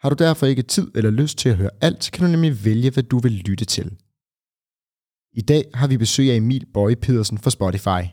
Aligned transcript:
Har 0.00 0.08
du 0.10 0.16
derfor 0.18 0.46
ikke 0.46 0.62
tid 0.62 0.90
eller 0.94 1.10
lyst 1.10 1.38
til 1.38 1.48
at 1.48 1.56
høre 1.56 1.70
alt, 1.80 2.10
kan 2.12 2.24
du 2.24 2.30
nemlig 2.30 2.64
vælge, 2.64 2.90
hvad 2.90 3.02
du 3.02 3.18
vil 3.18 3.32
lytte 3.32 3.64
til. 3.64 3.96
I 5.32 5.40
dag 5.40 5.64
har 5.74 5.86
vi 5.86 5.96
besøg 5.96 6.30
af 6.30 6.36
Emil 6.36 6.66
Bøje 6.74 6.96
Pedersen 6.96 7.38
fra 7.38 7.50
Spotify. 7.50 8.08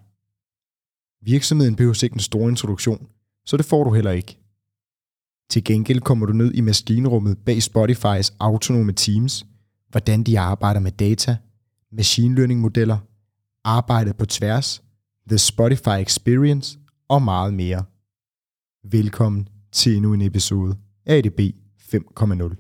Virksomheden 1.22 1.76
behøver 1.76 2.04
ikke 2.04 2.14
en 2.14 2.20
stor 2.20 2.50
introduktion, 2.50 3.08
så 3.46 3.58
det 3.58 3.66
får 3.66 3.84
du 3.84 3.94
heller 3.94 4.12
ikke. 4.12 4.40
Til 5.50 5.64
gengæld 5.64 6.02
kommer 6.02 6.26
du 6.26 6.34
ned 6.34 6.54
i 6.54 6.62
maskinrummet 6.62 7.38
bag 7.38 7.64
Spotifys 7.64 8.34
autonome 8.40 8.94
teams, 8.94 9.46
hvordan 9.90 10.24
de 10.24 10.40
arbejder 10.40 10.80
med 10.80 10.92
data, 10.92 11.38
machine 11.92 12.36
learning 12.36 12.62
modeller, 12.62 12.98
arbejdet 13.64 14.18
på 14.18 14.26
tværs, 14.26 14.84
The 15.30 15.38
Spotify 15.38 16.02
Experience 16.02 16.80
og 17.08 17.22
meget 17.22 17.54
mere. 17.54 17.84
Velkommen 18.84 19.48
til 19.72 19.96
endnu 19.96 20.14
en 20.14 20.22
episode 20.22 20.78
af 21.06 21.18
ADB 21.18 21.40
5.0. 21.88 22.56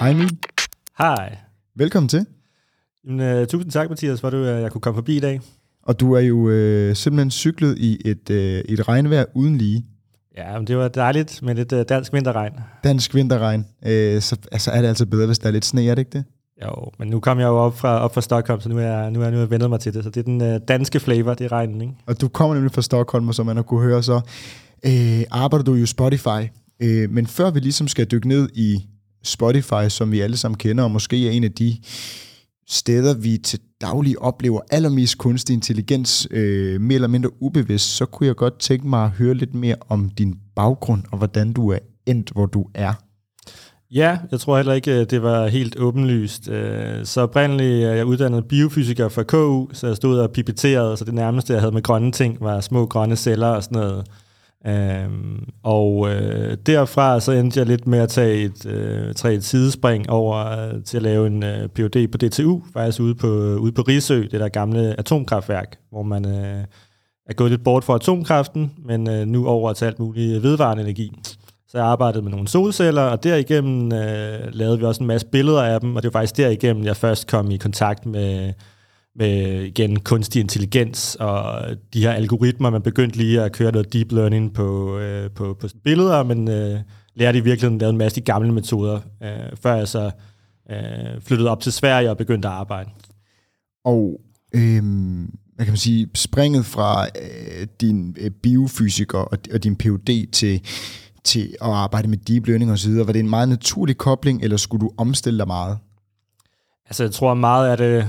Hej 0.00 0.10
Emil. 0.10 0.38
Hej. 0.98 1.38
Velkommen 1.74 2.08
til. 2.08 2.26
Jamen, 3.04 3.40
uh, 3.40 3.46
tusind 3.46 3.70
tak, 3.70 3.88
Mathias, 3.88 4.20
for 4.20 4.28
at 4.28 4.34
uh, 4.34 4.40
jeg 4.40 4.72
kunne 4.72 4.80
komme 4.80 4.96
forbi 4.96 5.16
i 5.16 5.20
dag. 5.20 5.40
Og 5.86 6.00
du 6.00 6.12
er 6.12 6.20
jo 6.20 6.48
øh, 6.48 6.96
simpelthen 6.96 7.30
cyklet 7.30 7.78
i 7.78 8.00
et, 8.04 8.30
øh, 8.30 8.62
et 8.68 8.88
regnvejr 8.88 9.24
uden 9.34 9.58
lige. 9.58 9.84
Ja, 10.36 10.58
men 10.58 10.66
det 10.66 10.76
var 10.76 10.88
dejligt 10.88 11.42
med 11.42 11.54
lidt 11.54 11.72
uh, 11.72 11.80
dansk 11.88 12.12
vinterregn. 12.12 12.52
Dansk 12.84 13.14
vinterregn. 13.14 13.66
Øh, 13.86 14.22
så 14.22 14.36
altså, 14.52 14.70
er 14.70 14.80
det 14.80 14.88
altså 14.88 15.06
bedre, 15.06 15.26
hvis 15.26 15.38
der 15.38 15.48
er 15.48 15.52
lidt 15.52 15.64
sne, 15.64 15.86
er 15.86 15.94
det 15.94 15.98
ikke 15.98 16.18
det? 16.18 16.24
Jo, 16.64 16.90
men 16.98 17.08
nu 17.08 17.20
kom 17.20 17.38
jeg 17.38 17.46
jo 17.46 17.56
op 17.56 17.78
fra, 17.78 18.00
op 18.00 18.14
fra 18.14 18.20
Stockholm, 18.20 18.60
så 18.60 18.68
nu 18.68 18.78
er 18.78 19.10
nu 19.10 19.22
er 19.22 19.30
nu 19.30 19.36
er 19.36 19.40
jeg 19.40 19.50
vendet 19.50 19.70
mig 19.70 19.80
til 19.80 19.94
det. 19.94 20.04
Så 20.04 20.10
det 20.10 20.20
er 20.20 20.24
den 20.24 20.54
uh, 20.54 20.60
danske 20.68 21.00
flavor, 21.00 21.34
det 21.34 21.44
er 21.44 21.52
regnen, 21.52 21.80
ikke? 21.80 21.94
Og 22.06 22.20
du 22.20 22.28
kommer 22.28 22.54
nemlig 22.54 22.72
fra 22.72 22.82
Stockholm, 22.82 23.28
og 23.28 23.34
som 23.34 23.46
man 23.46 23.56
har 23.56 23.62
kunne 23.62 23.82
høre, 23.82 24.02
så 24.02 24.20
øh, 24.86 25.24
arbejder 25.30 25.64
du 25.64 25.74
jo 25.74 25.86
Spotify. 25.86 26.50
Øh, 26.82 27.10
men 27.10 27.26
før 27.26 27.50
vi 27.50 27.60
ligesom 27.60 27.88
skal 27.88 28.06
dykke 28.06 28.28
ned 28.28 28.48
i 28.54 28.86
Spotify, 29.24 29.88
som 29.88 30.12
vi 30.12 30.20
alle 30.20 30.36
sammen 30.36 30.58
kender, 30.58 30.84
og 30.84 30.90
måske 30.90 31.28
er 31.28 31.30
en 31.30 31.44
af 31.44 31.52
de 31.52 31.76
steder, 32.68 33.14
vi 33.14 33.38
til 33.38 33.60
daglige 33.84 34.22
oplever 34.22 34.60
allermest 34.70 35.18
kunstig 35.18 35.54
intelligens, 35.54 36.28
øh, 36.30 36.80
mere 36.80 36.94
eller 36.94 37.08
mindre 37.08 37.42
ubevidst, 37.42 37.96
så 37.96 38.06
kunne 38.06 38.26
jeg 38.26 38.36
godt 38.36 38.58
tænke 38.58 38.88
mig 38.88 39.04
at 39.04 39.10
høre 39.10 39.34
lidt 39.34 39.54
mere 39.54 39.76
om 39.88 40.10
din 40.10 40.34
baggrund, 40.56 41.02
og 41.12 41.18
hvordan 41.18 41.52
du 41.52 41.70
er 41.70 41.78
endt, 42.06 42.30
hvor 42.30 42.46
du 42.46 42.66
er. 42.74 42.92
Ja, 43.90 44.18
jeg 44.30 44.40
tror 44.40 44.56
heller 44.56 44.72
ikke, 44.72 45.00
øh, 45.00 45.06
det 45.10 45.22
var 45.22 45.46
helt 45.46 45.78
åbenlyst. 45.78 46.48
Øh, 46.48 47.04
så 47.04 47.20
oprindeligt 47.20 47.84
øh, 47.84 47.90
er 47.90 47.94
jeg 47.94 48.06
uddannet 48.06 48.48
biofysiker 48.48 49.08
fra 49.08 49.22
KU, 49.22 49.68
så 49.72 49.86
jeg 49.86 49.96
stod 49.96 50.18
og 50.18 50.30
pipeterede, 50.30 50.96
så 50.96 51.04
det 51.04 51.14
nærmeste, 51.14 51.52
jeg 51.52 51.60
havde 51.60 51.72
med 51.72 51.82
grønne 51.82 52.12
ting, 52.12 52.36
var 52.40 52.60
små 52.60 52.86
grønne 52.86 53.16
celler 53.16 53.46
og 53.46 53.62
sådan 53.62 53.78
noget. 53.78 54.06
Øhm, 54.66 55.48
og 55.62 56.10
øh, 56.10 56.56
derfra 56.66 57.20
så 57.20 57.32
endte 57.32 57.58
jeg 57.60 57.66
lidt 57.66 57.86
med 57.86 57.98
at 57.98 58.08
tage 58.08 58.42
et, 58.42 58.66
øh, 58.66 59.14
tage 59.14 59.34
et 59.34 59.44
sidespring 59.44 60.10
over 60.10 60.36
øh, 60.46 60.84
til 60.84 60.96
at 60.96 61.02
lave 61.02 61.26
en 61.26 61.42
øh, 61.42 61.68
PhD 61.68 62.08
på 62.08 62.18
DTU, 62.18 62.60
faktisk 62.72 63.00
ude 63.00 63.14
på, 63.14 63.26
ude 63.56 63.72
på 63.72 63.82
Risø, 63.82 64.22
det 64.22 64.40
der 64.40 64.48
gamle 64.48 64.98
atomkraftværk, 64.98 65.78
hvor 65.90 66.02
man 66.02 66.26
øh, 66.26 66.64
er 67.26 67.34
gået 67.34 67.50
lidt 67.50 67.64
bort 67.64 67.84
fra 67.84 67.94
atomkraften, 67.94 68.72
men 68.84 69.10
øh, 69.10 69.26
nu 69.26 69.46
over 69.46 69.72
til 69.72 69.84
alt 69.84 69.98
muligt 69.98 70.42
vedvarende 70.42 70.82
energi. 70.82 71.12
Så 71.68 71.78
jeg 71.78 71.86
arbejdede 71.86 72.22
med 72.22 72.30
nogle 72.30 72.48
solceller, 72.48 73.02
og 73.02 73.24
derigennem 73.24 73.92
øh, 73.92 74.38
lavede 74.52 74.78
vi 74.78 74.84
også 74.84 75.00
en 75.02 75.06
masse 75.06 75.26
billeder 75.26 75.62
af 75.62 75.80
dem, 75.80 75.96
og 75.96 76.02
det 76.02 76.14
var 76.14 76.20
faktisk 76.20 76.36
derigennem, 76.36 76.84
jeg 76.84 76.96
først 76.96 77.26
kom 77.26 77.50
i 77.50 77.56
kontakt 77.56 78.06
med 78.06 78.52
med 79.16 79.62
igen 79.62 80.00
kunstig 80.00 80.40
intelligens 80.40 81.14
og 81.20 81.62
de 81.92 82.00
her 82.00 82.12
algoritmer. 82.12 82.70
Man 82.70 82.82
begyndte 82.82 83.16
lige 83.16 83.42
at 83.42 83.52
køre 83.52 83.72
noget 83.72 83.92
deep 83.92 84.12
learning 84.12 84.54
på, 84.54 84.98
øh, 84.98 85.30
på, 85.30 85.56
på 85.60 85.68
billeder, 85.84 86.22
men 86.22 86.48
øh, 86.48 86.80
lærte 87.14 87.38
i 87.38 87.40
virkeligheden 87.40 87.78
lave 87.78 87.90
en 87.90 87.98
masse 87.98 88.20
de 88.20 88.24
gamle 88.24 88.52
metoder, 88.52 89.00
øh, 89.22 89.56
før 89.62 89.74
jeg 89.74 89.88
så 89.88 90.10
øh, 90.70 91.20
flyttede 91.20 91.50
op 91.50 91.60
til 91.60 91.72
Sverige 91.72 92.10
og 92.10 92.16
begyndte 92.16 92.48
at 92.48 92.54
arbejde. 92.54 92.90
Og 93.84 94.20
øhm, 94.54 95.30
hvad 95.54 95.66
kan 95.66 95.72
man 95.72 95.76
sige, 95.76 96.08
springet 96.14 96.66
fra 96.66 97.06
øh, 97.06 97.66
din 97.80 98.16
øh, 98.20 98.30
biofysiker 98.30 99.18
og, 99.18 99.38
og 99.52 99.64
din 99.64 99.76
PhD 99.76 100.30
til, 100.32 100.60
til 101.24 101.56
at 101.62 101.70
arbejde 101.70 102.08
med 102.08 102.18
deep 102.18 102.46
learning 102.46 102.72
osv., 102.72 102.92
var 102.96 103.12
det 103.12 103.20
en 103.20 103.30
meget 103.30 103.48
naturlig 103.48 103.96
kobling, 103.96 104.42
eller 104.42 104.56
skulle 104.56 104.80
du 104.80 104.90
omstille 104.96 105.38
dig 105.38 105.46
meget? 105.46 105.78
Altså, 106.86 107.02
jeg 107.02 107.12
tror 107.12 107.34
meget 107.34 107.68
af 107.70 107.76
det 107.76 108.08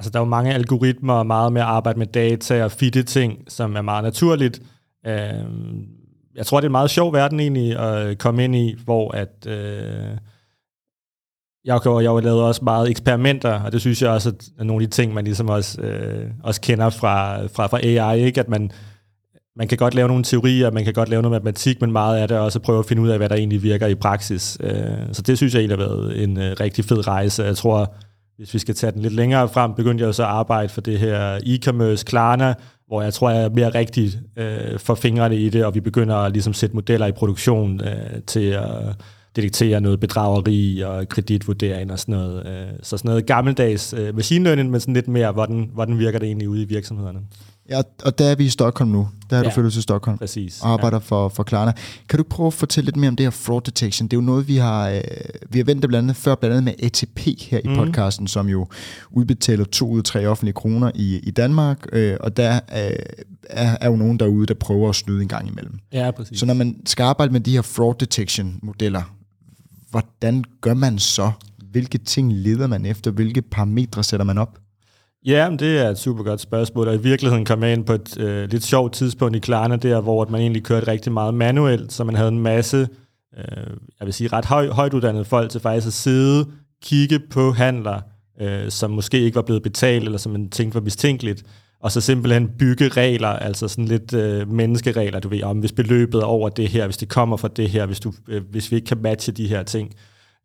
Altså, 0.00 0.10
der 0.10 0.18
er 0.18 0.20
jo 0.20 0.28
mange 0.28 0.54
algoritmer 0.54 1.14
og 1.14 1.26
meget 1.26 1.52
med 1.52 1.60
at 1.60 1.66
arbejde 1.66 1.98
med 1.98 2.06
data 2.06 2.64
og 2.64 2.72
fitte 2.72 3.02
ting, 3.02 3.44
som 3.48 3.76
er 3.76 3.82
meget 3.82 4.04
naturligt. 4.04 4.62
Øh, 5.06 5.44
jeg 6.34 6.46
tror, 6.46 6.60
det 6.60 6.64
er 6.64 6.68
en 6.68 6.72
meget 6.72 6.90
sjov 6.90 7.12
verden 7.12 7.40
egentlig 7.40 7.78
at 7.78 8.18
komme 8.18 8.44
ind 8.44 8.56
i, 8.56 8.76
hvor 8.84 9.10
at... 9.10 9.46
Øh, 9.46 10.16
jeg, 11.64 11.80
jeg, 11.84 12.02
jeg 12.02 12.22
lavet 12.22 12.42
også 12.42 12.64
meget 12.64 12.90
eksperimenter, 12.90 13.60
og 13.62 13.72
det 13.72 13.80
synes 13.80 14.02
jeg 14.02 14.10
også 14.10 14.32
er 14.58 14.64
nogle 14.64 14.84
af 14.84 14.90
de 14.90 14.94
ting, 14.94 15.14
man 15.14 15.24
ligesom 15.24 15.48
også, 15.48 15.80
øh, 15.80 16.30
også 16.42 16.60
kender 16.60 16.90
fra, 16.90 17.46
fra, 17.46 17.66
fra 17.66 17.78
AI, 17.82 18.22
ikke? 18.24 18.40
at 18.40 18.48
man, 18.48 18.70
man 19.56 19.68
kan 19.68 19.78
godt 19.78 19.94
lave 19.94 20.08
nogle 20.08 20.24
teorier, 20.24 20.70
man 20.70 20.84
kan 20.84 20.94
godt 20.94 21.08
lave 21.08 21.22
noget 21.22 21.32
matematik, 21.32 21.80
men 21.80 21.92
meget 21.92 22.18
af 22.18 22.28
det 22.28 22.36
er 22.36 22.40
også 22.40 22.58
at 22.58 22.62
prøve 22.62 22.78
at 22.78 22.86
finde 22.86 23.02
ud 23.02 23.08
af, 23.08 23.18
hvad 23.18 23.28
der 23.28 23.34
egentlig 23.36 23.62
virker 23.62 23.86
i 23.86 23.94
praksis. 23.94 24.58
Øh, 24.60 24.74
så 25.12 25.22
det 25.22 25.36
synes 25.36 25.54
jeg 25.54 25.60
egentlig 25.60 25.78
har 25.78 25.86
været 25.86 26.22
en 26.22 26.38
øh, 26.38 26.56
rigtig 26.60 26.84
fed 26.84 27.06
rejse. 27.06 27.44
Jeg 27.44 27.56
tror, 27.56 27.94
hvis 28.40 28.54
vi 28.54 28.58
skal 28.58 28.74
tage 28.74 28.92
den 28.92 29.02
lidt 29.02 29.14
længere 29.14 29.48
frem, 29.48 29.74
begyndte 29.74 30.04
jeg 30.04 30.14
så 30.14 30.22
at 30.22 30.28
arbejde 30.28 30.68
for 30.68 30.80
det 30.80 30.98
her 30.98 31.38
e-commerce 31.38 32.04
Klarna, 32.04 32.54
hvor 32.86 33.02
jeg 33.02 33.14
tror, 33.14 33.30
jeg 33.30 33.44
er 33.44 33.48
mere 33.48 33.68
rigtig 33.68 34.12
øh, 34.36 34.78
for 34.78 34.94
fingrene 34.94 35.36
i 35.36 35.48
det, 35.48 35.64
og 35.64 35.74
vi 35.74 35.80
begynder 35.80 36.16
at 36.16 36.32
ligesom 36.32 36.52
sætte 36.52 36.74
modeller 36.74 37.06
i 37.06 37.12
produktion 37.12 37.80
øh, 37.80 38.22
til 38.26 38.46
at 38.46 38.96
detektere 39.36 39.80
noget 39.80 40.00
bedrageri 40.00 40.80
og 40.80 41.08
kreditvurdering 41.08 41.92
og 41.92 41.98
sådan 41.98 42.14
noget. 42.14 42.46
Øh, 42.46 42.68
så 42.82 42.96
sådan 42.96 43.08
noget 43.08 43.26
gammeldags 43.26 43.94
øh, 43.98 44.14
machine 44.16 44.44
learning, 44.44 44.70
men 44.70 44.80
sådan 44.80 44.94
lidt 44.94 45.08
mere, 45.08 45.32
hvordan, 45.32 45.70
hvordan 45.74 45.98
virker 45.98 46.18
det 46.18 46.26
egentlig 46.26 46.48
ude 46.48 46.62
i 46.62 46.64
virksomhederne. 46.66 47.20
Ja, 47.70 47.82
og 48.04 48.18
der 48.18 48.24
er 48.24 48.34
vi 48.34 48.44
i 48.44 48.48
Stockholm 48.48 48.90
nu. 48.90 49.08
Der 49.30 49.36
er 49.36 49.40
ja, 49.40 49.48
du 49.48 49.54
flyttet 49.54 49.72
til 49.72 49.82
Stockholm. 49.82 50.18
Præcis. 50.18 50.60
Og 50.60 50.68
arbejder 50.68 50.96
ja. 50.96 51.02
for, 51.04 51.28
for 51.28 51.42
Klarna. 51.42 51.72
Kan 52.08 52.16
du 52.16 52.22
prøve 52.22 52.46
at 52.46 52.52
fortælle 52.52 52.86
lidt 52.86 52.96
mere 52.96 53.08
om 53.08 53.16
det 53.16 53.26
her 53.26 53.30
fraud 53.30 53.60
detection? 53.60 54.08
Det 54.08 54.16
er 54.16 54.20
jo 54.20 54.26
noget, 54.26 54.48
vi 54.48 54.56
har, 54.56 54.88
øh, 54.88 55.00
vi 55.50 55.58
har 55.58 55.64
ventet 55.64 55.88
blandt 55.88 56.04
andet 56.04 56.16
før, 56.16 56.34
blandt 56.34 56.56
andet 56.56 56.64
med 56.64 56.86
ATP 56.86 57.18
her 57.50 57.60
mm. 57.64 57.70
i 57.70 57.76
mhm. 57.76 57.84
podcasten, 57.84 58.26
som 58.26 58.48
jo 58.48 58.66
udbetaler 59.10 59.64
to 59.64 59.88
ud 59.88 59.98
af 59.98 60.04
tre 60.04 60.26
offentlige 60.26 60.54
kroner 60.54 60.90
i, 60.94 61.18
i 61.18 61.30
Danmark. 61.30 61.86
Øh, 61.92 62.16
og 62.20 62.36
der 62.36 62.54
øh, 62.54 62.90
er, 63.42 63.76
er 63.80 63.90
jo 63.90 63.96
nogen 63.96 64.18
derude, 64.18 64.46
der 64.46 64.54
prøver 64.54 64.88
at 64.88 64.94
snyde 64.94 65.22
en 65.22 65.28
gang 65.28 65.48
imellem. 65.48 65.78
Ja, 65.92 66.10
præcis. 66.10 66.38
Så 66.38 66.46
når 66.46 66.54
man 66.54 66.76
skal 66.86 67.02
arbejde 67.02 67.32
med 67.32 67.40
de 67.40 67.52
her 67.52 67.62
fraud 67.62 67.94
detection 68.00 68.58
modeller, 68.62 69.02
hvordan 69.90 70.44
gør 70.60 70.74
man 70.74 70.98
så? 70.98 71.30
Hvilke 71.70 71.98
ting 71.98 72.32
leder 72.32 72.66
man 72.66 72.86
efter? 72.86 73.10
Hvilke 73.10 73.42
parametre 73.42 74.04
sætter 74.04 74.24
man 74.24 74.38
op? 74.38 74.58
Ja, 75.26 75.50
men 75.50 75.58
det 75.58 75.78
er 75.78 75.88
et 75.88 75.98
super 75.98 76.22
godt 76.22 76.40
spørgsmål, 76.40 76.88
og 76.88 76.94
i 76.94 76.98
virkeligheden 76.98 77.44
kom 77.44 77.62
jeg 77.62 77.72
ind 77.72 77.84
på 77.84 77.92
et 77.92 78.18
øh, 78.18 78.50
lidt 78.50 78.64
sjovt 78.64 78.92
tidspunkt 78.92 79.36
i 79.36 79.38
Klarna, 79.38 79.76
der 79.76 80.00
hvor 80.00 80.26
man 80.30 80.40
egentlig 80.40 80.62
kørte 80.62 80.86
rigtig 80.86 81.12
meget 81.12 81.34
manuelt, 81.34 81.92
så 81.92 82.04
man 82.04 82.14
havde 82.14 82.28
en 82.28 82.38
masse, 82.38 82.88
øh, 83.38 83.66
jeg 84.00 84.06
vil 84.06 84.14
sige 84.14 84.28
ret 84.28 84.44
høj, 84.44 84.68
højt 84.68 84.94
uddannede 84.94 85.24
folk 85.24 85.50
til 85.50 85.60
faktisk 85.60 85.86
at 85.86 85.92
sidde, 85.92 86.46
kigge 86.82 87.20
på 87.30 87.52
handler, 87.52 88.00
øh, 88.40 88.70
som 88.70 88.90
måske 88.90 89.20
ikke 89.20 89.36
var 89.36 89.42
blevet 89.42 89.62
betalt, 89.62 90.04
eller 90.04 90.18
som 90.18 90.32
man 90.32 90.50
tænkte 90.50 90.74
var 90.74 90.80
mistænkeligt, 90.80 91.42
og 91.80 91.92
så 91.92 92.00
simpelthen 92.00 92.48
bygge 92.58 92.88
regler, 92.88 93.28
altså 93.28 93.68
sådan 93.68 93.84
lidt 93.84 94.14
øh, 94.14 94.52
menneskeregler, 94.52 95.20
du 95.20 95.28
ved, 95.28 95.42
om 95.42 95.58
hvis 95.58 95.72
beløbet 95.72 96.20
er 96.20 96.24
over 96.24 96.48
det 96.48 96.68
her, 96.68 96.84
hvis 96.84 96.96
det 96.96 97.08
kommer 97.08 97.36
fra 97.36 97.48
det 97.48 97.70
her, 97.70 97.86
hvis, 97.86 98.00
du, 98.00 98.12
øh, 98.28 98.42
hvis 98.50 98.70
vi 98.70 98.76
ikke 98.76 98.86
kan 98.86 98.98
matche 99.02 99.32
de 99.32 99.48
her 99.48 99.62
ting. 99.62 99.94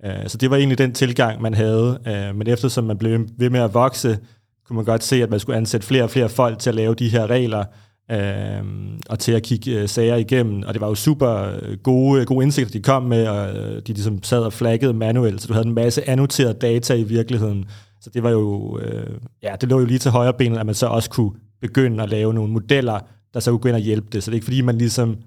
Øh, 0.06 0.28
så 0.28 0.38
det 0.38 0.50
var 0.50 0.58
egentlig 0.58 0.78
den 0.78 0.94
tilgang, 0.94 1.42
man 1.42 1.54
havde, 1.54 2.00
øh, 2.08 2.36
men 2.36 2.48
eftersom 2.48 2.84
man 2.84 2.98
blev 2.98 3.28
ved 3.38 3.50
med 3.50 3.60
at 3.60 3.74
vokse, 3.74 4.20
kunne 4.68 4.76
man 4.76 4.86
godt 4.86 5.04
se, 5.04 5.24
at 5.24 5.30
man 5.30 5.40
skulle 5.40 5.58
ansætte 5.58 5.88
flere 5.88 6.04
og 6.04 6.10
flere 6.10 6.30
folk 6.30 6.60
til 6.60 6.70
at 6.70 6.76
lave 6.76 6.96
de 6.96 7.10
her 7.10 7.28
regler, 7.28 7.64
øh, 8.12 8.64
og 9.10 9.20
til 9.20 9.32
at 9.32 9.44
kigge 9.44 9.82
øh, 9.82 9.90
sager 9.90 10.16
igennem, 10.16 10.64
og 10.68 10.74
det 10.74 10.82
var 10.82 10.88
jo 10.88 10.96
super 10.96 11.58
øh, 11.62 11.78
gode, 11.78 12.22
øh, 12.22 12.28
gode 12.28 12.44
indsigter, 12.44 12.72
de 12.72 12.82
kom 12.82 13.04
med, 13.04 13.28
og 13.28 13.56
øh, 13.56 13.76
de 13.76 13.94
ligesom 13.94 14.24
sad 14.24 14.40
og 14.40 14.54
flaggede 14.54 14.94
manuelt, 14.94 15.42
så 15.42 15.48
du 15.48 15.54
havde 15.54 15.68
en 15.68 15.74
masse 15.74 16.10
annoteret 16.10 16.62
data 16.62 16.94
i 16.94 17.04
virkeligheden, 17.04 17.66
så 18.02 18.10
det 18.10 18.24
var 18.24 18.30
jo, 18.30 18.80
øh, 18.80 19.18
ja, 19.44 19.56
det 19.62 19.70
lå 19.70 19.80
jo 19.80 19.86
lige 19.86 20.00
til 20.00 20.12
højre 20.12 20.34
benet, 20.34 20.58
at 20.58 20.66
man 20.66 20.76
så 20.76 20.88
også 20.88 21.10
kunne 21.10 21.32
begynde 21.62 22.04
at 22.04 22.10
lave 22.10 22.34
nogle 22.34 22.54
modeller, 22.54 23.00
der 23.34 23.40
så 23.40 23.52
kunne 23.52 23.60
gå 23.60 23.68
ind 23.68 23.76
og 23.76 23.82
hjælpe 23.82 24.08
det, 24.12 24.24
så 24.24 24.32
det 24.32 24.34
er 24.34 24.38
ikke 24.38 24.46
fordi, 24.46 24.62
man 24.62 24.78
ligesom 24.78 25.18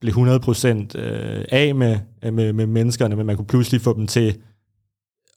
blev 0.00 0.14
100% 0.14 0.98
øh, 0.98 1.44
af 1.48 1.74
med, 1.74 1.98
med, 2.32 2.52
med 2.52 2.66
menneskerne, 2.66 3.16
men 3.16 3.26
man 3.26 3.36
kunne 3.36 3.46
pludselig 3.46 3.80
få 3.80 3.96
dem 3.96 4.06
til 4.06 4.36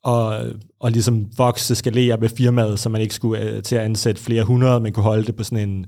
og, 0.05 0.45
og 0.79 0.91
ligesom 0.91 1.37
vokse, 1.37 1.75
skalere 1.75 2.17
med 2.17 2.29
firmaet, 2.29 2.79
så 2.79 2.89
man 2.89 3.01
ikke 3.01 3.15
skulle 3.15 3.55
uh, 3.55 3.61
til 3.61 3.75
at 3.75 3.81
ansætte 3.81 4.21
flere 4.21 4.43
hundrede, 4.43 4.79
men 4.79 4.93
kunne 4.93 5.03
holde 5.03 5.25
det 5.25 5.35
på 5.35 5.43
sådan 5.43 5.69
en 5.69 5.85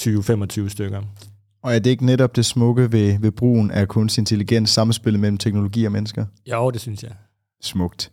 20-25 0.00 0.68
stykker. 0.68 1.02
Og 1.62 1.74
er 1.74 1.78
det 1.78 1.90
ikke 1.90 2.06
netop 2.06 2.36
det 2.36 2.46
smukke 2.46 2.92
ved, 2.92 3.18
ved 3.18 3.30
brugen 3.30 3.70
af 3.70 3.88
kunstig 3.88 4.20
intelligens, 4.20 4.70
samspillet 4.70 5.20
mellem 5.20 5.38
teknologi 5.38 5.84
og 5.84 5.92
mennesker? 5.92 6.24
Jo, 6.50 6.70
det 6.70 6.80
synes 6.80 7.02
jeg. 7.02 7.12
Smukt. 7.62 8.12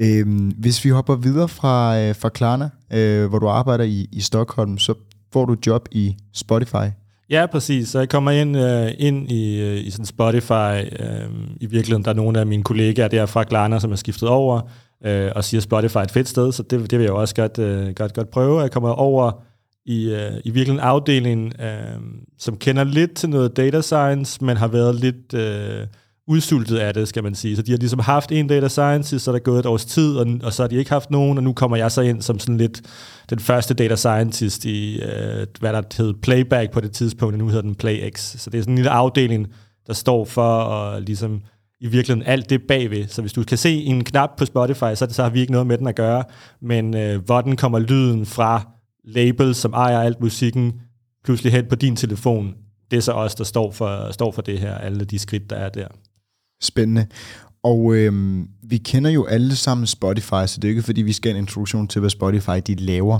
Øhm, 0.00 0.48
hvis 0.48 0.84
vi 0.84 0.90
hopper 0.90 1.16
videre 1.16 1.48
fra, 1.48 2.00
øh, 2.00 2.16
fra 2.16 2.28
Klarna, 2.28 2.70
øh, 2.92 3.28
hvor 3.28 3.38
du 3.38 3.48
arbejder 3.48 3.84
i, 3.84 4.06
i 4.12 4.20
Stockholm, 4.20 4.78
så 4.78 4.94
får 5.32 5.44
du 5.44 5.56
job 5.66 5.88
i 5.92 6.16
Spotify. 6.34 6.86
Ja, 7.30 7.46
præcis. 7.46 7.88
Så 7.88 7.98
jeg 7.98 8.08
kommer 8.08 8.30
ind, 8.30 8.56
øh, 8.56 8.90
ind 8.98 9.30
i, 9.32 9.60
øh, 9.60 9.86
i 9.86 9.90
sådan 9.90 10.06
Spotify. 10.06 10.80
Øh, 11.00 11.30
I 11.60 11.66
virkeligheden, 11.66 12.04
der 12.04 12.10
er 12.10 12.14
nogle 12.14 12.40
af 12.40 12.46
mine 12.46 12.62
kollegaer 12.62 13.08
der 13.08 13.26
fra 13.26 13.44
Klarna, 13.44 13.78
som 13.78 13.92
er 13.92 13.96
skiftet 13.96 14.28
over, 14.28 14.60
øh, 15.04 15.32
og 15.36 15.44
siger, 15.44 15.58
at 15.58 15.62
Spotify 15.62 15.96
er 15.96 16.02
et 16.02 16.10
fedt 16.10 16.28
sted, 16.28 16.52
så 16.52 16.62
det, 16.62 16.90
det 16.90 16.98
vil 16.98 17.04
jeg 17.04 17.12
også 17.12 17.34
godt, 17.34 17.58
øh, 17.58 17.94
godt, 17.94 18.14
godt 18.14 18.30
prøve. 18.30 18.60
Jeg 18.60 18.70
kommer 18.70 18.90
over 18.90 19.42
i, 19.86 20.10
øh, 20.10 20.32
i 20.44 20.50
virkeligheden 20.50 20.80
afdelingen, 20.80 21.52
øh, 21.60 22.00
som 22.38 22.56
kender 22.56 22.84
lidt 22.84 23.14
til 23.14 23.28
noget 23.28 23.56
data 23.56 23.80
science, 23.80 24.44
men 24.44 24.56
har 24.56 24.68
været 24.68 24.94
lidt... 24.94 25.34
Øh, 25.34 25.86
udsultet 26.28 26.76
af 26.76 26.94
det, 26.94 27.08
skal 27.08 27.22
man 27.22 27.34
sige. 27.34 27.56
Så 27.56 27.62
de 27.62 27.70
har 27.70 27.78
ligesom 27.78 27.98
haft 27.98 28.32
en 28.32 28.46
data 28.46 28.68
scientist, 28.68 29.24
så 29.24 29.30
er 29.30 29.32
der 29.32 29.38
gået 29.38 29.58
et 29.58 29.66
års 29.66 29.84
tid, 29.84 30.16
og, 30.16 30.26
og 30.42 30.52
så 30.52 30.62
har 30.62 30.68
de 30.68 30.76
ikke 30.76 30.90
haft 30.90 31.10
nogen, 31.10 31.38
og 31.38 31.44
nu 31.44 31.52
kommer 31.52 31.76
jeg 31.76 31.92
så 31.92 32.00
ind 32.00 32.22
som 32.22 32.38
sådan 32.38 32.56
lidt 32.56 32.82
den 33.30 33.38
første 33.38 33.74
data 33.74 33.96
scientist 33.96 34.64
i, 34.64 35.00
øh, 35.02 35.46
hvad 35.60 35.72
der 35.72 35.82
hed 35.98 36.14
Playback 36.22 36.70
på 36.70 36.80
det 36.80 36.92
tidspunkt, 36.92 37.32
og 37.32 37.38
nu 37.38 37.46
hedder 37.46 37.62
den 37.62 37.74
PlayX. 37.74 38.40
Så 38.40 38.50
det 38.50 38.58
er 38.58 38.62
sådan 38.62 38.72
en 38.72 38.78
lille 38.78 38.90
afdeling, 38.90 39.46
der 39.86 39.92
står 39.92 40.24
for 40.24 40.58
at 40.58 41.02
ligesom 41.02 41.40
i 41.80 41.86
virkeligheden 41.86 42.30
alt 42.30 42.50
det 42.50 42.62
bagved. 42.68 43.08
Så 43.08 43.20
hvis 43.20 43.32
du 43.32 43.44
kan 43.44 43.58
se 43.58 43.84
en 43.84 44.04
knap 44.04 44.30
på 44.38 44.44
Spotify, 44.44 44.94
så, 44.94 45.06
så 45.10 45.22
har 45.22 45.30
vi 45.30 45.40
ikke 45.40 45.52
noget 45.52 45.66
med 45.66 45.78
den 45.78 45.86
at 45.86 45.96
gøre, 45.96 46.24
men 46.62 46.96
øh, 46.96 47.24
hvordan 47.24 47.56
kommer 47.56 47.78
lyden 47.78 48.26
fra 48.26 48.68
labels, 49.04 49.56
som 49.56 49.72
ejer 49.72 50.00
alt 50.00 50.20
musikken, 50.20 50.72
pludselig 51.24 51.52
hen 51.52 51.66
på 51.68 51.74
din 51.74 51.96
telefon, 51.96 52.54
det 52.90 52.96
er 52.96 53.00
så 53.00 53.12
os, 53.12 53.34
der 53.34 53.44
står 53.44 53.70
for, 53.70 54.12
står 54.12 54.32
for 54.32 54.42
det 54.42 54.58
her, 54.58 54.74
alle 54.74 55.04
de 55.04 55.18
skridt, 55.18 55.50
der 55.50 55.56
er 55.56 55.68
der. 55.68 55.88
Spændende. 56.62 57.06
Og 57.62 57.94
øhm, 57.94 58.48
vi 58.62 58.78
kender 58.78 59.10
jo 59.10 59.24
alle 59.24 59.56
sammen 59.56 59.86
Spotify, 59.86 60.46
så 60.46 60.58
det 60.62 60.64
er 60.64 60.68
ikke 60.68 60.82
fordi, 60.82 61.02
vi 61.02 61.12
skal 61.12 61.32
have 61.32 61.38
en 61.38 61.44
introduktion 61.44 61.88
til, 61.88 62.00
hvad 62.00 62.10
Spotify 62.10 62.60
de 62.66 62.74
laver. 62.74 63.18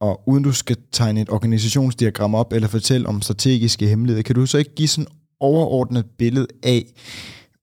Og 0.00 0.28
uden 0.28 0.44
du 0.44 0.52
skal 0.52 0.76
tegne 0.92 1.20
et 1.20 1.30
organisationsdiagram 1.30 2.34
op 2.34 2.52
eller 2.52 2.68
fortælle 2.68 3.08
om 3.08 3.22
strategiske 3.22 3.88
hemmeligheder, 3.88 4.22
kan 4.22 4.34
du 4.34 4.46
så 4.46 4.58
ikke 4.58 4.74
give 4.74 4.88
sådan 4.88 5.06
overordnet 5.40 6.06
billede 6.18 6.46
af, 6.62 6.84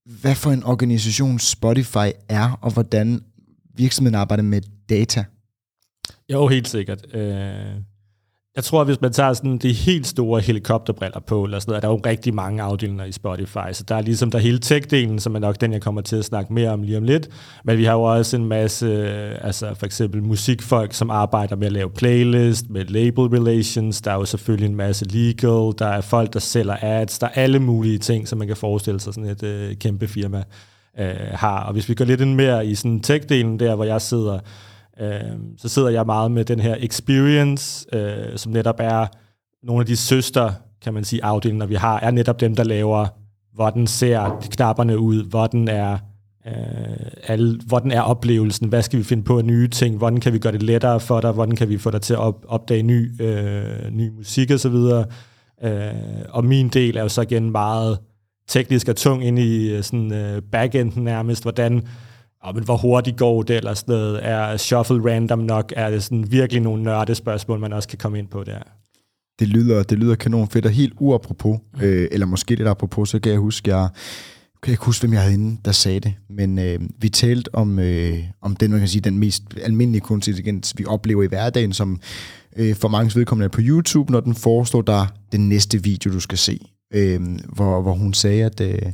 hvad 0.05 0.35
for 0.35 0.51
en 0.51 0.63
organisation 0.63 1.39
Spotify 1.39 2.07
er, 2.29 2.59
og 2.61 2.73
hvordan 2.73 3.21
virksomheden 3.75 4.15
arbejder 4.15 4.43
med 4.43 4.61
data? 4.89 5.23
Jo, 6.29 6.47
helt 6.47 6.67
sikkert. 6.67 7.15
Øh, 7.15 7.75
jeg 8.55 8.63
tror, 8.63 8.83
hvis 8.83 9.01
man 9.01 9.13
tager 9.13 9.33
sådan 9.33 9.57
de 9.57 9.73
helt 9.73 10.07
store 10.07 10.41
helikopterbriller 10.41 11.19
på, 11.19 11.43
eller 11.43 11.59
sådan 11.59 11.71
noget, 11.71 11.83
er 11.83 11.87
der 11.87 11.93
jo 11.93 12.01
rigtig 12.05 12.33
mange 12.33 12.63
afdelinger 12.63 13.05
i 13.05 13.11
Spotify. 13.11 13.71
Så 13.71 13.83
der 13.87 13.95
er 13.95 14.01
ligesom 14.01 14.31
der 14.31 14.39
hele 14.39 14.59
tech-delen, 14.65 15.19
som 15.19 15.35
er 15.35 15.39
nok 15.39 15.61
den, 15.61 15.73
jeg 15.73 15.81
kommer 15.81 16.01
til 16.01 16.15
at 16.15 16.25
snakke 16.25 16.53
mere 16.53 16.69
om 16.69 16.83
lige 16.83 16.97
om 16.97 17.03
lidt. 17.03 17.29
Men 17.63 17.77
vi 17.77 17.83
har 17.83 17.93
jo 17.93 18.01
også 18.01 18.37
en 18.37 18.45
masse, 18.45 18.85
øh, 18.85 19.35
altså 19.41 19.73
for 19.73 19.85
eksempel 19.85 20.23
musikfolk, 20.23 20.93
som 20.93 21.09
arbejder 21.09 21.55
med 21.55 21.67
at 21.67 21.73
lave 21.73 21.89
playlist, 21.89 22.69
med 22.69 22.85
label 22.85 23.23
relations. 23.23 24.01
Der 24.01 24.11
er 24.11 24.15
jo 24.15 24.25
selvfølgelig 24.25 24.69
en 24.69 24.75
masse 24.75 25.05
legal. 25.05 25.73
Der 25.79 25.87
er 25.87 26.01
folk, 26.01 26.33
der 26.33 26.39
sælger 26.39 26.75
ads. 26.81 27.19
Der 27.19 27.27
er 27.27 27.31
alle 27.41 27.59
mulige 27.59 27.97
ting, 27.97 28.27
som 28.27 28.39
man 28.39 28.47
kan 28.47 28.57
forestille 28.57 28.99
sig 28.99 29.13
sådan 29.13 29.29
et 29.29 29.43
øh, 29.43 29.75
kæmpe 29.75 30.07
firma 30.07 30.43
øh, 30.99 31.15
har. 31.31 31.63
Og 31.63 31.73
hvis 31.73 31.89
vi 31.89 31.93
går 31.93 32.05
lidt 32.05 32.21
ind 32.21 32.35
mere 32.35 32.65
i 32.65 32.75
sådan 32.75 33.01
tech-delen 33.07 33.57
der, 33.57 33.75
hvor 33.75 33.83
jeg 33.83 34.01
sidder, 34.01 34.39
øh, 35.01 35.37
så 35.57 35.69
sidder 35.69 35.89
jeg 35.89 36.05
meget 36.05 36.31
med 36.31 36.45
den 36.45 36.59
her 36.59 36.75
experience, 36.79 37.85
øh, 37.93 38.37
som 38.37 38.51
netop 38.51 38.79
er 38.79 39.07
nogle 39.63 39.81
af 39.81 39.85
de 39.85 39.95
søster, 39.95 40.51
kan 40.81 40.93
man 40.93 41.03
sige, 41.03 41.23
afdelinger, 41.23 41.65
vi 41.65 41.75
har, 41.75 41.99
er 41.99 42.11
netop 42.11 42.39
dem, 42.39 42.55
der 42.55 42.63
laver, 42.63 43.07
hvordan 43.55 43.87
ser 43.87 44.47
knapperne 44.51 44.99
ud, 44.99 45.23
hvordan 45.23 45.67
er, 45.67 45.97
øh, 46.47 47.07
alle, 47.27 47.59
hvordan 47.65 47.91
er 47.91 48.01
oplevelsen, 48.01 48.67
hvad 48.67 48.81
skal 48.81 48.99
vi 48.99 49.03
finde 49.03 49.23
på 49.23 49.37
af 49.37 49.45
nye 49.45 49.67
ting, 49.67 49.97
hvordan 49.97 50.19
kan 50.19 50.33
vi 50.33 50.39
gøre 50.39 50.53
det 50.53 50.63
lettere 50.63 50.99
for 50.99 51.21
dig, 51.21 51.31
hvordan 51.31 51.55
kan 51.55 51.69
vi 51.69 51.77
få 51.77 51.91
dig 51.91 52.01
til 52.01 52.13
at 52.13 52.19
op, 52.19 52.45
opdage 52.47 52.83
ny, 52.83 53.21
øh, 53.21 53.91
ny 53.91 54.09
musik 54.09 54.51
og 54.51 54.59
så 54.59 54.69
videre. 54.69 55.05
Øh, 55.63 55.91
og 56.29 56.45
min 56.45 56.69
del 56.69 56.97
er 56.97 57.01
jo 57.01 57.09
så 57.09 57.21
igen 57.21 57.51
meget 57.51 57.99
teknisk 58.47 58.87
og 58.87 58.95
tung 58.95 59.25
ind 59.25 59.39
i 59.39 59.71
øh, 59.71 59.83
sådan, 59.83 60.13
øh, 60.13 60.41
backenden 60.51 61.03
nærmest, 61.03 61.43
hvordan 61.43 61.83
oh, 62.43 62.55
men 62.55 62.63
hvor 62.63 62.77
hurtigt 62.77 63.17
går 63.17 63.41
det, 63.41 63.55
eller 63.55 63.73
sådan 63.73 63.95
noget, 63.95 64.19
er 64.25 64.57
shuffle 64.57 65.11
random 65.11 65.39
nok, 65.39 65.73
er 65.75 65.89
det 65.89 66.03
sådan 66.03 66.31
virkelig 66.31 66.61
nogle 66.61 66.83
nørde 66.83 67.15
spørgsmål, 67.15 67.59
man 67.59 67.73
også 67.73 67.87
kan 67.87 67.97
komme 67.97 68.19
ind 68.19 68.27
på 68.27 68.43
der. 68.43 68.59
Det 69.39 69.47
lyder, 69.47 69.83
det 69.83 69.99
lyder 69.99 70.15
kanon 70.15 70.47
fedt, 70.47 70.65
og 70.65 70.71
helt 70.71 70.93
uapropos, 70.99 71.59
mm. 71.73 71.81
øh, 71.81 72.07
eller 72.11 72.25
måske 72.25 72.55
lidt 72.55 72.67
apropos, 72.67 73.09
så 73.09 73.19
kan 73.19 73.31
jeg 73.31 73.39
huske, 73.39 73.75
jeg 73.75 73.89
kan 74.63 74.71
ikke 74.71 74.85
huske, 74.85 75.01
hvem 75.01 75.13
jeg 75.13 75.21
havde 75.21 75.33
inde, 75.33 75.57
der 75.65 75.71
sagde 75.71 75.99
det, 75.99 76.13
men 76.29 76.59
øh, 76.59 76.79
vi 76.97 77.09
talte 77.09 77.55
om, 77.55 77.79
øh, 77.79 78.19
om 78.41 78.55
den, 78.55 78.71
man 78.71 78.79
kan 78.79 78.89
sige, 78.89 79.01
den 79.01 79.19
mest 79.19 79.43
almindelige 79.61 80.01
kunstig 80.01 80.31
intelligens, 80.31 80.73
vi 80.77 80.85
oplever 80.85 81.23
i 81.23 81.27
hverdagen, 81.27 81.73
som 81.73 81.99
øh, 82.55 82.75
for 82.75 82.87
mange 82.87 83.19
vedkommende 83.19 83.49
på 83.49 83.61
YouTube, 83.63 84.11
når 84.11 84.19
den 84.19 84.35
foreslår 84.35 84.81
dig 84.81 85.07
den 85.31 85.49
næste 85.49 85.83
video, 85.83 86.11
du 86.11 86.19
skal 86.19 86.37
se, 86.37 86.59
øh, 86.93 87.21
hvor, 87.49 87.81
hvor 87.81 87.93
hun 87.93 88.13
sagde, 88.13 88.45
at 88.45 88.61
øh, 88.61 88.91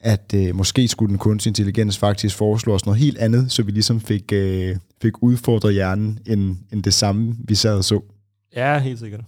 at 0.00 0.34
øh, 0.34 0.56
måske 0.56 0.88
skulle 0.88 1.10
den 1.10 1.18
kunstig 1.18 1.50
intelligens 1.50 1.98
faktisk 1.98 2.36
foreslå 2.36 2.74
os 2.74 2.86
noget 2.86 3.00
helt 3.00 3.18
andet, 3.18 3.52
så 3.52 3.62
vi 3.62 3.72
ligesom 3.72 4.00
fik, 4.00 4.32
øh, 4.32 4.76
fik 5.02 5.22
udfordret 5.22 5.74
hjernen 5.74 6.18
end, 6.26 6.56
end 6.72 6.82
det 6.82 6.94
samme, 6.94 7.36
vi 7.44 7.54
sad 7.54 7.76
og 7.76 7.84
så. 7.84 8.00
Ja, 8.56 8.78
helt 8.78 8.98
sikkert. 8.98 9.20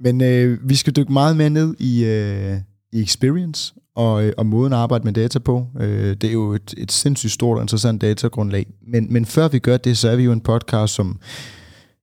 Men 0.00 0.20
øh, 0.20 0.68
vi 0.68 0.74
skal 0.74 0.96
dykke 0.96 1.12
meget 1.12 1.36
mere 1.36 1.50
ned 1.50 1.74
i, 1.78 2.04
øh, 2.04 2.56
i 2.92 3.02
experience 3.02 3.74
og, 3.96 4.24
øh, 4.24 4.32
og 4.36 4.46
måden 4.46 4.72
at 4.72 4.78
arbejde 4.78 5.04
med 5.04 5.12
data 5.12 5.38
på. 5.38 5.66
Øh, 5.80 6.16
det 6.16 6.24
er 6.24 6.32
jo 6.32 6.52
et, 6.52 6.74
et 6.76 6.92
sindssygt 6.92 7.32
stort 7.32 7.56
og 7.56 7.62
interessant 7.62 8.00
datagrundlag. 8.00 8.66
Men, 8.86 9.12
men 9.12 9.26
før 9.26 9.48
vi 9.48 9.58
gør 9.58 9.76
det, 9.76 9.98
så 9.98 10.08
er 10.08 10.16
vi 10.16 10.22
jo 10.22 10.32
en 10.32 10.40
podcast, 10.40 10.94
som, 10.94 11.20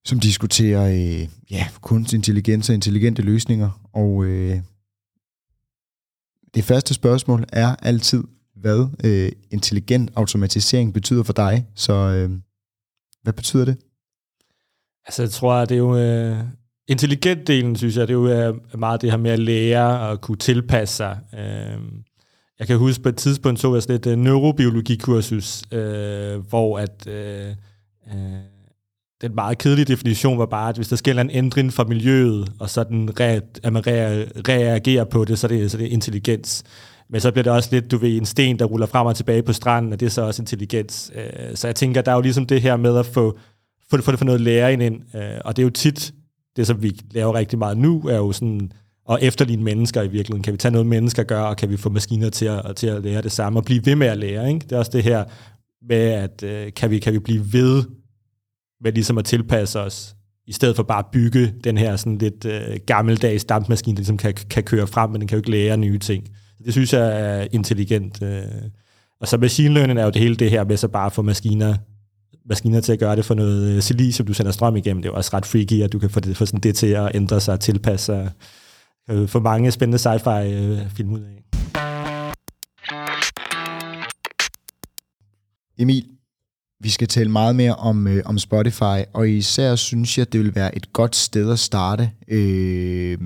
som 0.05 0.19
diskuterer 0.19 0.87
øh, 0.87 1.27
ja, 1.51 1.67
kunstig 1.81 2.17
intelligens 2.17 2.69
og 2.69 2.75
intelligente 2.75 3.21
løsninger. 3.21 3.69
Og 3.93 4.25
øh, 4.25 4.59
det 6.55 6.63
første 6.63 6.93
spørgsmål 6.93 7.45
er 7.53 7.75
altid, 7.75 8.23
hvad 8.55 8.87
øh, 9.03 9.31
intelligent 9.51 10.11
automatisering 10.15 10.93
betyder 10.93 11.23
for 11.23 11.33
dig. 11.33 11.67
Så 11.75 11.93
øh, 11.93 12.29
hvad 13.23 13.33
betyder 13.33 13.65
det? 13.65 13.77
Altså, 15.05 15.21
jeg 15.21 15.31
tror, 15.31 15.53
at 15.53 15.69
det 15.69 15.75
er 15.75 15.79
jo... 15.79 15.97
Øh, 15.97 16.37
intelligent-delen, 16.87 17.75
synes 17.75 17.97
jeg, 17.97 18.07
det 18.07 18.13
er 18.13 18.17
jo 18.17 18.25
er 18.25 18.53
øh, 18.73 18.79
meget 18.79 19.01
det 19.01 19.11
her 19.11 19.17
med 19.17 19.31
at 19.31 19.39
lære 19.39 19.99
og 19.99 20.21
kunne 20.21 20.37
tilpasse 20.37 20.95
sig. 20.95 21.19
Øh, 21.33 21.79
jeg 22.59 22.67
kan 22.67 22.77
huske 22.77 23.03
på 23.03 23.09
et 23.09 23.17
tidspunkt, 23.17 23.59
så 23.59 23.73
jeg 23.73 23.83
sådan 23.83 23.95
et 23.95 24.07
øh, 24.07 24.17
neurobiologikursus, 24.17 25.63
øh, 25.71 26.37
hvor 26.37 26.79
at... 26.79 27.07
Øh, 27.07 27.55
øh, 28.07 28.60
den 29.21 29.35
meget 29.35 29.57
kedelige 29.57 29.85
definition 29.85 30.39
var 30.39 30.45
bare, 30.45 30.69
at 30.69 30.75
hvis 30.75 30.87
der 30.87 30.95
sker 30.95 31.21
en 31.21 31.29
ændring 31.29 31.73
fra 31.73 31.83
miljøet, 31.83 32.51
og 32.59 32.69
så 32.69 32.83
den 32.83 33.09
re- 33.09 33.59
at 33.63 33.73
man 33.73 33.83
re- 33.87 34.41
reagerer 34.49 35.03
på 35.03 35.25
det, 35.25 35.39
så 35.39 35.47
er 35.47 35.49
det, 35.49 35.71
så 35.71 35.77
det 35.77 35.85
er 35.85 35.91
intelligens. 35.91 36.63
Men 37.09 37.21
så 37.21 37.31
bliver 37.31 37.43
det 37.43 37.53
også 37.53 37.69
lidt, 37.71 37.91
du 37.91 37.97
ved, 37.97 38.17
en 38.17 38.25
sten, 38.25 38.59
der 38.59 38.65
ruller 38.65 38.85
frem 38.85 39.07
og 39.07 39.15
tilbage 39.15 39.43
på 39.43 39.53
stranden, 39.53 39.93
og 39.93 39.99
det 39.99 40.05
er 40.05 40.09
så 40.09 40.21
også 40.21 40.41
intelligens. 40.41 41.11
Øh, 41.15 41.55
så 41.55 41.67
jeg 41.67 41.75
tænker, 41.75 42.01
der 42.01 42.11
er 42.11 42.15
jo 42.15 42.21
ligesom 42.21 42.45
det 42.45 42.61
her 42.61 42.77
med 42.77 42.97
at 42.97 43.05
få, 43.05 43.37
få, 43.89 43.97
det, 43.97 44.05
få, 44.05 44.11
det, 44.11 44.19
få 44.19 44.25
noget 44.25 44.41
læring 44.41 44.83
ind, 44.83 45.01
øh, 45.15 45.21
og 45.45 45.55
det 45.55 45.61
er 45.61 45.65
jo 45.65 45.69
tit, 45.69 46.13
det 46.55 46.67
som 46.67 46.83
vi 46.83 46.99
laver 47.11 47.33
rigtig 47.35 47.59
meget 47.59 47.77
nu, 47.77 48.01
er 48.09 48.17
jo 48.17 48.31
sådan 48.31 48.71
at 49.11 49.17
efterligne 49.21 49.63
mennesker 49.63 50.01
i 50.01 50.07
virkeligheden. 50.07 50.43
Kan 50.43 50.53
vi 50.53 50.57
tage 50.57 50.71
noget, 50.71 50.87
mennesker 50.87 51.23
gør, 51.23 51.41
og 51.41 51.57
kan 51.57 51.69
vi 51.69 51.77
få 51.77 51.89
maskiner 51.89 52.29
til 52.29 52.45
at, 52.45 52.75
til 52.75 52.87
at 52.87 53.03
lære 53.03 53.21
det 53.21 53.31
samme, 53.31 53.59
og 53.59 53.65
blive 53.65 53.85
ved 53.85 53.95
med 53.95 54.07
at 54.07 54.17
lære. 54.17 54.47
Ikke? 54.47 54.59
Det 54.59 54.71
er 54.71 54.77
også 54.77 54.91
det 54.93 55.03
her 55.03 55.23
med, 55.89 55.97
at 55.97 56.43
øh, 56.43 56.73
kan, 56.73 56.89
vi, 56.89 56.99
kan 56.99 57.13
vi 57.13 57.19
blive 57.19 57.53
ved 57.53 57.83
med 58.83 58.91
ligesom 58.91 59.17
at 59.17 59.25
tilpasse 59.25 59.79
os, 59.79 60.15
i 60.47 60.53
stedet 60.53 60.75
for 60.75 60.83
bare 60.83 60.99
at 60.99 61.05
bygge 61.11 61.53
den 61.63 61.77
her 61.77 61.95
sådan 61.95 62.17
lidt 62.17 62.45
øh, 62.45 62.79
gammeldags 62.85 63.45
dampmaskine, 63.45 63.95
der 63.95 63.99
ligesom 63.99 64.17
kan, 64.17 64.33
kan 64.49 64.63
køre 64.63 64.87
frem, 64.87 65.09
men 65.09 65.21
den 65.21 65.27
kan 65.27 65.35
jo 65.35 65.39
ikke 65.39 65.51
lære 65.51 65.77
nye 65.77 65.99
ting. 65.99 66.27
Det 66.65 66.73
synes 66.73 66.93
jeg 66.93 67.21
er 67.21 67.47
intelligent. 67.51 68.21
Øh. 68.23 68.41
Og 69.21 69.27
så 69.27 69.37
machine 69.37 69.73
learning 69.73 69.99
er 69.99 70.03
jo 70.03 70.09
det 70.09 70.21
hele 70.21 70.35
det 70.35 70.51
her 70.51 70.63
med 70.63 70.77
så 70.77 70.87
bare 70.87 71.05
at 71.05 71.13
få 71.13 71.21
maskiner 71.21 71.75
maskiner 72.45 72.81
til 72.81 72.93
at 72.93 72.99
gøre 72.99 73.15
det 73.15 73.25
for 73.25 73.33
noget 73.33 73.75
øh, 73.75 73.81
silicium, 73.81 74.27
du 74.27 74.33
sender 74.33 74.51
strøm 74.51 74.75
igennem. 74.75 75.01
Det 75.01 75.09
er 75.09 75.13
også 75.13 75.31
ret 75.33 75.45
freaky, 75.45 75.81
at 75.81 75.93
du 75.93 75.99
kan 75.99 76.09
få 76.09 76.19
det, 76.19 76.37
få 76.37 76.45
sådan 76.45 76.59
det 76.59 76.75
til 76.75 76.87
at 76.87 77.11
ændre 77.15 77.39
sig 77.39 77.53
og 77.53 77.59
tilpasse 77.59 78.05
sig. 78.05 78.31
Øh, 79.09 79.27
få 79.27 79.39
mange 79.39 79.71
spændende 79.71 79.97
sci-fi-film 79.97 81.09
øh, 81.09 81.15
ud 81.15 81.21
af. 81.21 81.43
Emil, 85.79 86.05
vi 86.83 86.89
skal 86.89 87.07
tale 87.07 87.29
meget 87.29 87.55
mere 87.55 87.75
om, 87.75 88.07
øh, 88.07 88.21
om 88.25 88.39
Spotify, 88.39 88.99
og 89.13 89.29
især 89.29 89.75
synes 89.75 90.17
jeg, 90.17 90.33
det 90.33 90.39
vil 90.39 90.55
være 90.55 90.75
et 90.75 90.93
godt 90.93 91.15
sted 91.15 91.51
at 91.51 91.59
starte 91.59 92.09
øh, 92.27 93.17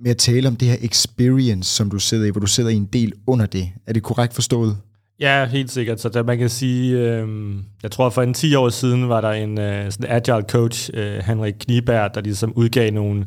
med 0.00 0.10
at 0.10 0.16
tale 0.16 0.48
om 0.48 0.56
det 0.56 0.68
her 0.68 0.76
experience, 0.80 1.76
som 1.76 1.90
du 1.90 1.98
sidder 1.98 2.26
i, 2.26 2.30
hvor 2.30 2.40
du 2.40 2.46
sidder 2.46 2.70
i 2.70 2.74
en 2.74 2.88
del 2.92 3.12
under 3.26 3.46
det. 3.46 3.68
Er 3.86 3.92
det 3.92 4.02
korrekt 4.02 4.34
forstået? 4.34 4.76
Ja, 5.20 5.46
helt 5.46 5.70
sikkert. 5.70 6.00
Så 6.00 6.08
der, 6.08 6.22
man 6.22 6.38
kan 6.38 6.48
sige, 6.48 6.98
øh, 6.98 7.28
jeg 7.82 7.90
tror 7.90 8.10
for 8.10 8.22
en 8.22 8.34
10 8.34 8.54
år 8.54 8.68
siden 8.68 9.08
var 9.08 9.20
der 9.20 9.30
en 9.30 9.58
øh, 9.58 9.92
sådan 9.92 10.10
agile 10.10 10.44
coach, 10.48 10.90
øh, 10.94 11.18
Henrik 11.18 11.54
Kniberg, 11.60 12.14
der 12.14 12.20
ligesom 12.20 12.52
udgav 12.56 12.92
nogle 12.92 13.26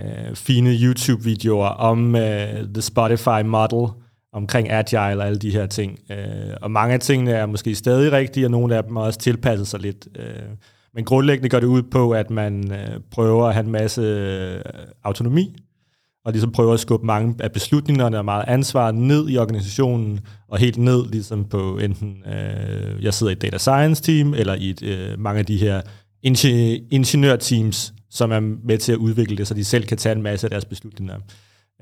øh, 0.00 0.34
fine 0.36 0.70
YouTube-videoer 0.70 1.66
om 1.68 2.16
øh, 2.16 2.48
The 2.74 2.82
Spotify 2.82 3.42
Model, 3.44 3.88
omkring 4.32 4.70
agile 4.70 5.18
og 5.18 5.26
alle 5.26 5.38
de 5.38 5.50
her 5.50 5.66
ting. 5.66 5.98
Øh, 6.10 6.54
og 6.62 6.70
mange 6.70 6.94
af 6.94 7.00
tingene 7.00 7.30
er 7.30 7.46
måske 7.46 7.74
stadig 7.74 8.12
rigtige, 8.12 8.46
og 8.46 8.50
nogle 8.50 8.76
af 8.76 8.84
dem 8.84 8.96
har 8.96 9.02
også 9.02 9.18
tilpasset 9.18 9.66
sig 9.66 9.80
lidt. 9.80 10.08
Øh, 10.16 10.24
men 10.94 11.04
grundlæggende 11.04 11.48
går 11.48 11.60
det 11.60 11.66
ud 11.66 11.82
på, 11.82 12.10
at 12.10 12.30
man 12.30 12.72
øh, 12.72 13.00
prøver 13.10 13.46
at 13.46 13.54
have 13.54 13.64
en 13.64 13.72
masse 13.72 14.00
øh, 14.00 14.60
autonomi, 15.04 15.56
og 16.24 16.32
ligesom 16.32 16.52
prøver 16.52 16.74
at 16.74 16.80
skubbe 16.80 17.06
mange 17.06 17.34
af 17.38 17.52
beslutningerne 17.52 18.18
og 18.18 18.24
meget 18.24 18.44
ansvar 18.46 18.90
ned 18.90 19.28
i 19.28 19.36
organisationen, 19.36 20.20
og 20.48 20.58
helt 20.58 20.78
ned 20.78 21.10
ligesom 21.10 21.44
på 21.44 21.78
enten, 21.78 22.22
øh, 22.26 23.04
jeg 23.04 23.14
sidder 23.14 23.30
i 23.30 23.32
et 23.32 23.42
data 23.42 23.58
science 23.58 24.02
team, 24.02 24.34
eller 24.34 24.54
i 24.54 24.70
et, 24.70 24.82
øh, 24.82 25.18
mange 25.18 25.38
af 25.38 25.46
de 25.46 25.56
her 25.56 25.82
ingeniørteams, 26.90 27.94
som 28.10 28.32
er 28.32 28.40
med 28.40 28.78
til 28.78 28.92
at 28.92 28.98
udvikle 28.98 29.36
det, 29.36 29.46
så 29.46 29.54
de 29.54 29.64
selv 29.64 29.84
kan 29.86 29.98
tage 29.98 30.14
en 30.14 30.22
masse 30.22 30.46
af 30.46 30.50
deres 30.50 30.64
beslutninger. 30.64 31.14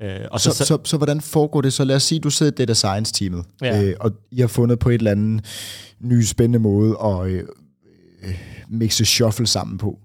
Øh, 0.01 0.19
og 0.31 0.41
så, 0.41 0.51
så, 0.51 0.65
så, 0.65 0.77
så 0.83 0.97
hvordan 0.97 1.21
foregår 1.21 1.61
det? 1.61 1.73
Så 1.73 1.83
lad 1.83 1.95
os 1.95 2.03
sige, 2.03 2.19
du 2.19 2.29
sidder 2.29 2.51
i 2.51 2.55
data 2.55 2.73
science-teamet, 2.73 3.45
ja. 3.61 3.83
øh, 3.83 3.95
og 3.99 4.11
I 4.31 4.39
har 4.39 4.47
fundet 4.47 4.79
på 4.79 4.89
et 4.89 4.95
eller 4.95 5.11
andet 5.11 5.45
ny 5.99 6.23
spændende 6.23 6.59
måde 6.59 6.97
at 7.03 7.27
øh, 7.27 7.43
øh, 8.23 8.39
mixe 8.69 9.05
shuffle 9.05 9.47
sammen 9.47 9.77
på. 9.77 9.99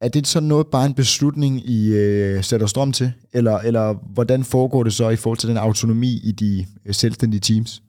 Er 0.00 0.08
det 0.08 0.26
så 0.26 0.40
noget 0.40 0.66
bare 0.66 0.86
en 0.86 0.94
beslutning, 0.94 1.70
I 1.70 1.92
øh, 1.94 2.44
sætter 2.44 2.66
strøm 2.66 2.92
til? 2.92 3.12
Eller, 3.32 3.58
eller 3.58 3.94
hvordan 4.14 4.44
foregår 4.44 4.82
det 4.82 4.92
så 4.92 5.08
i 5.08 5.16
forhold 5.16 5.38
til 5.38 5.48
den 5.48 5.56
autonomi 5.56 6.20
i 6.24 6.32
de 6.32 6.66
øh, 6.86 6.94
selvstændige 6.94 7.40
teams? 7.40 7.82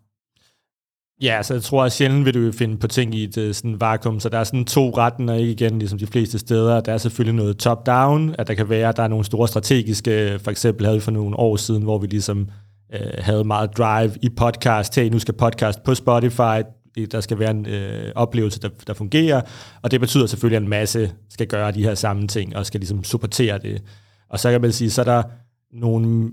Ja, 1.21 1.37
altså 1.37 1.53
jeg 1.53 1.63
tror, 1.63 1.83
at 1.83 1.91
sjældent 1.91 2.25
vil 2.25 2.33
du 2.33 2.51
finde 2.51 2.77
på 2.77 2.87
ting 2.87 3.15
i 3.15 3.23
et 3.23 3.37
øh, 3.37 3.53
sådan 3.53 3.81
vakuum, 3.81 4.19
så 4.19 4.29
der 4.29 4.37
er 4.37 4.43
sådan 4.43 4.65
to 4.65 4.89
retninger 4.89 5.33
ikke 5.33 5.51
igen, 5.51 5.79
ligesom 5.79 5.99
de 5.99 6.07
fleste 6.07 6.39
steder. 6.39 6.81
Der 6.81 6.93
er 6.93 6.97
selvfølgelig 6.97 7.35
noget 7.35 7.57
top-down, 7.57 8.35
at 8.37 8.47
der 8.47 8.53
kan 8.53 8.69
være, 8.69 8.89
at 8.89 8.97
der 8.97 9.03
er 9.03 9.07
nogle 9.07 9.25
store 9.25 9.47
strategiske, 9.47 10.33
øh, 10.33 10.39
for 10.39 10.51
eksempel 10.51 10.85
havde 10.85 10.97
vi 10.97 11.01
for 11.01 11.11
nogle 11.11 11.35
år 11.35 11.55
siden, 11.55 11.83
hvor 11.83 11.97
vi 11.97 12.07
ligesom 12.07 12.49
øh, 12.93 12.99
havde 13.19 13.43
meget 13.43 13.77
drive 13.77 14.11
i 14.21 14.29
podcast. 14.29 14.95
Hey, 14.95 15.09
nu 15.09 15.19
skal 15.19 15.33
podcast 15.33 15.83
på 15.83 15.95
Spotify, 15.95 16.61
der 17.11 17.21
skal 17.21 17.39
være 17.39 17.51
en 17.51 17.65
øh, 17.65 18.11
oplevelse, 18.15 18.59
der, 18.59 18.69
der 18.87 18.93
fungerer, 18.93 19.41
og 19.81 19.91
det 19.91 19.99
betyder 19.99 20.25
selvfølgelig, 20.25 20.57
at 20.57 20.63
en 20.63 20.69
masse 20.69 21.11
skal 21.29 21.47
gøre 21.47 21.71
de 21.71 21.83
her 21.83 21.95
samme 21.95 22.27
ting, 22.27 22.55
og 22.55 22.65
skal 22.65 22.79
ligesom 22.79 23.03
supportere 23.03 23.57
det. 23.57 23.83
Og 24.29 24.39
så 24.39 24.51
kan 24.51 24.61
man 24.61 24.71
sige, 24.71 24.91
så 24.91 25.01
er 25.01 25.05
der 25.05 25.23
nogle 25.73 26.31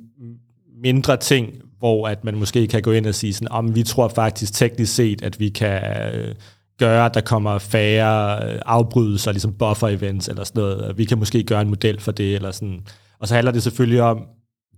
mindre 0.83 1.16
ting, 1.16 1.52
hvor 1.78 2.08
at 2.08 2.25
man 2.25 2.37
måske 2.37 2.66
kan 2.66 2.82
gå 2.82 2.92
ind 2.92 3.06
og 3.06 3.14
sige 3.14 3.35
sådan, 3.35 3.49
ah, 3.50 3.58
om 3.58 3.75
vi 3.75 3.82
tror 3.82 4.08
faktisk 4.08 4.52
teknisk 4.52 4.94
set, 4.94 5.23
at 5.23 5.40
vi 5.40 5.49
kan 5.49 5.82
øh, 6.14 6.35
gøre, 6.78 7.06
at 7.06 7.14
der 7.14 7.20
kommer 7.20 7.58
færre 7.58 8.44
øh, 8.52 8.61
afbrydelser, 8.66 9.32
ligesom 9.32 9.52
buffer 9.52 9.88
events 9.88 10.28
eller 10.28 10.44
sådan 10.44 10.62
noget. 10.62 10.99
Vi 10.99 11.04
kan 11.04 11.18
måske 11.18 11.42
gøre 11.42 11.62
en 11.62 11.68
model 11.68 12.00
for 12.00 12.12
det, 12.12 12.35
eller 12.35 12.50
sådan. 12.50 12.80
Og 13.20 13.28
så 13.28 13.35
handler 13.35 13.52
det 13.52 13.62
selvfølgelig 13.62 14.02
om, 14.02 14.23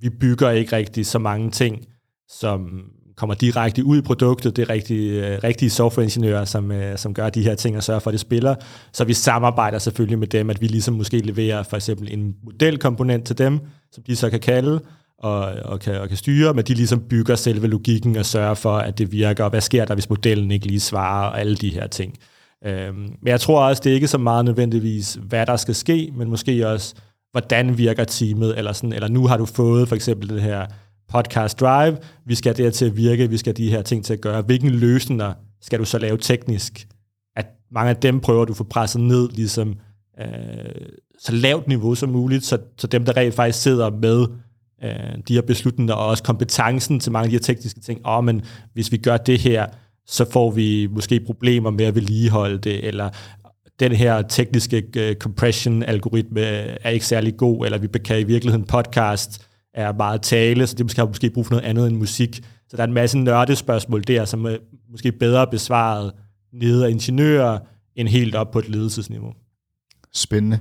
vi 0.00 0.10
bygger 0.10 0.50
ikke 0.50 0.76
rigtig 0.76 1.06
så 1.06 1.18
mange 1.18 1.50
ting, 1.50 1.84
som 2.28 2.82
kommer 3.16 3.34
direkte 3.34 3.84
ud 3.84 3.98
i 3.98 4.02
produktet. 4.02 4.56
Det 4.56 4.62
er 4.62 4.70
rigtige, 4.70 5.26
øh, 5.26 5.38
rigtige 5.44 5.70
softwareingeniører, 5.70 6.44
som, 6.44 6.72
øh, 6.72 6.98
som 6.98 7.14
gør 7.14 7.28
de 7.28 7.42
her 7.42 7.54
ting 7.54 7.76
og 7.76 7.82
sørger 7.82 8.00
for, 8.00 8.10
at 8.10 8.12
det 8.12 8.20
spiller. 8.20 8.54
Så 8.92 9.04
vi 9.04 9.14
samarbejder 9.14 9.78
selvfølgelig 9.78 10.18
med 10.18 10.26
dem, 10.26 10.50
at 10.50 10.60
vi 10.60 10.66
ligesom 10.66 10.94
måske 10.94 11.18
leverer 11.18 11.62
for 11.62 11.76
eksempel 11.76 12.12
en 12.12 12.34
modelkomponent 12.44 13.26
til 13.26 13.38
dem, 13.38 13.60
som 13.92 14.02
de 14.02 14.16
så 14.16 14.30
kan 14.30 14.40
kalde, 14.40 14.80
og, 15.20 15.40
og, 15.64 15.80
kan, 15.80 16.00
og 16.00 16.08
kan 16.08 16.16
styre, 16.16 16.54
men 16.54 16.64
de 16.64 16.74
ligesom 16.74 17.00
bygger 17.00 17.34
selve 17.34 17.66
logikken 17.66 18.16
og 18.16 18.26
sørger 18.26 18.54
for, 18.54 18.76
at 18.76 18.98
det 18.98 19.12
virker, 19.12 19.44
og 19.44 19.50
hvad 19.50 19.60
sker 19.60 19.84
der, 19.84 19.94
hvis 19.94 20.08
modellen 20.08 20.50
ikke 20.50 20.66
lige 20.66 20.80
svarer, 20.80 21.28
og 21.28 21.40
alle 21.40 21.56
de 21.56 21.70
her 21.70 21.86
ting. 21.86 22.14
Øhm, 22.66 22.96
men 22.96 23.26
jeg 23.26 23.40
tror 23.40 23.64
også, 23.64 23.82
det 23.84 23.90
er 23.90 23.94
ikke 23.94 24.08
så 24.08 24.18
meget 24.18 24.44
nødvendigvis, 24.44 25.18
hvad 25.22 25.46
der 25.46 25.56
skal 25.56 25.74
ske, 25.74 26.12
men 26.16 26.30
måske 26.30 26.68
også, 26.68 26.94
hvordan 27.32 27.78
virker 27.78 28.04
teamet, 28.04 28.58
eller, 28.58 28.72
sådan, 28.72 28.92
eller 28.92 29.08
nu 29.08 29.26
har 29.26 29.36
du 29.36 29.46
fået 29.46 29.88
for 29.88 29.96
eksempel 29.96 30.28
det 30.28 30.42
her 30.42 30.66
podcast 31.12 31.60
drive, 31.60 31.98
vi 32.26 32.34
skal 32.34 32.48
have 32.48 32.56
det 32.56 32.64
her 32.64 32.70
til 32.70 32.84
at 32.84 32.96
virke, 32.96 33.30
vi 33.30 33.36
skal 33.36 33.54
have 33.56 33.66
de 33.66 33.70
her 33.70 33.82
ting 33.82 34.04
til 34.04 34.12
at 34.12 34.20
gøre. 34.20 34.42
hvilken 34.42 34.70
løsninger 34.70 35.32
skal 35.62 35.78
du 35.78 35.84
så 35.84 35.98
lave 35.98 36.18
teknisk? 36.18 36.88
At 37.36 37.46
mange 37.72 37.90
af 37.90 37.96
dem 37.96 38.20
prøver 38.20 38.44
du 38.44 38.52
at 38.52 38.56
få 38.56 38.64
presset 38.64 39.00
ned, 39.00 39.28
ligesom 39.28 39.74
øh, 40.20 40.26
så 41.18 41.32
lavt 41.32 41.68
niveau 41.68 41.94
som 41.94 42.08
muligt, 42.08 42.44
så, 42.44 42.58
så 42.78 42.86
dem, 42.86 43.04
der 43.04 43.16
rent 43.16 43.34
faktisk 43.34 43.62
sidder 43.62 43.90
med 43.90 44.26
øh, 44.84 45.18
de 45.28 45.34
her 45.34 45.42
beslutninger, 45.42 45.94
og 45.94 46.06
også 46.06 46.22
kompetencen 46.22 47.00
til 47.00 47.12
mange 47.12 47.24
af 47.24 47.30
de 47.30 47.36
her 47.36 47.54
tekniske 47.54 47.80
ting. 47.80 48.00
Åh, 48.06 48.18
oh, 48.18 48.24
men 48.24 48.42
hvis 48.72 48.92
vi 48.92 48.96
gør 48.96 49.16
det 49.16 49.38
her, 49.40 49.66
så 50.06 50.30
får 50.30 50.50
vi 50.50 50.86
måske 50.90 51.20
problemer 51.26 51.70
med 51.70 51.84
at 51.84 51.94
vedligeholde 51.94 52.58
det, 52.58 52.86
eller 52.86 53.10
den 53.80 53.92
her 53.92 54.22
tekniske 54.22 54.84
uh, 54.96 55.16
compression-algoritme 55.16 56.40
er 56.40 56.90
ikke 56.90 57.06
særlig 57.06 57.36
god, 57.36 57.64
eller 57.64 57.78
vi 57.78 57.88
kan 58.04 58.20
i 58.20 58.24
virkeligheden 58.24 58.66
podcast 58.66 59.46
er 59.74 59.92
meget 59.92 60.22
tale, 60.22 60.66
så 60.66 60.74
det 60.74 60.84
måske 60.84 61.00
har 61.00 61.06
måske 61.06 61.30
brug 61.30 61.46
for 61.46 61.54
noget 61.54 61.64
andet 61.64 61.86
end 61.86 61.96
musik. 61.96 62.40
Så 62.68 62.76
der 62.76 62.82
er 62.82 62.86
en 62.86 62.92
masse 62.92 63.18
nørdespørgsmål 63.18 64.02
der, 64.06 64.24
som 64.24 64.44
er 64.44 64.56
måske 64.90 65.12
bedre 65.12 65.46
besvaret 65.46 66.12
nede 66.52 66.86
af 66.86 66.90
ingeniører, 66.90 67.58
end 67.96 68.08
helt 68.08 68.34
op 68.34 68.50
på 68.50 68.58
et 68.58 68.68
ledelsesniveau. 68.68 69.32
Spændende 70.14 70.58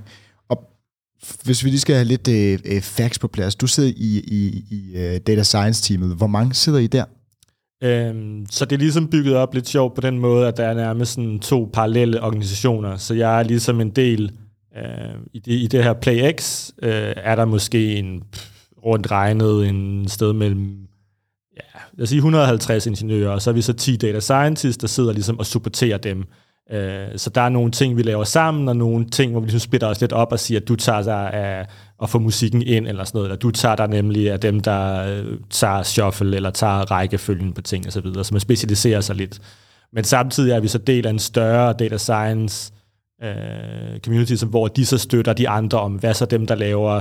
hvis 1.44 1.64
vi 1.64 1.70
lige 1.70 1.80
skal 1.80 1.94
have 1.94 2.04
lidt 2.04 2.28
øh, 2.28 2.58
øh, 2.64 2.80
facts 2.80 3.18
på 3.18 3.28
plads. 3.28 3.54
Du 3.54 3.66
sidder 3.66 3.92
i, 3.96 4.24
i, 4.26 4.64
i 4.70 4.96
øh, 4.96 5.20
data 5.26 5.42
science-teamet. 5.42 6.16
Hvor 6.16 6.26
mange 6.26 6.54
sidder 6.54 6.78
I 6.78 6.86
der? 6.86 7.04
Øhm, 7.82 8.46
så 8.50 8.64
det 8.64 8.76
er 8.76 8.80
ligesom 8.80 9.08
bygget 9.08 9.34
op 9.34 9.54
lidt 9.54 9.68
sjovt 9.68 9.94
på 9.94 10.00
den 10.00 10.18
måde, 10.18 10.48
at 10.48 10.56
der 10.56 10.64
er 10.64 10.74
nærmest 10.74 11.12
sådan 11.12 11.40
to 11.40 11.70
parallelle 11.72 12.22
organisationer. 12.22 12.96
Så 12.96 13.14
jeg 13.14 13.38
er 13.38 13.42
ligesom 13.42 13.80
en 13.80 13.90
del 13.90 14.32
øh, 14.76 14.84
i, 15.32 15.38
det, 15.38 15.52
i 15.52 15.66
det 15.66 15.84
her 15.84 15.92
PlayX, 15.92 16.70
øh, 16.82 17.12
er 17.16 17.36
der 17.36 17.44
måske 17.44 17.96
en 17.96 18.22
rundt 18.84 19.10
regnet 19.10 19.68
en 19.68 20.08
sted 20.08 20.32
mellem 20.32 20.76
ja, 21.56 21.80
lad 21.92 22.02
os 22.02 22.08
sige 22.08 22.18
150 22.18 22.86
ingeniører, 22.86 23.30
og 23.32 23.42
så 23.42 23.50
er 23.50 23.54
vi 23.54 23.62
så 23.62 23.72
10 23.72 23.96
data 23.96 24.20
scientists, 24.20 24.76
der 24.76 24.86
sidder 24.86 25.12
ligesom 25.12 25.38
og 25.38 25.46
supporterer 25.46 25.98
dem. 25.98 26.24
Øh, 26.72 27.06
så 27.16 27.30
der 27.30 27.40
er 27.40 27.48
nogle 27.48 27.70
ting, 27.70 27.96
vi 27.96 28.02
laver 28.02 28.24
sammen, 28.24 28.68
og 28.68 28.76
nogle 28.76 29.10
ting, 29.10 29.32
hvor 29.32 29.40
vi 29.40 29.46
ligesom 29.46 29.60
splitter 29.60 29.88
os 29.88 30.00
lidt 30.00 30.12
op 30.12 30.32
og 30.32 30.40
siger, 30.40 30.60
at 30.60 30.68
du 30.68 30.76
tager 30.76 31.02
dig 31.02 31.32
af 31.32 31.66
at 32.02 32.10
få 32.10 32.18
musikken 32.18 32.62
ind, 32.62 32.88
eller 32.88 33.04
sådan 33.04 33.18
noget, 33.18 33.26
eller 33.26 33.38
du 33.38 33.50
tager 33.50 33.76
dig 33.76 33.88
nemlig 33.88 34.30
af 34.30 34.40
dem, 34.40 34.60
der 34.60 35.04
øh, 35.06 35.38
tager 35.50 35.82
shuffle, 35.82 36.36
eller 36.36 36.50
tager 36.50 36.90
rækkefølgen 36.90 37.52
på 37.52 37.62
ting, 37.62 37.86
og 37.86 37.92
så 37.92 38.00
videre, 38.00 38.24
så 38.24 38.34
man 38.34 38.40
specialiserer 38.40 39.00
sig 39.00 39.16
lidt. 39.16 39.40
Men 39.92 40.04
samtidig 40.04 40.52
er 40.52 40.60
vi 40.60 40.68
så 40.68 40.78
del 40.78 41.06
af 41.06 41.10
en 41.10 41.18
større 41.18 41.72
data 41.72 41.96
science 41.96 42.72
øh, 43.22 44.00
community, 44.04 44.34
som, 44.34 44.48
hvor 44.48 44.68
de 44.68 44.86
så 44.86 44.98
støtter 44.98 45.32
de 45.32 45.48
andre 45.48 45.80
om, 45.80 45.92
hvad 45.92 46.14
så 46.14 46.24
dem, 46.24 46.46
der 46.46 46.54
laver 46.54 47.00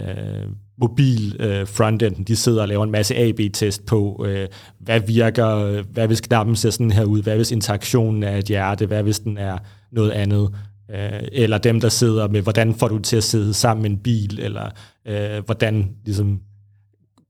øh, 0.00 0.46
mobil 0.80 1.36
øh, 1.40 1.66
frontenden, 1.66 2.24
de 2.24 2.36
sidder 2.36 2.62
og 2.62 2.68
laver 2.68 2.84
en 2.84 2.90
masse 2.90 3.16
AB-test 3.16 3.86
på, 3.86 4.24
øh, 4.28 4.48
hvad 4.80 5.00
virker, 5.00 5.56
øh, 5.56 5.84
hvad 5.92 6.06
hvis 6.06 6.20
knappen 6.20 6.56
ser 6.56 6.70
sådan 6.70 6.90
her 6.90 7.04
ud, 7.04 7.22
hvad 7.22 7.36
hvis 7.36 7.52
interaktionen 7.52 8.22
er 8.22 8.36
et 8.36 8.44
hjerte, 8.44 8.86
hvad 8.86 9.02
hvis 9.02 9.18
den 9.18 9.38
er 9.38 9.58
noget 9.92 10.10
andet, 10.10 10.54
øh, 10.90 11.20
eller 11.32 11.58
dem, 11.58 11.80
der 11.80 11.88
sidder 11.88 12.28
med, 12.28 12.42
hvordan 12.42 12.74
får 12.74 12.88
du 12.88 12.98
til 12.98 13.16
at 13.16 13.24
sidde 13.24 13.54
sammen 13.54 13.82
med 13.82 13.90
en 13.90 13.98
bil, 13.98 14.40
eller 14.40 14.70
øh, 15.06 15.44
hvordan 15.44 15.90
ligesom, 16.04 16.40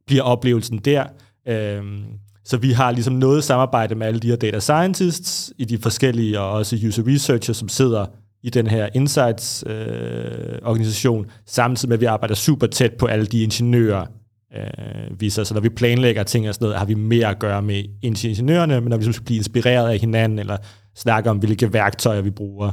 bliver 0.06 0.22
oplevelsen 0.22 0.78
der. 0.78 1.04
Øh, 1.48 1.82
så 2.44 2.56
vi 2.56 2.72
har 2.72 2.90
ligesom 2.90 3.14
noget 3.14 3.44
samarbejde 3.44 3.94
med 3.94 4.06
alle 4.06 4.20
de 4.20 4.28
her 4.28 4.36
data 4.36 4.58
scientists 4.58 5.52
i 5.58 5.64
de 5.64 5.78
forskellige, 5.78 6.40
og 6.40 6.50
også 6.50 6.76
user 6.86 7.02
researchers, 7.06 7.56
som 7.56 7.68
sidder 7.68 8.06
i 8.42 8.50
den 8.50 8.66
her 8.66 8.88
insights-organisation, 8.94 11.24
øh, 11.24 11.30
samtidig 11.46 11.88
med, 11.88 11.96
at 11.96 12.00
vi 12.00 12.06
arbejder 12.06 12.34
super 12.34 12.66
tæt 12.66 12.92
på 12.92 13.06
alle 13.06 13.26
de 13.26 13.42
ingeniører, 13.42 14.06
øh, 14.56 15.20
viser. 15.20 15.44
Så 15.44 15.54
når 15.54 15.60
vi 15.60 15.68
planlægger 15.68 16.22
ting 16.22 16.48
og 16.48 16.54
sådan 16.54 16.64
noget, 16.64 16.78
har 16.78 16.86
vi 16.86 16.94
mere 16.94 17.26
at 17.26 17.38
gøre 17.38 17.62
med 17.62 17.84
ingeniørerne, 18.02 18.80
men 18.80 18.90
når 18.90 18.96
vi 18.96 19.12
skal 19.12 19.24
blive 19.24 19.36
inspireret 19.36 19.90
af 19.90 19.98
hinanden, 19.98 20.38
eller 20.38 20.56
snakke 20.96 21.30
om, 21.30 21.38
hvilke 21.38 21.72
værktøjer 21.72 22.20
vi 22.20 22.30
bruger, 22.30 22.70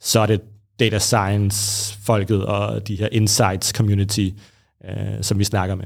så 0.00 0.20
er 0.20 0.26
det 0.26 0.40
data 0.80 0.98
science-folket 0.98 2.44
og 2.44 2.88
de 2.88 2.96
her 2.96 3.08
insights-community, 3.12 4.28
øh, 4.84 5.22
som 5.22 5.38
vi 5.38 5.44
snakker 5.44 5.74
med. 5.74 5.84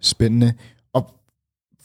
Spændende. 0.00 0.54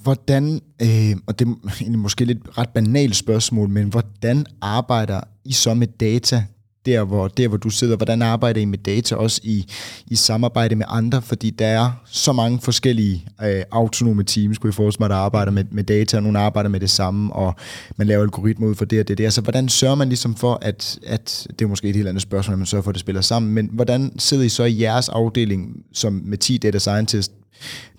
Hvordan, 0.03 0.61
øh, 0.81 1.15
og 1.25 1.39
det 1.39 1.47
er 1.47 1.97
måske 1.97 2.25
lidt 2.25 2.57
ret 2.57 2.69
banalt 2.69 3.15
spørgsmål, 3.15 3.69
men 3.69 3.87
hvordan 3.87 4.45
arbejder 4.61 5.21
I 5.45 5.51
så 5.51 5.73
med 5.73 5.87
data 5.87 6.43
der 6.85 7.03
hvor, 7.03 7.27
der, 7.27 7.47
hvor 7.47 7.57
du 7.57 7.69
sidder? 7.69 7.95
Hvordan 7.95 8.21
arbejder 8.21 8.61
I 8.61 8.65
med 8.65 8.77
data 8.77 9.15
også 9.15 9.41
i, 9.43 9.65
i 10.07 10.15
samarbejde 10.15 10.75
med 10.75 10.85
andre? 10.89 11.21
Fordi 11.21 11.49
der 11.49 11.65
er 11.65 11.91
så 12.05 12.33
mange 12.33 12.59
forskellige 12.61 13.25
øh, 13.43 13.63
autonome 13.71 14.23
teams, 14.23 14.57
kunne 14.57 14.67
jeg 14.67 14.73
forestille 14.73 15.03
mig, 15.03 15.09
der 15.09 15.15
arbejder 15.15 15.51
med, 15.51 15.65
med 15.71 15.83
data, 15.83 16.17
og 16.17 16.23
nogle 16.23 16.39
arbejder 16.39 16.69
med 16.69 16.79
det 16.79 16.89
samme, 16.89 17.33
og 17.33 17.55
man 17.97 18.07
laver 18.07 18.23
algoritmer 18.23 18.67
ud 18.67 18.75
for 18.75 18.85
det 18.85 18.99
og 18.99 19.07
det 19.07 19.17
der. 19.17 19.29
Så 19.29 19.41
hvordan 19.41 19.69
sørger 19.69 19.95
man 19.95 20.07
ligesom 20.07 20.35
for, 20.35 20.59
at, 20.61 20.99
at 21.05 21.47
det 21.49 21.65
er 21.65 21.69
måske 21.69 21.89
et 21.89 21.95
helt 21.95 22.07
andet 22.07 22.21
spørgsmål, 22.21 22.53
at 22.53 22.59
man 22.59 22.65
sørger 22.65 22.83
for, 22.83 22.91
at 22.91 22.95
det 22.95 22.99
spiller 22.99 23.21
sammen, 23.21 23.53
men 23.53 23.69
hvordan 23.71 24.19
sidder 24.19 24.43
I 24.43 24.49
så 24.49 24.63
i 24.63 24.81
jeres 24.81 25.09
afdeling 25.09 25.83
som 25.93 26.21
med 26.25 26.37
10 26.37 26.57
data 26.57 26.79
scientists 26.79 27.33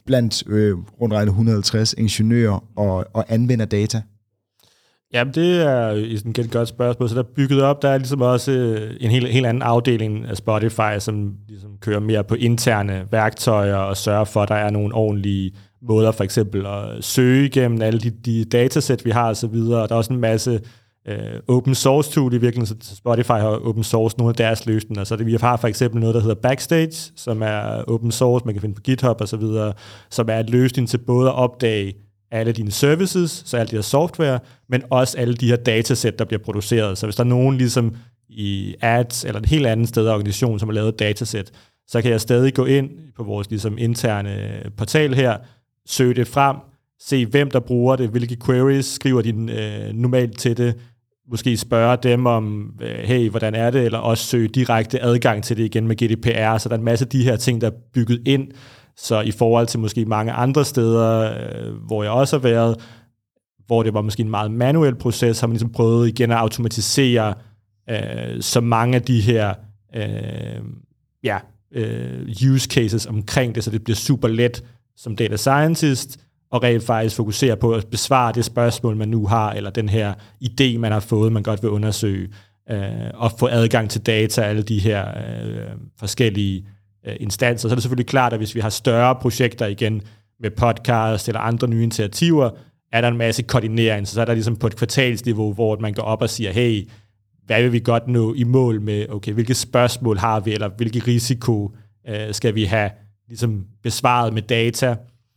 blandt 0.07 0.43
øh, 0.47 0.77
rundt 1.01 1.15
regnet 1.15 1.31
150 1.31 1.93
ingeniører 1.93 2.65
og, 2.77 3.07
og 3.13 3.25
anvender 3.29 3.65
data? 3.65 4.03
Jamen, 5.15 5.35
det 5.35 5.63
er 5.63 5.89
et, 5.89 6.39
et 6.39 6.51
godt 6.51 6.69
spørgsmål. 6.69 7.09
Så 7.09 7.15
der 7.15 7.23
er 7.23 7.29
bygget 7.37 7.63
op, 7.63 7.83
der 7.83 7.89
er 7.89 7.99
ligesom 7.99 8.21
også 8.21 8.53
øh, 8.53 8.97
en 9.01 9.11
helt, 9.11 9.29
helt 9.29 9.47
anden 9.47 9.63
afdeling 9.63 10.27
af 10.27 10.37
Spotify, 10.37 10.99
som 10.99 11.35
ligesom 11.49 11.71
kører 11.81 12.01
mere 12.01 12.25
på 12.25 12.35
interne 12.35 13.07
værktøjer 13.11 13.77
og 13.77 13.97
sørger 13.97 14.25
for, 14.25 14.43
at 14.43 14.49
der 14.49 14.55
er 14.55 14.71
nogle 14.71 14.95
ordentlige 14.95 15.53
måder, 15.83 16.13
for 16.13 16.25
eksempel 16.25 16.67
at 16.67 17.05
søge 17.05 17.47
igennem 17.47 17.83
alle 17.83 18.01
de, 18.01 18.11
de 18.11 18.45
datasæt, 18.45 19.05
vi 19.05 19.11
har 19.11 19.31
osv. 19.31 19.55
Og 19.55 19.89
der 19.89 19.95
er 19.95 19.99
også 19.99 20.13
en 20.13 20.21
masse 20.21 20.61
øh, 21.09 21.41
open 21.49 21.75
source 21.75 22.11
tool 22.11 22.35
i 22.35 22.39
virkeligheden, 22.39 22.81
så 22.83 22.97
Spotify 22.97 23.31
har 23.31 23.67
open 23.67 23.85
source 23.85 24.19
nogle 24.19 24.31
af 24.31 24.35
deres 24.35 24.67
løsninger. 24.67 25.05
Så 25.05 25.17
det, 25.17 25.27
vi 25.27 25.35
har 25.41 25.57
for 25.57 25.69
eksempel 25.69 26.01
noget, 26.01 26.15
der 26.15 26.21
hedder 26.21 26.35
Backstage, 26.35 27.13
som 27.17 27.43
er 27.43 27.85
open 27.89 28.13
source, 28.13 28.45
man 28.45 28.55
kan 28.55 28.61
finde 28.61 28.75
på 28.75 28.81
GitHub 28.81 29.21
og 29.21 29.29
så 29.29 29.37
videre, 29.37 29.73
som 30.11 30.29
er 30.29 30.41
et 30.41 30.51
løsning 30.51 30.89
til 30.89 30.99
både 30.99 31.29
at 31.29 31.35
opdage 31.35 31.95
alle 32.31 32.53
dine 32.53 32.71
services, 32.71 33.43
så 33.47 33.57
alt 33.57 33.71
det 33.71 33.77
her 33.77 33.83
software, 33.83 34.41
men 34.69 34.83
også 34.91 35.19
alle 35.19 35.35
de 35.35 35.49
her 35.49 35.57
datasæt, 35.57 36.19
der 36.19 36.25
bliver 36.25 36.41
produceret. 36.45 36.99
Så 36.99 37.07
hvis 37.07 37.17
der 37.17 37.25
er 37.25 37.29
nogen 37.29 37.57
ligesom 37.57 37.97
i 38.29 38.75
ads 38.81 39.25
eller 39.25 39.41
et 39.41 39.47
helt 39.47 39.67
andet 39.67 39.89
sted 39.89 40.07
af 40.07 40.13
organisationen, 40.13 40.59
som 40.59 40.69
har 40.69 40.75
lavet 40.75 40.89
et 40.89 40.99
datasæt, 40.99 41.51
så 41.87 42.03
kan 42.03 42.11
jeg 42.11 42.21
stadig 42.21 42.55
gå 42.55 42.65
ind 42.65 42.91
på 43.17 43.23
vores 43.25 43.51
ligesom, 43.51 43.79
interne 43.79 44.63
portal 44.77 45.15
her, 45.15 45.37
søge 45.87 46.15
det 46.15 46.29
frem, 46.29 46.57
se 47.01 47.27
hvem 47.27 47.51
der 47.51 47.61
bruger 47.61 47.97
det, 47.97 48.09
hvilke 48.09 48.37
queries 48.47 48.87
skriver 48.87 49.23
de 49.23 49.29
øh, 49.31 49.95
normalt 49.95 50.39
til 50.39 50.57
det, 50.57 50.75
måske 51.31 51.57
spørge 51.57 51.99
dem 52.03 52.27
om, 52.27 52.75
øh, 52.81 52.99
hey, 52.99 53.31
hvordan 53.31 53.55
er 53.55 53.71
det, 53.71 53.85
eller 53.85 53.99
også 53.99 54.25
søge 54.25 54.49
direkte 54.49 55.03
adgang 55.03 55.45
til 55.45 55.57
det 55.57 55.65
igen 55.65 55.89
med 55.89 55.97
GDPR, 55.97 56.59
så 56.59 56.69
der 56.69 56.75
er 56.75 56.79
en 56.79 56.85
masse 56.85 57.05
af 57.05 57.09
de 57.09 57.25
her 57.25 57.37
ting, 57.37 57.61
der 57.61 57.67
er 57.67 57.75
bygget 57.95 58.29
ind, 58.29 58.49
så 58.97 59.21
i 59.21 59.31
forhold 59.31 59.67
til 59.67 59.81
måske 59.81 60.05
mange 60.05 60.33
andre 60.33 60.65
steder, 60.65 61.35
øh, 61.35 61.75
hvor 61.75 62.03
jeg 62.03 62.13
også 62.13 62.37
har 62.37 62.43
været, 62.43 62.81
hvor 63.67 63.83
det 63.83 63.95
var 63.95 64.03
måske 64.03 64.23
en 64.23 64.31
meget 64.31 64.51
manuel 64.51 64.95
proces, 64.95 65.41
har 65.41 65.47
man 65.47 65.53
ligesom 65.53 65.73
prøvet 65.73 66.09
igen 66.09 66.31
at 66.31 66.37
automatisere 66.37 67.35
øh, 67.91 68.41
så 68.43 68.61
mange 68.61 68.97
af 68.97 69.03
de 69.03 69.21
her 69.21 69.55
øh, 69.97 70.63
ja, 71.25 71.39
øh, 71.75 72.29
use 72.53 72.69
cases 72.69 73.07
omkring 73.07 73.55
det, 73.55 73.65
så 73.65 73.71
det 73.71 73.85
bliver 73.85 73.97
super 73.97 74.29
let 74.29 74.65
som 74.97 75.17
data 75.17 75.37
scientist, 75.37 76.24
og 76.55 76.63
rent 76.63 76.83
faktisk 76.83 77.17
fokusere 77.17 77.57
på 77.57 77.73
at 77.73 77.87
besvare 77.87 78.33
det 78.33 78.45
spørgsmål, 78.45 78.97
man 78.97 79.09
nu 79.09 79.27
har, 79.27 79.53
eller 79.53 79.71
den 79.71 79.89
her 79.89 80.15
idé, 80.45 80.79
man 80.79 80.93
har 80.93 81.01
fået, 81.01 81.33
man 81.33 81.43
godt 81.43 81.63
vil 81.63 81.71
undersøge, 81.71 82.29
øh, 82.71 82.81
og 83.15 83.33
få 83.39 83.47
adgang 83.47 83.91
til 83.91 84.01
data, 84.01 84.43
alle 84.43 84.63
de 84.63 84.79
her 84.79 85.09
øh, 85.09 85.77
forskellige 85.99 86.67
øh, 87.07 87.17
instanser. 87.21 87.69
Så 87.69 87.73
er 87.73 87.75
det 87.75 87.83
selvfølgelig 87.83 88.07
klart, 88.07 88.33
at 88.33 88.39
hvis 88.39 88.55
vi 88.55 88.61
har 88.61 88.69
større 88.69 89.15
projekter 89.15 89.67
igen 89.67 90.03
med 90.41 90.51
podcast 90.51 91.29
eller 91.29 91.41
andre 91.41 91.69
nye 91.69 91.83
initiativer, 91.83 92.51
er 92.93 93.01
der 93.01 93.09
en 93.09 93.17
masse 93.17 93.43
koordinering. 93.43 94.09
Så, 94.09 94.15
så 94.15 94.21
er 94.21 94.25
der 94.25 94.35
ligesom 94.35 94.57
på 94.57 94.67
et 94.67 94.77
kvartalsniveau, 94.77 95.53
hvor 95.53 95.79
man 95.81 95.93
går 95.93 96.03
op 96.03 96.23
og 96.23 96.31
siger, 96.31 96.53
hey, 96.53 96.89
hvad 97.47 97.63
vil 97.63 97.73
vi 97.73 97.79
godt 97.79 98.09
nå 98.09 98.35
i 98.35 98.45
mål 98.45 98.81
med? 98.81 99.07
Okay, 99.09 99.33
hvilke 99.33 99.55
spørgsmål 99.55 100.19
har 100.19 100.41
vi, 100.41 100.53
eller 100.53 100.69
hvilke 100.77 100.99
risiko 101.07 101.71
øh, 102.09 102.35
skal 102.35 102.55
vi 102.55 102.65
have 102.65 102.91
ligesom 103.29 103.65
besvaret 103.83 104.35
med 104.35 104.43
data? 104.43 104.97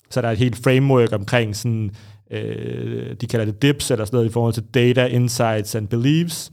Så 0.09 0.21
der 0.21 0.27
er 0.27 0.31
et 0.31 0.37
helt 0.37 0.63
framework 0.63 1.11
omkring 1.11 1.55
sådan, 1.55 1.91
øh, 2.31 3.15
de 3.21 3.27
kalder 3.27 3.45
det 3.45 3.62
DIPS, 3.62 3.91
eller 3.91 4.05
sådan 4.05 4.17
noget 4.17 4.29
i 4.29 4.32
forhold 4.32 4.53
til 4.53 4.63
Data, 4.73 5.05
Insights 5.05 5.75
and 5.75 5.88
Beliefs, 5.88 6.51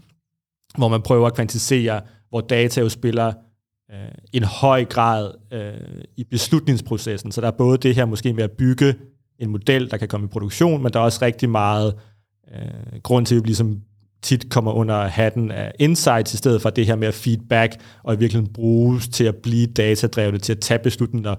hvor 0.79 0.89
man 0.89 1.03
prøver 1.03 1.27
at 1.27 1.35
kvantificere, 1.35 2.01
hvor 2.29 2.41
data 2.41 2.81
jo 2.81 2.89
spiller 2.89 3.33
øh, 3.91 3.97
en 4.33 4.45
høj 4.45 4.85
grad 4.85 5.31
øh, 5.53 6.05
i 6.17 6.25
beslutningsprocessen. 6.25 7.33
Så 7.33 7.41
der 7.41 7.47
er 7.47 7.57
både 7.59 7.79
det 7.79 7.95
her 7.95 8.05
måske 8.05 8.33
med 8.33 8.45
at 8.45 8.51
bygge 8.51 8.95
en 9.39 9.51
model, 9.51 9.91
der 9.91 9.97
kan 9.97 10.09
komme 10.09 10.25
i 10.25 10.29
produktion, 10.29 10.83
men 10.83 10.93
der 10.93 10.99
er 10.99 11.05
også 11.05 11.19
rigtig 11.23 11.51
meget 11.51 11.95
øh, 12.55 13.01
grund 13.03 13.27
til, 13.27 13.35
at 13.35 13.43
vi 13.43 13.47
ligesom 13.47 13.81
tit 14.23 14.51
kommer 14.51 14.73
under 14.73 15.07
hatten 15.07 15.51
af 15.51 15.73
insights, 15.79 16.35
i 16.35 16.37
stedet 16.37 16.63
for 16.63 16.71
det 16.71 16.87
her 16.87 16.97
med 16.97 17.09
at 17.09 17.15
feedback, 17.15 17.81
og 18.03 18.15
i 18.15 18.19
virkeligheden 18.19 18.53
bruges 18.53 19.09
til 19.09 19.25
at 19.25 19.37
blive 19.37 19.67
datadrevne, 19.67 20.39
til 20.39 20.53
at 20.53 20.61
tage 20.61 20.79
beslutninger 20.79 21.35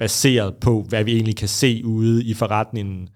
baseret 0.00 0.54
på, 0.56 0.84
hvad 0.88 1.04
vi 1.04 1.12
egentlig 1.12 1.36
kan 1.36 1.48
se 1.48 1.82
ude 1.84 2.24
i 2.24 2.34
forretningen. 2.34 3.08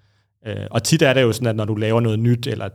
Øh, 0.47 0.67
og 0.71 0.83
tit 0.83 1.03
er 1.03 1.13
det 1.13 1.23
jo 1.23 1.33
sådan, 1.33 1.49
at 1.49 1.57
når 1.57 1.65
du 1.65 1.75
laver 1.75 2.01
noget 2.01 2.19
nyt, 2.19 2.47
eller 2.47 2.69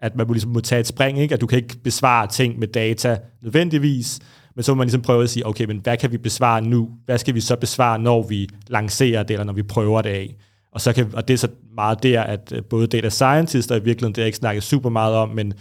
at 0.00 0.16
man 0.16 0.26
ligesom 0.30 0.50
må 0.50 0.60
tage 0.60 0.80
et 0.80 0.86
spring, 0.86 1.18
ikke? 1.18 1.34
at 1.34 1.40
du 1.40 1.46
kan 1.46 1.58
ikke 1.58 1.78
besvare 1.84 2.26
ting 2.26 2.58
med 2.58 2.68
data 2.68 3.18
nødvendigvis, 3.42 4.20
men 4.56 4.62
så 4.62 4.74
må 4.74 4.78
man 4.78 4.86
ligesom 4.86 5.02
prøve 5.02 5.22
at 5.22 5.30
sige, 5.30 5.46
okay, 5.46 5.64
men 5.64 5.78
hvad 5.78 5.96
kan 5.96 6.12
vi 6.12 6.18
besvare 6.18 6.62
nu? 6.62 6.88
Hvad 7.04 7.18
skal 7.18 7.34
vi 7.34 7.40
så 7.40 7.56
besvare, 7.56 7.98
når 7.98 8.22
vi 8.22 8.48
lancerer 8.68 9.22
det, 9.22 9.34
eller 9.34 9.44
når 9.44 9.52
vi 9.52 9.62
prøver 9.62 10.02
det 10.02 10.10
af? 10.10 10.34
Og, 10.72 10.80
så 10.80 10.92
kan, 10.92 11.10
og 11.14 11.28
det 11.28 11.34
er 11.34 11.38
så 11.38 11.48
meget 11.74 12.02
der, 12.02 12.22
at 12.22 12.52
øh, 12.52 12.62
både 12.70 12.86
data 12.86 13.08
scientists, 13.08 13.70
og 13.70 13.76
i 13.76 13.84
virkeligheden, 13.84 14.14
det 14.14 14.16
har 14.16 14.24
jeg 14.24 14.28
ikke 14.28 14.38
snakket 14.38 14.62
super 14.62 14.90
meget 14.90 15.14
om, 15.14 15.28
men 15.28 15.52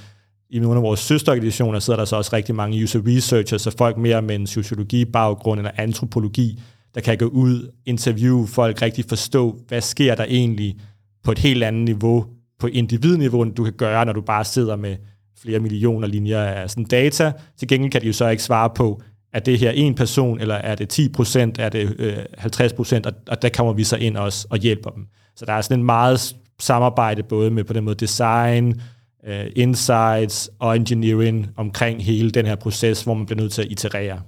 i 0.49 0.59
nogle 0.59 0.77
af 0.77 0.83
vores 0.83 0.99
søsterorganisationer 0.99 1.79
sidder 1.79 1.97
der 1.99 2.05
så 2.05 2.15
også 2.15 2.29
rigtig 2.33 2.55
mange 2.55 2.83
user 2.83 3.01
researchers, 3.07 3.61
så 3.61 3.75
folk 3.77 3.97
mere 3.97 4.21
med 4.21 4.35
en 4.35 4.47
sociologi-baggrund 4.47 5.59
eller 5.59 5.71
antropologi, 5.77 6.59
der 6.95 7.01
kan 7.01 7.17
gå 7.17 7.25
ud, 7.25 7.71
interviewe 7.85 8.47
folk, 8.47 8.81
rigtig 8.81 9.05
forstå, 9.09 9.57
hvad 9.67 9.81
sker 9.81 10.15
der 10.15 10.23
egentlig 10.23 10.79
på 11.23 11.31
et 11.31 11.39
helt 11.39 11.63
andet 11.63 11.85
niveau, 11.85 12.25
på 12.59 12.67
individniveau, 12.67 13.41
end 13.41 13.55
du 13.55 13.63
kan 13.63 13.73
gøre, 13.73 14.05
når 14.05 14.13
du 14.13 14.21
bare 14.21 14.45
sidder 14.45 14.75
med 14.75 14.95
flere 15.41 15.59
millioner 15.59 16.07
linjer 16.07 16.43
af 16.43 16.69
sådan 16.69 16.83
data. 16.83 17.31
Til 17.57 17.67
gengæld 17.67 17.91
kan 17.91 18.01
de 18.01 18.07
jo 18.07 18.13
så 18.13 18.27
ikke 18.27 18.43
svare 18.43 18.69
på, 18.75 19.01
er 19.33 19.39
det 19.39 19.59
her 19.59 19.71
en 19.71 19.95
person, 19.95 20.39
eller 20.39 20.55
er 20.55 20.75
det 20.75 20.89
10 20.89 21.09
procent, 21.09 21.59
er 21.59 21.69
det 21.69 21.95
øh, 21.99 22.17
50 22.37 22.73
procent, 22.73 23.05
og, 23.05 23.13
og 23.27 23.41
der 23.41 23.49
kommer 23.49 23.73
vi 23.73 23.83
så 23.83 23.95
ind 23.95 24.17
også 24.17 24.47
og 24.49 24.57
hjælper 24.57 24.89
dem. 24.89 25.07
Så 25.35 25.45
der 25.45 25.53
er 25.53 25.61
sådan 25.61 25.79
en 25.79 25.85
meget 25.85 26.35
samarbejde 26.59 27.23
både 27.23 27.51
med 27.51 27.63
på 27.63 27.73
den 27.73 27.83
måde 27.83 27.95
design, 27.95 28.81
øh, 29.27 29.45
insights 29.55 30.49
og 30.59 30.75
engineering 30.75 31.47
omkring 31.57 32.03
hele 32.03 32.31
den 32.31 32.45
her 32.45 32.55
proces, 32.55 33.03
hvor 33.03 33.13
man 33.13 33.25
bliver 33.25 33.41
nødt 33.41 33.51
til 33.51 33.61
at 33.61 33.71
iterere. 33.71 34.21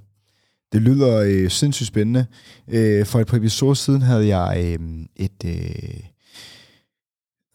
Det 0.73 0.81
lyder 0.81 1.17
øh, 1.17 1.49
sindssygt 1.49 1.87
spændende. 1.87 2.25
Øh, 2.67 3.05
for 3.05 3.19
et 3.19 3.27
par 3.27 3.37
episoder 3.37 3.73
siden 3.73 4.01
havde 4.01 4.37
jeg 4.37 4.77
øh, 4.79 4.79
et... 5.15 5.45
Øh 5.45 6.11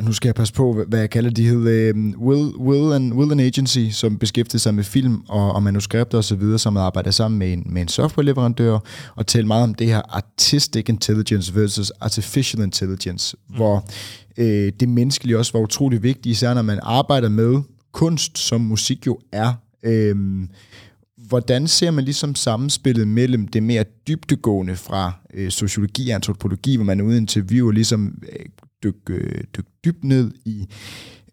nu 0.03 0.13
skal 0.13 0.29
jeg 0.29 0.35
passe 0.35 0.55
på, 0.55 0.85
hvad 0.89 0.99
jeg 0.99 1.11
kalder 1.11 1.31
de 1.31 1.49
hed, 1.49 1.57
uh, 1.57 2.27
Will, 2.27 2.57
Will, 2.57 2.93
and, 2.93 3.13
Will 3.13 3.33
and 3.33 3.41
Agency, 3.41 3.89
som 3.91 4.19
beskæftigede 4.19 4.63
sig 4.63 4.75
med 4.75 4.85
film 4.85 5.23
og, 5.29 5.53
og 5.53 5.63
manuskripter 5.63 6.19
osv., 6.19 6.59
som 6.59 6.77
arbejder 6.77 7.11
sammen 7.11 7.39
med 7.39 7.53
en, 7.53 7.63
med 7.67 7.83
en 7.83 7.89
softwareleverandør, 7.89 8.79
og 9.15 9.27
tale 9.27 9.47
meget 9.47 9.63
om 9.63 9.75
det 9.75 9.87
her 9.87 10.03
artistic 10.09 10.89
intelligence 10.89 11.55
versus 11.55 11.91
artificial 12.01 12.63
intelligence, 12.63 13.37
mm. 13.49 13.57
hvor 13.57 13.85
uh, 14.39 14.45
det 14.81 14.89
menneskelige 14.89 15.39
også 15.39 15.53
var 15.53 15.61
utrolig 15.61 16.03
vigtigt, 16.03 16.27
især 16.27 16.55
når 16.55 16.63
man 16.63 16.79
arbejder 16.83 17.29
med 17.29 17.63
kunst, 17.93 18.39
som 18.39 18.61
musik 18.61 19.07
jo 19.07 19.19
er. 19.33 19.53
Uh, 19.87 20.17
hvordan 21.29 21.67
ser 21.69 21.91
man 21.91 22.05
ligesom 22.05 22.35
sammenspillet 22.35 23.09
mellem 23.09 23.49
det 23.49 23.63
mere 23.63 23.85
dybtegående 24.09 24.77
fra 24.77 25.13
øh, 25.35 25.51
sociologi 25.51 26.11
og 26.11 26.15
antropologi, 26.15 26.77
hvor 26.77 26.85
man 26.85 27.01
er 27.01 27.05
ude 27.05 27.17
interviewer 27.17 27.73
ligesom 27.73 28.23
øh, 28.33 28.47
dykke, 28.83 29.15
øh, 29.15 29.45
dyk 29.57 29.67
dybt 29.85 30.05
ned 30.05 30.31
i 30.45 30.67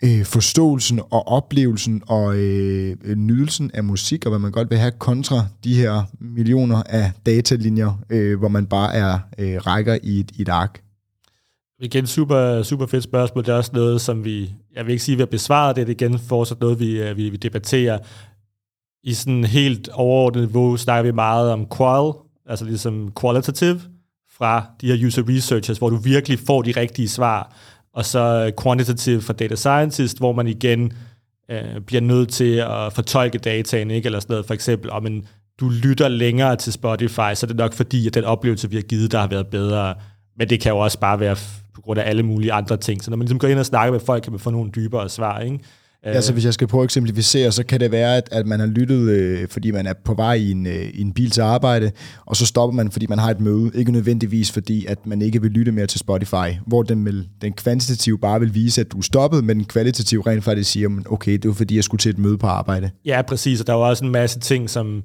øh, 0.04 0.26
forståelsen 0.26 1.00
og 1.00 1.28
oplevelsen 1.28 2.02
og 2.08 2.38
øh, 2.38 2.96
øh, 3.04 3.16
nydelsen 3.16 3.72
af 3.74 3.84
musik, 3.84 4.26
og 4.26 4.30
hvad 4.30 4.40
man 4.40 4.52
godt 4.52 4.70
vil 4.70 4.78
have 4.78 4.92
kontra 4.92 5.46
de 5.64 5.76
her 5.76 6.04
millioner 6.20 6.84
af 6.86 7.12
datalinjer, 7.26 8.00
øh, 8.10 8.40
hvor 8.40 8.48
man 8.48 8.66
bare 8.66 8.94
er 8.94 9.20
øh, 9.38 9.56
rækker 9.56 9.98
i 10.04 10.20
et, 10.20 10.32
i 10.36 10.42
et 10.42 10.50
ark? 10.50 10.84
Igen, 11.80 12.08
super, 12.08 12.64
super 12.64 12.86
fedt 12.86 13.04
spørgsmål. 13.04 13.46
Det 13.46 13.52
er 13.52 13.56
også 13.58 13.72
noget, 13.74 14.02
som 14.02 14.26
vi, 14.26 14.54
jeg 14.76 14.86
vil 14.86 14.92
ikke 14.92 15.04
sige, 15.04 15.14
at 15.14 15.18
vi 15.18 15.22
har 15.22 15.26
besvaret 15.26 15.76
det, 15.76 15.88
det 15.88 16.02
er 16.02 16.08
igen 16.08 16.20
fortsat 16.20 16.60
noget, 16.62 16.80
vi, 16.80 17.02
øh, 17.02 17.18
vi, 17.18 17.30
vi 17.30 17.38
debatterer. 17.38 18.00
I 19.04 19.14
sådan 19.14 19.44
helt 19.44 19.90
overordnet 19.90 20.44
niveau 20.44 20.78
snakker 20.78 21.12
vi 21.12 21.16
meget 21.16 21.52
om 21.52 21.68
qual, 21.78 22.14
altså 22.50 22.66
ligesom 22.66 23.12
qualitative, 23.22 23.82
fra 24.38 24.66
de 24.82 24.88
her 24.88 25.08
user 25.08 25.24
researchers, 25.30 25.78
hvor 25.78 25.90
du 25.90 25.96
virkelig 25.96 26.40
får 26.40 26.62
de 26.62 26.72
rigtige 26.72 27.10
svar, 27.10 27.56
og 27.94 28.06
så 28.06 28.52
quantitative 28.64 29.22
fra 29.22 29.34
data 29.34 29.56
scientist, 29.56 30.18
hvor 30.18 30.34
man 30.34 30.48
igen 30.48 30.92
øh, 31.52 31.82
bliver 31.86 32.02
nødt 32.02 32.30
til 32.30 32.56
at 32.56 32.94
fortolke 32.94 33.38
dataen, 33.38 33.92
ikke? 33.92 34.06
eller 34.06 34.20
sådan 34.20 34.34
noget, 34.34 34.46
for 34.46 34.54
eksempel, 34.54 34.92
om 34.92 35.06
en, 35.06 35.26
du 35.60 35.70
lytter 35.70 36.08
længere 36.08 36.56
til 36.56 36.74
Spotify, 36.74 37.34
så 37.36 37.46
er 37.46 37.48
det 37.48 37.56
nok 37.56 37.74
fordi, 37.74 38.08
at 38.08 38.14
den 38.14 38.24
oplevelse, 38.24 38.70
vi 38.70 38.76
har 38.76 38.84
givet 38.84 39.12
dig, 39.12 39.20
har 39.20 39.28
været 39.28 39.48
bedre, 39.48 39.96
men 40.38 40.50
det 40.50 40.60
kan 40.60 40.72
jo 40.72 40.78
også 40.78 41.00
bare 41.00 41.20
være, 41.20 41.36
på 41.74 41.82
grund 41.82 42.00
af 42.00 42.10
alle 42.10 42.24
mulige 42.24 42.54
andre 42.54 42.78
ting. 42.78 43.04
Så 43.04 43.10
når 43.10 43.18
man 43.18 43.26
ligesom 43.26 43.40
går 43.40 43.48
ind 43.48 43.60
og 43.60 43.66
snakker 43.66 43.92
med 43.92 44.00
folk, 44.00 44.24
kan 44.24 44.32
man 44.32 44.40
få 44.40 44.50
nogle 44.50 44.72
dybere 44.72 45.10
svar, 45.10 45.40
ikke? 45.40 45.60
Ja, 46.06 46.22
så 46.22 46.34
hvis 46.34 46.46
jeg 46.46 46.54
skal 46.54 46.68
prøve 46.68 46.82
at 46.82 46.86
eksemplificere, 46.86 47.52
så 47.52 47.66
kan 47.66 47.80
det 47.80 47.92
være, 47.92 48.18
at, 48.18 48.30
at 48.32 48.48
man 48.48 48.60
har 48.60 48.68
lyttet, 48.68 49.10
øh, 49.10 49.48
fordi 49.48 49.72
man 49.72 49.88
er 49.88 49.94
på 50.06 50.14
vej 50.14 50.34
i 50.34 50.52
en, 50.52 50.68
øh, 50.68 50.90
i 50.94 51.02
en 51.02 51.14
bil 51.14 51.30
til 51.32 51.42
arbejde, 51.42 51.92
og 52.26 52.36
så 52.36 52.46
stopper 52.46 52.76
man, 52.76 52.92
fordi 52.92 53.06
man 53.08 53.20
har 53.20 53.32
et 53.32 53.40
møde. 53.40 53.72
Ikke 53.76 53.92
nødvendigvis, 53.92 54.52
fordi 54.52 54.86
at 54.86 55.06
man 55.06 55.22
ikke 55.22 55.42
vil 55.42 55.52
lytte 55.52 55.72
mere 55.72 55.88
til 55.88 56.00
Spotify, 56.00 56.60
hvor 56.68 56.84
den, 56.84 57.06
vil, 57.06 57.30
den 57.42 57.54
kvantitative 57.54 58.20
bare 58.20 58.40
vil 58.40 58.56
vise, 58.56 58.82
at 58.82 58.92
du 58.92 58.98
er 58.98 59.02
stoppet, 59.02 59.44
men 59.44 59.58
den 59.58 59.66
kvalitative 59.66 60.24
rent 60.28 60.44
faktisk 60.44 60.72
siger, 60.72 60.90
okay, 61.10 61.32
det 61.32 61.48
var 61.48 61.54
fordi, 61.54 61.76
jeg 61.76 61.84
skulle 61.84 62.00
til 62.00 62.10
et 62.10 62.18
møde 62.18 62.38
på 62.38 62.48
arbejde. 62.48 62.90
Ja, 63.06 63.22
præcis, 63.22 63.62
og 63.62 63.68
der 63.68 63.74
er 63.74 63.78
jo 63.78 63.90
også 63.90 64.06
en 64.06 64.12
masse 64.12 64.40
ting, 64.40 64.70
som 64.70 65.04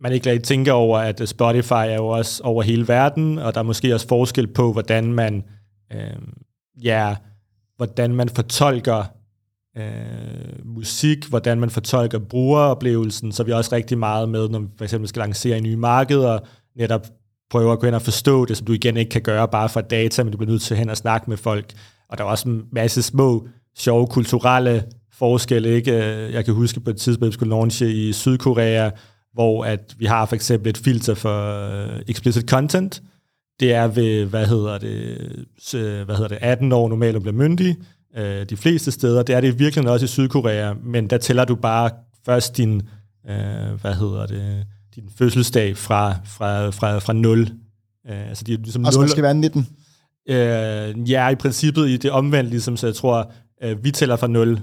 man 0.00 0.12
ikke 0.12 0.30
rigtig 0.30 0.44
tænker 0.44 0.72
over, 0.72 0.98
at 0.98 1.22
Spotify 1.28 1.72
er 1.72 1.94
jo 1.94 2.06
også 2.06 2.42
over 2.44 2.62
hele 2.62 2.88
verden, 2.88 3.38
og 3.38 3.54
der 3.54 3.60
er 3.60 3.64
måske 3.64 3.94
også 3.94 4.08
forskel 4.08 4.46
på, 4.46 4.72
hvordan 4.72 5.12
man, 5.12 5.44
øh, 5.92 5.98
ja, 6.82 7.14
hvordan 7.76 8.14
man 8.14 8.28
fortolker 8.28 9.04
øh, 9.76 10.66
musik, 10.76 11.28
hvordan 11.28 11.60
man 11.60 11.70
fortolker 11.70 12.18
brugeroplevelsen, 12.18 13.32
så 13.32 13.42
er 13.42 13.44
vi 13.44 13.52
også 13.52 13.74
rigtig 13.74 13.98
meget 13.98 14.28
med, 14.28 14.48
når 14.48 14.58
vi 14.58 14.66
for 14.76 14.84
eksempel 14.84 15.08
skal 15.08 15.20
lancere 15.20 15.58
i 15.58 15.60
nye 15.60 15.76
markeder, 15.76 16.38
netop 16.76 17.06
prøve 17.50 17.72
at 17.72 17.78
gå 17.78 17.86
ind 17.86 17.94
og 17.94 18.02
forstå 18.02 18.44
det, 18.44 18.56
som 18.56 18.66
du 18.66 18.72
igen 18.72 18.96
ikke 18.96 19.08
kan 19.08 19.22
gøre 19.22 19.48
bare 19.48 19.68
for 19.68 19.80
data, 19.80 20.22
men 20.22 20.32
du 20.32 20.38
bliver 20.38 20.50
nødt 20.50 20.62
til 20.62 20.76
hen 20.76 20.90
og 20.90 20.96
snakke 20.96 21.30
med 21.30 21.36
folk. 21.36 21.72
Og 22.08 22.18
der 22.18 22.24
er 22.24 22.28
også 22.28 22.48
en 22.48 22.62
masse 22.72 23.02
små, 23.02 23.48
sjove 23.78 24.06
kulturelle 24.06 24.84
forskelle. 25.12 25.68
Ikke? 25.74 25.92
Øh, 25.92 26.32
jeg 26.32 26.44
kan 26.44 26.54
huske 26.54 26.80
på 26.80 26.90
et 26.90 26.96
tidspunkt, 26.96 27.30
vi 27.30 27.34
skulle 27.34 27.50
launche 27.50 27.92
i 27.92 28.12
Sydkorea, 28.12 28.90
hvor 29.32 29.64
at 29.64 29.94
vi 29.98 30.04
har 30.04 30.26
for 30.26 30.34
eksempel 30.34 30.70
et 30.70 30.78
filter 30.78 31.14
for 31.14 31.68
øh, 31.70 32.02
explicit 32.08 32.48
content. 32.48 33.02
Det 33.60 33.72
er 33.72 33.86
ved, 33.86 34.24
hvad 34.24 34.46
hedder 34.46 34.78
det, 34.78 35.18
øh, 35.74 36.04
hvad 36.04 36.14
hedder 36.14 36.28
det 36.28 36.38
18 36.40 36.72
år 36.72 36.88
normalt 36.88 37.16
at 37.16 37.22
blive 37.22 37.34
myndig, 37.34 37.76
øh, 38.16 38.46
de 38.50 38.56
fleste 38.56 38.90
steder. 38.90 39.22
Det 39.22 39.34
er 39.34 39.40
det 39.40 39.58
virkelig 39.58 39.90
også 39.90 40.04
i 40.04 40.08
Sydkorea, 40.08 40.74
men 40.84 41.10
der 41.10 41.18
tæller 41.18 41.44
du 41.44 41.54
bare 41.54 41.90
først 42.26 42.56
din, 42.56 42.82
øh, 43.28 43.80
hvad 43.80 43.94
hedder 43.94 44.26
det, 44.26 44.66
din 44.94 45.10
fødselsdag 45.18 45.76
fra, 45.76 46.14
fra, 46.24 46.70
fra, 46.70 46.98
fra 46.98 47.12
0. 47.12 47.40
Øh, 47.40 48.28
altså, 48.28 48.44
de 48.44 48.52
er 48.52 48.58
ligesom 48.58 48.84
altså 48.84 49.00
0. 49.00 49.08
skal 49.08 49.22
være 49.22 49.34
19? 49.34 49.68
Øh, 50.28 51.10
ja, 51.10 51.28
i 51.28 51.34
princippet 51.34 51.88
i 51.88 51.96
det 51.96 52.10
omvendt, 52.10 52.50
ligesom, 52.50 52.76
så 52.76 52.86
jeg 52.86 52.94
tror, 52.94 53.32
øh, 53.62 53.84
vi 53.84 53.90
tæller 53.90 54.16
fra 54.16 54.26
0, 54.26 54.60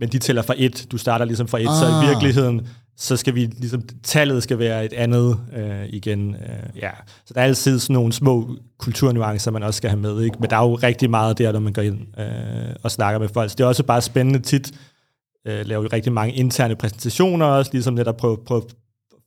men 0.00 0.08
de 0.08 0.18
tæller 0.18 0.42
fra 0.42 0.54
1. 0.56 0.86
Du 0.90 0.98
starter 0.98 1.24
ligesom 1.24 1.48
fra 1.48 1.58
1, 1.58 1.66
ah. 1.68 1.74
så 1.74 1.86
i 1.86 2.04
ah. 2.04 2.08
virkeligheden, 2.08 2.68
så 2.96 3.16
skal 3.16 3.34
vi 3.34 3.46
ligesom, 3.46 3.82
tallet 4.02 4.42
skal 4.42 4.58
være 4.58 4.84
et 4.84 4.92
andet 4.92 5.40
øh, 5.56 5.86
igen. 5.88 6.34
Øh, 6.34 6.80
ja. 6.82 6.90
Så 7.26 7.34
der 7.34 7.40
er 7.40 7.44
altid 7.44 7.78
sådan 7.78 7.94
nogle 7.94 8.12
små 8.12 8.56
kulturnuancer, 8.78 9.50
man 9.50 9.62
også 9.62 9.78
skal 9.78 9.90
have 9.90 10.00
med. 10.00 10.22
Ikke? 10.22 10.36
Men 10.40 10.50
der 10.50 10.56
er 10.56 10.62
jo 10.62 10.74
rigtig 10.74 11.10
meget 11.10 11.38
der, 11.38 11.52
når 11.52 11.60
man 11.60 11.72
går 11.72 11.82
ind 11.82 12.18
øh, 12.18 12.76
og 12.82 12.90
snakker 12.90 13.18
med 13.18 13.28
folk. 13.28 13.50
Så 13.50 13.56
det 13.58 13.64
er 13.64 13.68
også 13.68 13.82
bare 13.82 14.02
spændende 14.02 14.40
tit, 14.40 14.72
øh, 15.46 15.66
laver 15.66 15.82
jo 15.82 15.88
rigtig 15.92 16.12
mange 16.12 16.34
interne 16.34 16.76
præsentationer 16.76 17.46
også, 17.46 17.70
ligesom 17.72 17.94
netop 17.94 18.16
prøve, 18.16 18.38
prøve, 18.46 18.62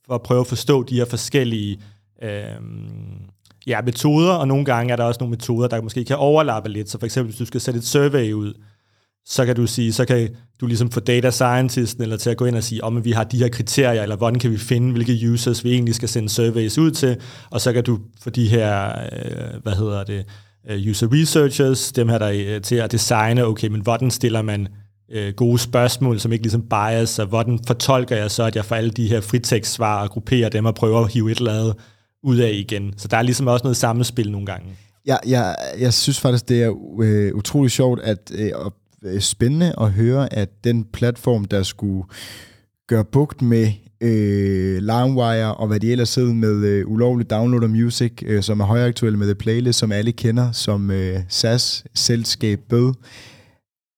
for 0.06 0.14
at 0.14 0.22
prøve 0.22 0.40
at 0.40 0.46
forstå 0.46 0.82
de 0.82 0.96
her 0.96 1.04
forskellige 1.04 1.80
øh, 2.22 2.60
ja, 3.66 3.80
metoder, 3.82 4.32
og 4.32 4.48
nogle 4.48 4.64
gange 4.64 4.92
er 4.92 4.96
der 4.96 5.04
også 5.04 5.20
nogle 5.20 5.30
metoder, 5.30 5.68
der 5.68 5.82
måske 5.82 6.04
kan 6.04 6.16
overlappe 6.16 6.68
lidt. 6.68 6.90
Så 6.90 6.98
for 6.98 7.06
eksempel, 7.06 7.30
hvis 7.30 7.38
du 7.38 7.44
skal 7.46 7.60
sætte 7.60 7.78
et 7.78 7.86
survey 7.86 8.32
ud, 8.32 8.54
så 9.26 9.46
kan 9.46 9.56
du 9.56 9.66
sige, 9.66 9.92
så 9.92 10.04
kan 10.04 10.28
du 10.60 10.66
ligesom 10.66 10.90
få 10.90 11.00
data 11.00 11.30
scientisten 11.30 12.02
eller 12.02 12.16
til 12.16 12.30
at 12.30 12.36
gå 12.36 12.44
ind 12.44 12.56
og 12.56 12.64
sige, 12.64 12.84
om 12.84 12.96
oh, 12.96 13.04
vi 13.04 13.12
har 13.12 13.24
de 13.24 13.38
her 13.38 13.48
kriterier, 13.48 14.02
eller 14.02 14.16
hvordan 14.16 14.40
kan 14.40 14.50
vi 14.50 14.58
finde, 14.58 14.92
hvilke 14.92 15.30
users 15.30 15.64
vi 15.64 15.72
egentlig 15.72 15.94
skal 15.94 16.08
sende 16.08 16.28
surveys 16.28 16.78
ud 16.78 16.90
til, 16.90 17.16
og 17.50 17.60
så 17.60 17.72
kan 17.72 17.84
du 17.84 17.98
få 18.22 18.30
de 18.30 18.48
her, 18.48 18.88
øh, 18.88 19.62
hvad 19.62 19.72
hedder 19.72 20.04
det, 20.04 20.24
øh, 20.70 20.90
user 20.90 21.08
researchers, 21.12 21.92
dem 21.92 22.08
her 22.08 22.18
der 22.18 22.26
er 22.26 22.58
til 22.58 22.76
at 22.76 22.92
designe, 22.92 23.44
okay, 23.44 23.68
men 23.68 23.80
hvordan 23.80 24.10
stiller 24.10 24.42
man 24.42 24.68
øh, 25.12 25.34
gode 25.34 25.58
spørgsmål, 25.58 26.20
som 26.20 26.32
ikke 26.32 26.44
ligesom 26.44 26.62
bias, 26.62 27.18
og 27.18 27.26
hvordan 27.26 27.58
fortolker 27.66 28.16
jeg 28.16 28.30
så, 28.30 28.42
at 28.42 28.56
jeg 28.56 28.64
får 28.64 28.76
alle 28.76 28.90
de 28.90 29.08
her 29.08 29.20
fritekstsvar 29.20 30.02
og 30.02 30.10
grupperer 30.10 30.48
dem 30.48 30.64
og 30.64 30.74
prøver 30.74 31.00
at 31.00 31.12
hive 31.12 31.32
et 31.32 31.38
eller 31.38 31.52
andet 31.52 31.74
ud 32.22 32.36
af 32.36 32.50
igen. 32.52 32.94
Så 32.96 33.08
der 33.08 33.16
er 33.16 33.22
ligesom 33.22 33.46
også 33.46 33.64
noget 33.64 33.76
sammenspil 33.76 34.30
nogle 34.30 34.46
gange. 34.46 34.66
Ja, 35.06 35.16
jeg, 35.26 35.56
jeg 35.78 35.94
synes 35.94 36.20
faktisk, 36.20 36.48
det 36.48 36.62
er 36.62 36.72
øh, 37.02 37.34
utrolig 37.34 37.70
sjovt 37.70 38.00
at, 38.00 38.32
øh, 38.34 38.46
Øh, 38.46 38.70
Øh, 39.04 39.20
spændende 39.20 39.74
at 39.80 39.92
høre, 39.92 40.34
at 40.34 40.64
den 40.64 40.84
platform, 40.84 41.44
der 41.44 41.62
skulle 41.62 42.04
gøre 42.88 43.04
bugt 43.04 43.42
med 43.42 43.72
øh, 44.00 44.82
LimeWire 44.82 45.54
og 45.54 45.66
hvad 45.66 45.80
de 45.80 45.92
ellers 45.92 46.08
sidder 46.08 46.32
med 46.32 46.64
øh, 46.64 46.88
ulovlig 46.88 47.30
download 47.30 47.62
af 47.62 47.68
music, 47.68 48.12
øh, 48.26 48.42
som 48.42 48.60
er 48.60 48.64
højaktuelle 48.64 49.18
med 49.18 49.26
The 49.26 49.34
Playlist, 49.34 49.78
som 49.78 49.92
alle 49.92 50.12
kender, 50.12 50.52
som 50.52 50.90
øh, 50.90 51.20
SAS-selskab 51.28 52.60
bød, 52.68 52.92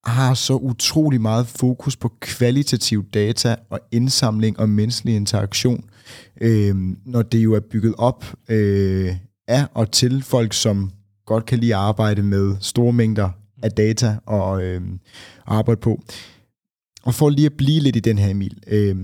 har 0.07 0.35
så 0.35 0.55
utrolig 0.55 1.21
meget 1.21 1.47
fokus 1.47 1.97
på 1.97 2.13
kvalitativ 2.21 3.05
data 3.15 3.57
og 3.71 3.81
indsamling 3.93 4.61
og 4.61 4.69
menneskelig 4.69 5.17
interaktion, 5.17 5.85
øh, 6.41 6.75
når 7.07 7.23
det 7.23 7.39
jo 7.39 7.55
er 7.55 7.61
bygget 7.61 7.95
op 7.99 8.25
øh, 8.49 9.17
af 9.49 9.67
og 9.75 9.91
til 9.91 10.23
folk, 10.23 10.53
som 10.53 10.91
godt 11.27 11.47
kan 11.47 11.59
lide 11.59 11.75
at 11.75 11.81
arbejde 11.81 12.23
med 12.23 12.57
store 12.61 12.93
mængder 12.93 13.31
af 13.63 13.73
data 13.73 14.17
og 14.27 14.63
øh, 14.63 14.83
arbejde 15.47 15.81
på. 15.81 16.03
Og 17.03 17.15
for 17.15 17.31
lige 17.31 17.47
at 17.47 17.53
blive 17.53 17.81
lidt 17.81 17.97
i 17.97 18.01
den 18.01 18.19
her, 18.19 18.31
Emil, 18.31 18.59
øh, 18.67 18.97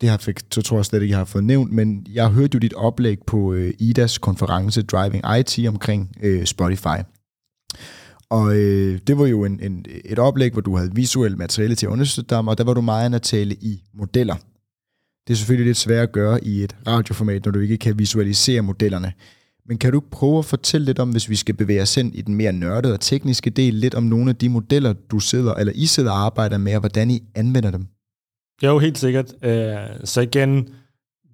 det 0.00 0.08
har 0.10 0.16
fik, 0.16 0.40
så 0.54 0.62
tror 0.62 0.76
jeg 0.76 0.84
slet 0.84 1.02
ikke, 1.02 1.10
jeg 1.12 1.18
har 1.18 1.24
fået 1.24 1.44
nævnt, 1.44 1.72
men 1.72 2.06
jeg 2.12 2.28
hørte 2.28 2.54
jo 2.54 2.58
dit 2.58 2.74
oplæg 2.74 3.18
på 3.26 3.52
øh, 3.52 3.74
IDAs 3.78 4.18
konference 4.18 4.82
Driving 4.82 5.24
IT 5.38 5.68
omkring 5.68 6.16
øh, 6.22 6.44
Spotify. 6.44 6.98
Og 8.30 8.56
øh, 8.56 9.00
det 9.06 9.18
var 9.18 9.26
jo 9.26 9.44
en, 9.44 9.60
en, 9.62 9.86
et 10.04 10.18
oplæg, 10.18 10.52
hvor 10.52 10.60
du 10.60 10.76
havde 10.76 10.94
visuelt 10.94 11.38
materiale 11.38 11.74
til 11.74 11.86
at 11.86 11.90
understøtte 11.90 12.36
dem, 12.36 12.48
og 12.48 12.58
der 12.58 12.64
var 12.64 12.74
du 12.74 12.80
meget 12.80 13.14
at 13.14 13.22
tale 13.22 13.54
i 13.54 13.82
modeller. 13.94 14.34
Det 15.26 15.32
er 15.32 15.36
selvfølgelig 15.36 15.66
lidt 15.66 15.78
svært 15.78 16.02
at 16.02 16.12
gøre 16.12 16.44
i 16.44 16.64
et 16.64 16.76
radioformat, 16.86 17.44
når 17.44 17.52
du 17.52 17.60
ikke 17.60 17.76
kan 17.76 17.98
visualisere 17.98 18.62
modellerne. 18.62 19.12
Men 19.66 19.78
kan 19.78 19.92
du 19.92 20.02
prøve 20.10 20.38
at 20.38 20.44
fortælle 20.44 20.84
lidt 20.84 20.98
om, 20.98 21.10
hvis 21.10 21.28
vi 21.28 21.36
skal 21.36 21.54
bevæge 21.54 21.82
os 21.82 21.96
ind 21.96 22.14
i 22.14 22.22
den 22.22 22.34
mere 22.34 22.52
nørdede 22.52 22.94
og 22.94 23.00
tekniske 23.00 23.50
del, 23.50 23.74
lidt 23.74 23.94
om 23.94 24.02
nogle 24.02 24.30
af 24.30 24.36
de 24.36 24.48
modeller, 24.48 24.92
du 24.92 25.18
sidder, 25.18 25.54
eller 25.54 25.72
I 25.76 25.86
sidder 25.86 26.10
og 26.10 26.18
arbejder 26.18 26.58
med, 26.58 26.74
og 26.74 26.80
hvordan 26.80 27.10
I 27.10 27.22
anvender 27.34 27.70
dem? 27.70 27.86
Jo, 28.62 28.78
helt 28.78 28.98
sikkert. 28.98 29.34
Øh, 29.42 29.76
så 30.04 30.20
igen, 30.20 30.68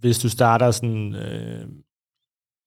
hvis 0.00 0.18
du 0.18 0.28
starter 0.28 0.70
sådan 0.70 1.14
øh, 1.14 1.66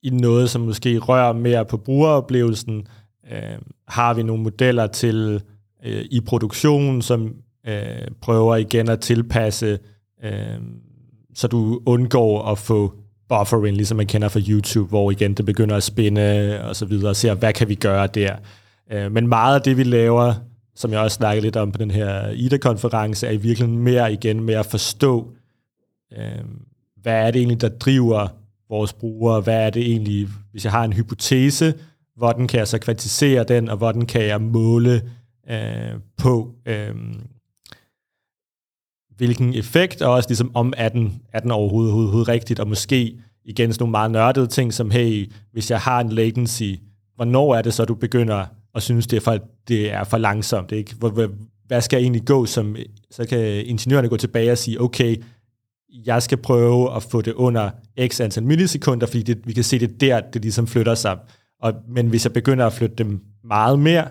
i 0.04 0.10
noget, 0.10 0.50
som 0.50 0.62
måske 0.62 0.98
rører 0.98 1.34
mere 1.34 1.66
på 1.66 1.78
brugeroplevelsen, 1.78 2.88
øh, 3.32 3.60
har 3.88 4.14
vi 4.14 4.24
nogle 4.24 4.44
modeller 4.44 4.88
til 4.88 5.42
øh, 5.86 6.06
i 6.12 6.22
produktionen, 6.22 7.02
som 7.02 7.36
øh, 7.68 8.08
prøver 8.22 8.56
igen 8.56 8.90
at 8.90 9.00
tilpasse, 9.00 9.80
øh, 10.24 10.62
så 11.34 11.48
du 11.48 11.82
undgår 11.86 12.52
at 12.52 12.58
få 12.58 13.01
buffering, 13.32 13.76
ligesom 13.76 13.98
man 13.98 14.08
kender 14.08 14.30
fra 14.30 14.40
YouTube, 14.50 14.90
hvor 14.90 15.12
igen 15.12 15.34
det 15.34 15.46
begynder 15.46 15.76
at 15.76 15.84
spinde 15.84 16.62
og 16.64 16.76
så 16.76 16.86
videre, 16.86 17.10
og 17.10 17.16
ser, 17.16 17.34
hvad 17.34 17.54
kan 17.54 17.70
vi 17.70 17.76
gøre 17.76 18.08
der. 18.08 18.36
Øh, 18.92 19.12
men 19.12 19.28
meget 19.28 19.56
af 19.56 19.62
det, 19.62 19.78
vi 19.78 19.84
laver, 19.84 20.34
som 20.76 20.92
jeg 20.92 21.00
også 21.00 21.16
snakkede 21.16 21.46
lidt 21.46 21.56
om 21.56 21.72
på 21.72 21.78
den 21.78 21.92
her 21.92 22.30
IDA-konference, 22.30 23.28
er 23.28 23.32
i 23.32 23.38
virkeligheden 23.38 23.84
mere 23.84 24.14
igen 24.14 24.44
med 24.44 24.54
at 24.54 24.66
forstå, 24.66 25.28
øh, 26.18 26.46
hvad 27.02 27.28
er 27.28 27.32
det 27.32 27.40
egentlig, 27.40 27.62
der 27.62 27.70
driver 27.70 28.28
vores 28.70 28.94
brugere, 28.94 29.42
hvad 29.42 29.66
er 29.66 29.70
det 29.70 29.82
egentlig, 29.82 30.28
hvis 30.52 30.64
jeg 30.64 30.72
har 30.72 30.84
en 30.84 30.94
hypotese, 30.94 31.74
hvordan 32.18 32.48
kan 32.48 32.60
jeg 32.60 32.68
så 32.68 32.78
kvantificere 32.78 33.44
den, 33.44 33.70
og 33.70 33.78
hvordan 33.78 34.06
kan 34.06 34.26
jeg 34.26 34.42
måle 34.42 35.02
øh, 35.50 35.94
på, 36.18 36.52
øh, 36.66 36.96
hvilken 39.26 39.54
effekt, 39.54 40.02
og 40.02 40.14
også 40.14 40.30
ligesom 40.30 40.52
om 40.54 40.74
er 40.78 40.90
den, 40.90 41.22
er 41.34 41.40
den 41.40 41.52
overhovedet, 41.52 41.94
overhovedet 41.94 42.28
rigtigt, 42.28 42.60
og 42.60 42.68
måske 42.68 43.18
igen 43.46 43.74
sådan 43.74 43.84
nogle 43.84 43.92
meget 43.92 44.12
nørdede 44.12 44.48
ting, 44.48 44.74
som 44.74 44.92
hey, 44.92 45.32
hvis 45.54 45.72
jeg 45.72 45.80
har 45.80 46.00
en 46.00 46.10
latency, 46.10 46.74
hvornår 47.16 47.56
er 47.56 47.62
det 47.62 47.74
så, 47.74 47.86
du 47.86 47.96
begynder 47.96 48.46
at 48.76 48.84
synes, 48.84 49.08
det 49.08 49.18
er 49.18 49.22
for, 49.22 49.38
det 49.68 49.94
er 49.94 50.04
for 50.04 50.18
langsomt? 50.18 50.72
Ikke? 50.72 50.96
Hvad 51.68 51.82
skal 51.82 51.98
jeg 51.98 52.04
egentlig 52.04 52.26
gå 52.26 52.46
som, 52.46 52.76
så 53.12 53.26
kan 53.26 53.66
ingeniørerne 53.66 54.10
gå 54.10 54.18
tilbage 54.18 54.52
og 54.52 54.58
sige, 54.58 54.82
okay, 54.82 55.16
jeg 56.06 56.24
skal 56.24 56.38
prøve 56.38 56.96
at 56.96 57.04
få 57.04 57.22
det 57.22 57.34
under 57.34 57.70
x 58.08 58.22
antal 58.22 58.44
millisekunder, 58.44 59.08
fordi 59.08 59.24
det, 59.24 59.40
vi 59.46 59.54
kan 59.54 59.64
se, 59.64 59.80
det 59.80 60.02
der, 60.02 60.20
det 60.20 60.42
ligesom 60.42 60.68
flytter 60.68 60.96
sig. 60.96 61.18
Og, 61.62 61.74
men 61.88 62.08
hvis 62.08 62.26
jeg 62.26 62.34
begynder 62.34 62.66
at 62.66 62.74
flytte 62.74 62.96
dem 62.96 63.20
meget 63.44 63.80
mere, 63.80 64.08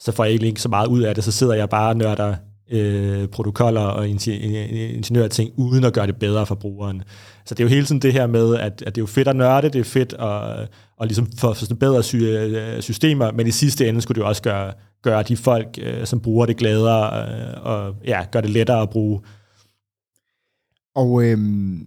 så 0.00 0.12
får 0.12 0.24
jeg 0.24 0.30
egentlig 0.30 0.48
ikke 0.48 0.62
så 0.62 0.68
meget 0.68 0.86
ud 0.86 1.02
af 1.02 1.14
det, 1.14 1.24
så 1.24 1.32
sidder 1.32 1.54
jeg 1.54 1.68
bare 1.68 1.88
og 1.88 1.96
nørder 1.96 2.36
øh, 2.70 3.28
protokoller 3.28 3.80
og 3.80 4.04
øh, 4.04 4.10
ingeniørting, 4.10 5.50
uden 5.56 5.84
at 5.84 5.92
gøre 5.92 6.06
det 6.06 6.16
bedre 6.16 6.46
for 6.46 6.54
brugeren. 6.54 7.02
Så 7.46 7.54
det 7.54 7.60
er 7.60 7.64
jo 7.64 7.68
hele 7.68 7.86
tiden 7.86 8.02
det 8.02 8.12
her 8.12 8.26
med, 8.26 8.56
at, 8.56 8.82
at 8.86 8.94
det 8.94 8.98
er 8.98 9.02
jo 9.02 9.06
fedt 9.06 9.28
at 9.28 9.36
nørde, 9.36 9.68
det 9.68 9.80
er 9.80 9.84
fedt 9.84 10.12
at, 10.12 10.68
at 11.00 11.08
ligesom 11.08 11.28
få 11.38 11.54
bedre 11.80 12.02
sy- 12.02 12.14
øh, 12.16 12.82
systemer, 12.82 13.32
men 13.32 13.46
i 13.46 13.50
sidste 13.50 13.88
ende 13.88 14.00
skulle 14.00 14.16
det 14.16 14.20
jo 14.20 14.28
også 14.28 14.42
gøre, 14.42 14.72
gøre 15.02 15.22
de 15.22 15.36
folk, 15.36 15.78
øh, 15.82 16.06
som 16.06 16.20
bruger 16.20 16.46
det 16.46 16.56
gladere, 16.56 17.28
øh, 17.28 17.64
og 17.64 17.94
ja, 18.06 18.24
gøre 18.32 18.42
det 18.42 18.50
lettere 18.50 18.82
at 18.82 18.90
bruge. 18.90 19.20
Og 20.94 21.24
øhm, 21.24 21.86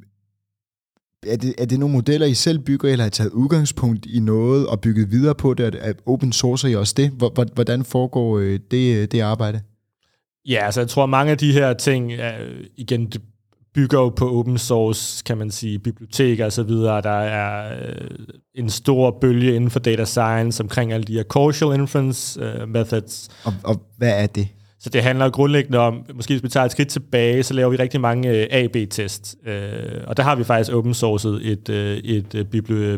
er, 1.28 1.38
det, 1.38 1.54
er 1.58 1.66
det 1.66 1.80
nogle 1.80 1.96
modeller, 1.96 2.28
I 2.28 2.34
selv 2.34 2.60
bygger, 2.60 2.90
eller 2.90 3.04
har 3.04 3.08
I 3.08 3.12
taget 3.12 3.32
udgangspunkt 3.32 4.06
i 4.06 4.20
noget 4.20 4.68
og 4.68 4.82
bygget 4.82 5.12
videre 5.12 5.36
på 5.36 5.54
det? 5.54 5.76
Er 5.80 5.94
open 6.06 6.32
source 6.32 6.72
I 6.72 6.76
også 6.76 6.94
det? 6.98 7.12
Hvordan 7.54 7.86
foregår 7.86 8.40
øh, 8.40 8.60
det, 8.72 9.12
det 9.12 9.20
arbejde? 9.20 9.62
Ja, 10.48 10.66
altså 10.66 10.82
jeg 10.82 10.90
tror, 10.90 11.06
mange 11.06 11.32
af 11.32 11.38
de 11.38 11.54
her 11.54 11.74
ting, 11.74 12.12
igen, 12.78 13.06
det 13.06 13.22
bygger 13.74 14.00
jo 14.00 14.10
på 14.10 14.40
open 14.40 14.58
source, 14.58 15.24
kan 15.26 15.38
man 15.38 15.52
sige, 15.52 15.80
biblioteker 15.80 16.46
og 16.46 16.52
så 16.52 16.64
videre. 16.64 17.02
Der 17.02 17.10
er 17.10 17.74
øh, 17.74 18.08
en 18.56 18.70
stor 18.70 19.18
bølge 19.22 19.56
inden 19.56 19.70
for 19.70 19.80
data 19.80 20.06
science 20.06 20.64
omkring 20.64 20.94
alle 20.94 21.04
de 21.04 21.14
her 21.14 21.24
causal 21.24 21.74
inference 21.74 22.42
uh, 22.42 22.70
methods. 22.70 23.30
Og, 23.44 23.54
og 23.64 23.82
hvad 23.98 24.24
er 24.24 24.28
det? 24.28 24.48
Så 24.80 24.90
det 24.90 25.04
handler 25.04 25.30
grundlæggende 25.30 25.78
om, 25.78 26.06
måske 26.16 26.34
hvis 26.34 26.44
vi 26.44 26.50
tager 26.50 26.66
et 26.66 26.72
skridt 26.72 26.88
tilbage, 26.88 27.44
så 27.44 27.54
laver 27.54 27.70
vi 27.70 27.78
rigtig 27.78 28.02
mange 28.02 28.54
AB-tests. 28.54 29.36
Uh, 29.48 29.52
og 30.08 30.18
der 30.18 30.24
har 30.24 30.36
vi 30.36 30.44
faktisk 30.44 30.76
open 30.76 30.94
sourced 30.94 31.40
et, 31.44 31.70
et 31.70 32.48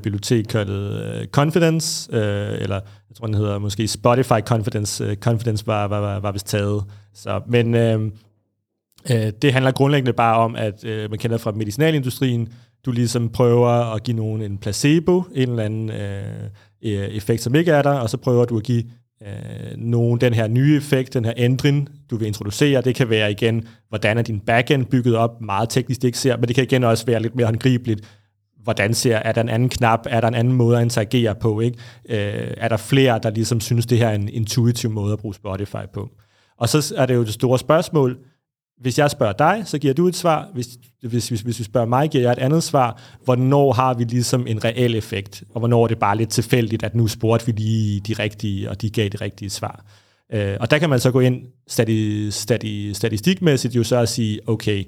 bibliotek 0.03 0.45
kaldet 0.45 1.27
Confidence, 1.31 2.13
eller 2.13 2.75
jeg 3.09 3.15
tror, 3.17 3.25
den 3.25 3.35
hedder 3.35 3.59
måske 3.59 3.87
Spotify 3.87 4.39
Confidence. 4.41 5.15
Confidence 5.15 5.67
var, 5.67 5.87
var, 5.87 5.99
var, 5.99 6.19
var 6.19 6.31
vist 6.31 6.47
taget. 6.47 6.83
Så, 7.13 7.41
men 7.47 7.75
øh, 7.75 8.11
Øh, 9.11 9.31
det 9.41 9.53
handler 9.53 9.71
grundlæggende 9.71 10.13
bare 10.13 10.37
om, 10.37 10.55
at 10.55 10.85
øh, 10.85 11.09
man 11.09 11.19
kender 11.19 11.37
fra 11.37 11.51
medicinalindustrien, 11.51 12.47
du 12.85 12.91
ligesom 12.91 13.29
prøver 13.29 13.93
at 13.93 14.03
give 14.03 14.17
nogen 14.17 14.41
en 14.41 14.57
placebo, 14.57 15.23
en 15.35 15.49
eller 15.49 15.63
anden 15.63 15.89
øh, 15.89 16.43
øh, 16.83 16.91
effekt, 16.91 17.41
som 17.41 17.55
ikke 17.55 17.71
er 17.71 17.81
der, 17.81 17.91
og 17.91 18.09
så 18.09 18.17
prøver 18.17 18.45
du 18.45 18.57
at 18.57 18.63
give 18.63 18.83
øh, 19.21 19.77
nogen 19.77 20.21
den 20.21 20.33
her 20.33 20.47
nye 20.47 20.77
effekt, 20.77 21.13
den 21.13 21.25
her 21.25 21.33
ændring, 21.37 21.89
du 22.09 22.17
vil 22.17 22.27
introducere. 22.27 22.81
Det 22.81 22.95
kan 22.95 23.09
være 23.09 23.31
igen, 23.31 23.67
hvordan 23.89 24.17
er 24.17 24.21
din 24.21 24.39
backend 24.39 24.85
bygget 24.85 25.15
op, 25.15 25.41
meget 25.41 25.69
teknisk 25.69 26.01
det 26.01 26.07
ikke 26.07 26.17
ser, 26.17 26.37
men 26.37 26.47
det 26.47 26.55
kan 26.55 26.63
igen 26.63 26.83
også 26.83 27.05
være 27.05 27.21
lidt 27.21 27.35
mere 27.35 27.45
håndgribeligt, 27.45 28.01
hvordan 28.63 28.93
ser, 28.93 29.15
er 29.15 29.31
der 29.31 29.41
en 29.41 29.49
anden 29.49 29.69
knap, 29.69 29.99
er 30.09 30.21
der 30.21 30.27
en 30.27 30.35
anden 30.35 30.53
måde 30.53 30.77
at 30.77 30.83
interagere 30.83 31.35
på, 31.35 31.59
ikke? 31.59 31.77
Øh, 32.09 32.53
er 32.57 32.67
der 32.67 32.77
flere, 32.77 33.19
der 33.23 33.29
ligesom 33.29 33.59
synes, 33.59 33.85
det 33.85 33.97
her 33.97 34.07
er 34.07 34.15
en 34.15 34.29
intuitiv 34.29 34.89
måde 34.89 35.13
at 35.13 35.19
bruge 35.19 35.35
Spotify 35.35 35.85
på. 35.93 36.09
Og 36.59 36.69
så 36.69 36.93
er 36.97 37.05
det 37.05 37.15
jo 37.15 37.23
det 37.23 37.33
store 37.33 37.59
spørgsmål, 37.59 38.17
hvis 38.81 38.99
jeg 38.99 39.11
spørger 39.11 39.33
dig, 39.33 39.61
så 39.65 39.77
giver 39.77 39.93
du 39.93 40.07
et 40.07 40.15
svar. 40.15 40.49
Hvis, 40.53 40.67
hvis, 41.01 41.29
hvis, 41.29 41.41
hvis 41.41 41.59
vi 41.59 41.63
spørger 41.63 41.87
mig, 41.87 42.09
giver 42.09 42.23
jeg 42.23 42.31
et 42.31 42.39
andet 42.39 42.63
svar. 42.63 43.01
Hvornår 43.23 43.73
har 43.73 43.93
vi 43.93 44.03
ligesom 44.03 44.47
en 44.47 44.63
reel 44.63 44.95
effekt? 44.95 45.43
Og 45.53 45.59
hvornår 45.59 45.83
er 45.83 45.87
det 45.87 45.99
bare 45.99 46.17
lidt 46.17 46.29
tilfældigt, 46.29 46.83
at 46.83 46.95
nu 46.95 47.07
spurgte 47.07 47.45
vi 47.45 47.51
lige 47.51 47.99
de 47.99 48.13
rigtige, 48.13 48.69
og 48.69 48.81
de 48.81 48.89
gav 48.89 49.09
det 49.09 49.21
rigtige 49.21 49.49
svar. 49.49 49.85
Øh, 50.33 50.57
og 50.59 50.71
der 50.71 50.77
kan 50.77 50.89
man 50.89 50.99
så 50.99 51.11
gå 51.11 51.19
ind 51.19 51.41
stati, 51.67 52.31
stati, 52.31 52.93
statistikmæssigt 52.93 53.75
jo 53.75 53.83
så 53.83 53.97
at 53.97 54.09
sige, 54.09 54.39
okay, 54.49 54.83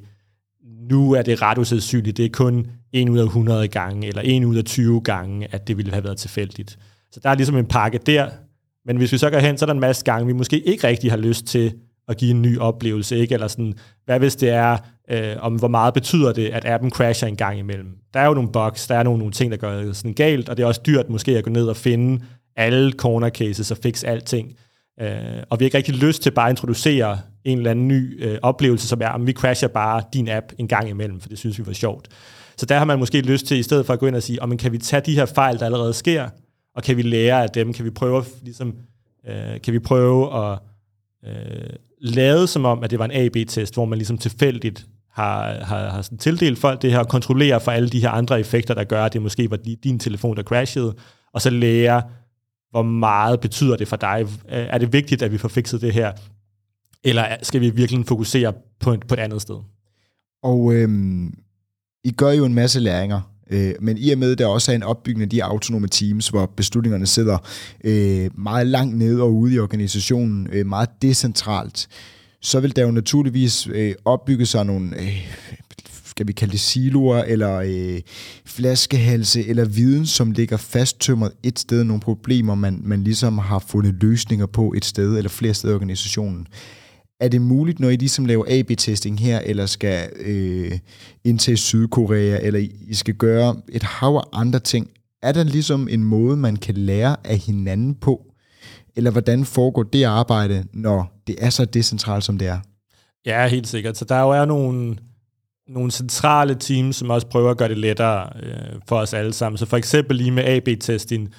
nu 0.89 1.11
er 1.11 1.21
det 1.21 1.41
ret 1.41 1.57
usandsynligt, 1.57 2.17
det 2.17 2.25
er 2.25 2.29
kun 2.29 2.67
1 2.93 3.09
ud 3.09 3.17
af 3.17 3.23
100 3.23 3.67
gange, 3.67 4.07
eller 4.07 4.21
1 4.25 4.45
ud 4.45 4.55
af 4.55 4.63
20 4.63 5.01
gange, 5.01 5.47
at 5.51 5.67
det 5.67 5.77
ville 5.77 5.91
have 5.91 6.03
været 6.03 6.17
tilfældigt. 6.17 6.79
Så 7.11 7.19
der 7.23 7.29
er 7.29 7.35
ligesom 7.35 7.57
en 7.57 7.65
pakke 7.65 7.97
der, 7.97 8.29
men 8.85 8.97
hvis 8.97 9.11
vi 9.11 9.17
så 9.17 9.29
går 9.29 9.39
hen, 9.39 9.57
så 9.57 9.65
er 9.65 9.67
der 9.67 9.73
en 9.73 9.79
masse 9.79 10.05
gange, 10.05 10.27
vi 10.27 10.33
måske 10.33 10.59
ikke 10.59 10.87
rigtig 10.87 11.11
har 11.11 11.17
lyst 11.17 11.45
til 11.45 11.73
at 12.07 12.17
give 12.17 12.31
en 12.31 12.41
ny 12.41 12.59
oplevelse, 12.59 13.17
ikke? 13.17 13.33
Eller 13.33 13.47
sådan, 13.47 13.73
hvad 14.05 14.19
hvis 14.19 14.35
det 14.35 14.49
er, 14.49 14.77
øh, 15.09 15.35
om 15.39 15.55
hvor 15.55 15.67
meget 15.67 15.93
betyder 15.93 16.33
det, 16.33 16.49
at 16.49 16.65
appen 16.65 16.89
crasher 16.89 17.27
en 17.27 17.35
gang 17.35 17.59
imellem. 17.59 17.87
Der 18.13 18.19
er 18.19 18.25
jo 18.25 18.33
nogle 18.33 18.51
bugs, 18.51 18.87
der 18.87 18.95
er 18.95 19.03
nogle, 19.03 19.19
nogle 19.19 19.33
ting, 19.33 19.51
der 19.51 19.57
gør 19.57 19.83
det 19.83 19.97
sådan 19.97 20.13
galt, 20.13 20.49
og 20.49 20.57
det 20.57 20.63
er 20.63 20.67
også 20.67 20.81
dyrt 20.85 21.09
måske 21.09 21.37
at 21.37 21.43
gå 21.43 21.49
ned 21.49 21.67
og 21.67 21.75
finde 21.75 22.23
alle 22.55 22.91
corner 22.91 23.29
cases 23.29 23.71
og 23.71 23.77
fikse 23.77 24.07
alting. 24.07 24.55
Øh, 25.01 25.09
og 25.49 25.59
vi 25.59 25.63
har 25.63 25.67
ikke 25.67 25.77
rigtig 25.77 25.95
lyst 25.95 26.21
til 26.21 26.31
bare 26.31 26.47
at 26.47 26.51
introducere 26.51 27.19
en 27.43 27.57
eller 27.57 27.71
anden 27.71 27.87
ny 27.87 28.23
øh, 28.25 28.37
oplevelse, 28.41 28.87
som 28.87 29.01
er, 29.01 29.09
om 29.09 29.27
vi 29.27 29.33
crasher 29.33 29.67
bare 29.67 30.03
din 30.13 30.29
app 30.29 30.45
en 30.57 30.67
gang 30.67 30.89
imellem, 30.89 31.19
for 31.19 31.29
det 31.29 31.37
synes 31.37 31.59
vi 31.59 31.65
var 31.65 31.73
sjovt. 31.73 32.07
Så 32.57 32.65
der 32.65 32.77
har 32.77 32.85
man 32.85 32.99
måske 32.99 33.21
lyst 33.21 33.45
til, 33.45 33.57
i 33.57 33.63
stedet 33.63 33.85
for 33.85 33.93
at 33.93 33.99
gå 33.99 34.07
ind 34.07 34.15
og 34.15 34.23
sige, 34.23 34.41
om 34.41 34.57
kan 34.57 34.71
vi 34.71 34.77
tage 34.77 35.01
de 35.05 35.15
her 35.15 35.25
fejl, 35.25 35.59
der 35.59 35.65
allerede 35.65 35.93
sker, 35.93 36.29
og 36.75 36.83
kan 36.83 36.97
vi 36.97 37.01
lære 37.01 37.43
af 37.43 37.49
dem, 37.49 37.73
kan 37.73 37.85
vi 37.85 37.89
prøve, 37.89 38.23
ligesom, 38.41 38.75
øh, 39.27 39.61
kan 39.61 39.73
vi 39.73 39.79
prøve 39.79 40.45
at 40.45 40.59
øh, 41.27 41.69
lade 42.01 42.47
som 42.47 42.65
om, 42.65 42.83
at 42.83 42.91
det 42.91 42.99
var 42.99 43.05
en 43.05 43.11
AB-test, 43.11 43.73
hvor 43.73 43.85
man 43.85 43.97
ligesom 43.97 44.17
tilfældigt 44.17 44.87
har, 45.11 45.63
har, 45.63 45.89
har 45.89 46.01
sådan 46.01 46.17
tildelt 46.17 46.59
folk 46.59 46.81
det 46.81 46.91
her, 46.91 46.99
og 46.99 47.07
kontrollerer 47.07 47.59
for 47.59 47.71
alle 47.71 47.89
de 47.89 47.99
her 47.99 48.09
andre 48.09 48.39
effekter, 48.39 48.73
der 48.73 48.83
gør, 48.83 49.05
at 49.05 49.13
det 49.13 49.21
måske 49.21 49.51
var 49.51 49.57
din 49.57 49.99
telefon, 49.99 50.37
der 50.37 50.43
crashede, 50.43 50.95
og 51.33 51.41
så 51.41 51.49
lære, 51.49 52.03
hvor 52.71 52.81
meget 52.81 53.39
betyder 53.39 53.77
det 53.77 53.87
for 53.87 53.95
dig? 53.95 54.27
Er 54.47 54.77
det 54.77 54.93
vigtigt, 54.93 55.21
at 55.21 55.31
vi 55.31 55.37
får 55.37 55.47
fikset 55.47 55.81
det 55.81 55.93
her? 55.93 56.11
Eller 57.03 57.25
skal 57.41 57.61
vi 57.61 57.69
virkelig 57.69 58.05
fokusere 58.05 58.53
på, 58.79 58.93
et, 58.93 59.07
på 59.07 59.13
et 59.13 59.19
andet 59.19 59.41
sted? 59.41 59.55
Og 60.43 60.73
øhm, 60.73 61.33
I 62.03 62.11
gør 62.11 62.31
jo 62.31 62.45
en 62.45 62.53
masse 62.53 62.79
læringer 62.79 63.30
Øh, 63.51 63.73
men 63.81 63.97
i 63.97 64.11
og 64.11 64.17
med, 64.17 64.31
at 64.31 64.37
der 64.37 64.45
også 64.45 64.71
er 64.71 64.75
en 64.75 64.83
opbygning 64.83 65.23
af 65.23 65.29
de 65.29 65.43
autonome 65.43 65.87
teams, 65.87 66.27
hvor 66.29 66.45
beslutningerne 66.45 67.05
sidder 67.05 67.37
øh, 67.83 68.29
meget 68.37 68.67
langt 68.67 68.97
nede 68.97 69.21
og 69.21 69.33
ude 69.33 69.53
i 69.53 69.59
organisationen, 69.59 70.47
øh, 70.51 70.65
meget 70.65 70.89
decentralt, 71.01 71.87
så 72.41 72.59
vil 72.59 72.75
der 72.75 72.81
jo 72.85 72.91
naturligvis 72.91 73.67
øh, 73.67 73.95
opbygge 74.05 74.45
sig 74.45 74.65
nogle, 74.65 75.01
øh, 75.01 75.27
skal 76.05 76.27
vi 76.27 76.33
kalde 76.33 76.51
det 76.51 76.59
siloer, 76.59 77.23
eller 77.23 77.55
øh, 77.55 78.01
flaskehalse, 78.45 79.47
eller 79.47 79.65
viden, 79.65 80.05
som 80.05 80.31
ligger 80.31 80.57
fasttømret 80.57 81.31
et 81.43 81.59
sted, 81.59 81.83
nogle 81.83 82.01
problemer, 82.01 82.55
man, 82.55 82.79
man 82.83 83.03
ligesom 83.03 83.37
har 83.37 83.59
fundet 83.59 83.95
løsninger 84.01 84.45
på 84.45 84.73
et 84.77 84.85
sted, 84.85 85.17
eller 85.17 85.29
flere 85.29 85.53
steder 85.53 85.73
i 85.73 85.75
organisationen. 85.75 86.47
Er 87.21 87.27
det 87.27 87.41
muligt, 87.41 87.79
når 87.79 87.89
I 87.89 87.95
ligesom 87.95 88.25
laver 88.25 88.45
AB-testing 88.47 89.19
her, 89.19 89.39
eller 89.39 89.65
skal 89.65 90.09
øh, 90.19 90.71
ind 91.23 91.39
til 91.39 91.57
Sydkorea, 91.57 92.37
eller 92.41 92.59
I 92.87 92.93
skal 92.93 93.13
gøre 93.13 93.55
et 93.69 93.83
hav 93.83 94.15
af 94.15 94.39
andre 94.39 94.59
ting, 94.59 94.89
er 95.21 95.31
der 95.31 95.43
ligesom 95.43 95.87
en 95.87 96.03
måde, 96.03 96.37
man 96.37 96.55
kan 96.55 96.75
lære 96.75 97.15
af 97.23 97.37
hinanden 97.37 97.95
på? 97.95 98.25
Eller 98.95 99.11
hvordan 99.11 99.45
foregår 99.45 99.83
det 99.83 100.03
arbejde, 100.03 100.63
når 100.73 101.21
det 101.27 101.35
er 101.39 101.49
så 101.49 101.65
decentralt, 101.65 102.23
som 102.23 102.37
det 102.37 102.47
er? 102.47 102.59
Ja, 103.25 103.47
helt 103.47 103.67
sikkert. 103.67 103.97
Så 103.97 104.05
der 104.05 104.19
jo 104.19 104.29
er 104.29 104.45
nogle, 104.45 104.97
nogle 105.67 105.91
centrale 105.91 106.55
teams, 106.55 106.95
som 106.95 107.09
også 107.09 107.27
prøver 107.27 107.51
at 107.51 107.57
gøre 107.57 107.69
det 107.69 107.77
lettere 107.77 108.29
øh, 108.43 108.79
for 108.87 108.95
os 108.95 109.13
alle 109.13 109.33
sammen. 109.33 109.57
Så 109.57 109.65
for 109.65 109.77
eksempel 109.77 110.17
lige 110.17 110.31
med 110.31 110.43
AB-testing, 110.43 111.29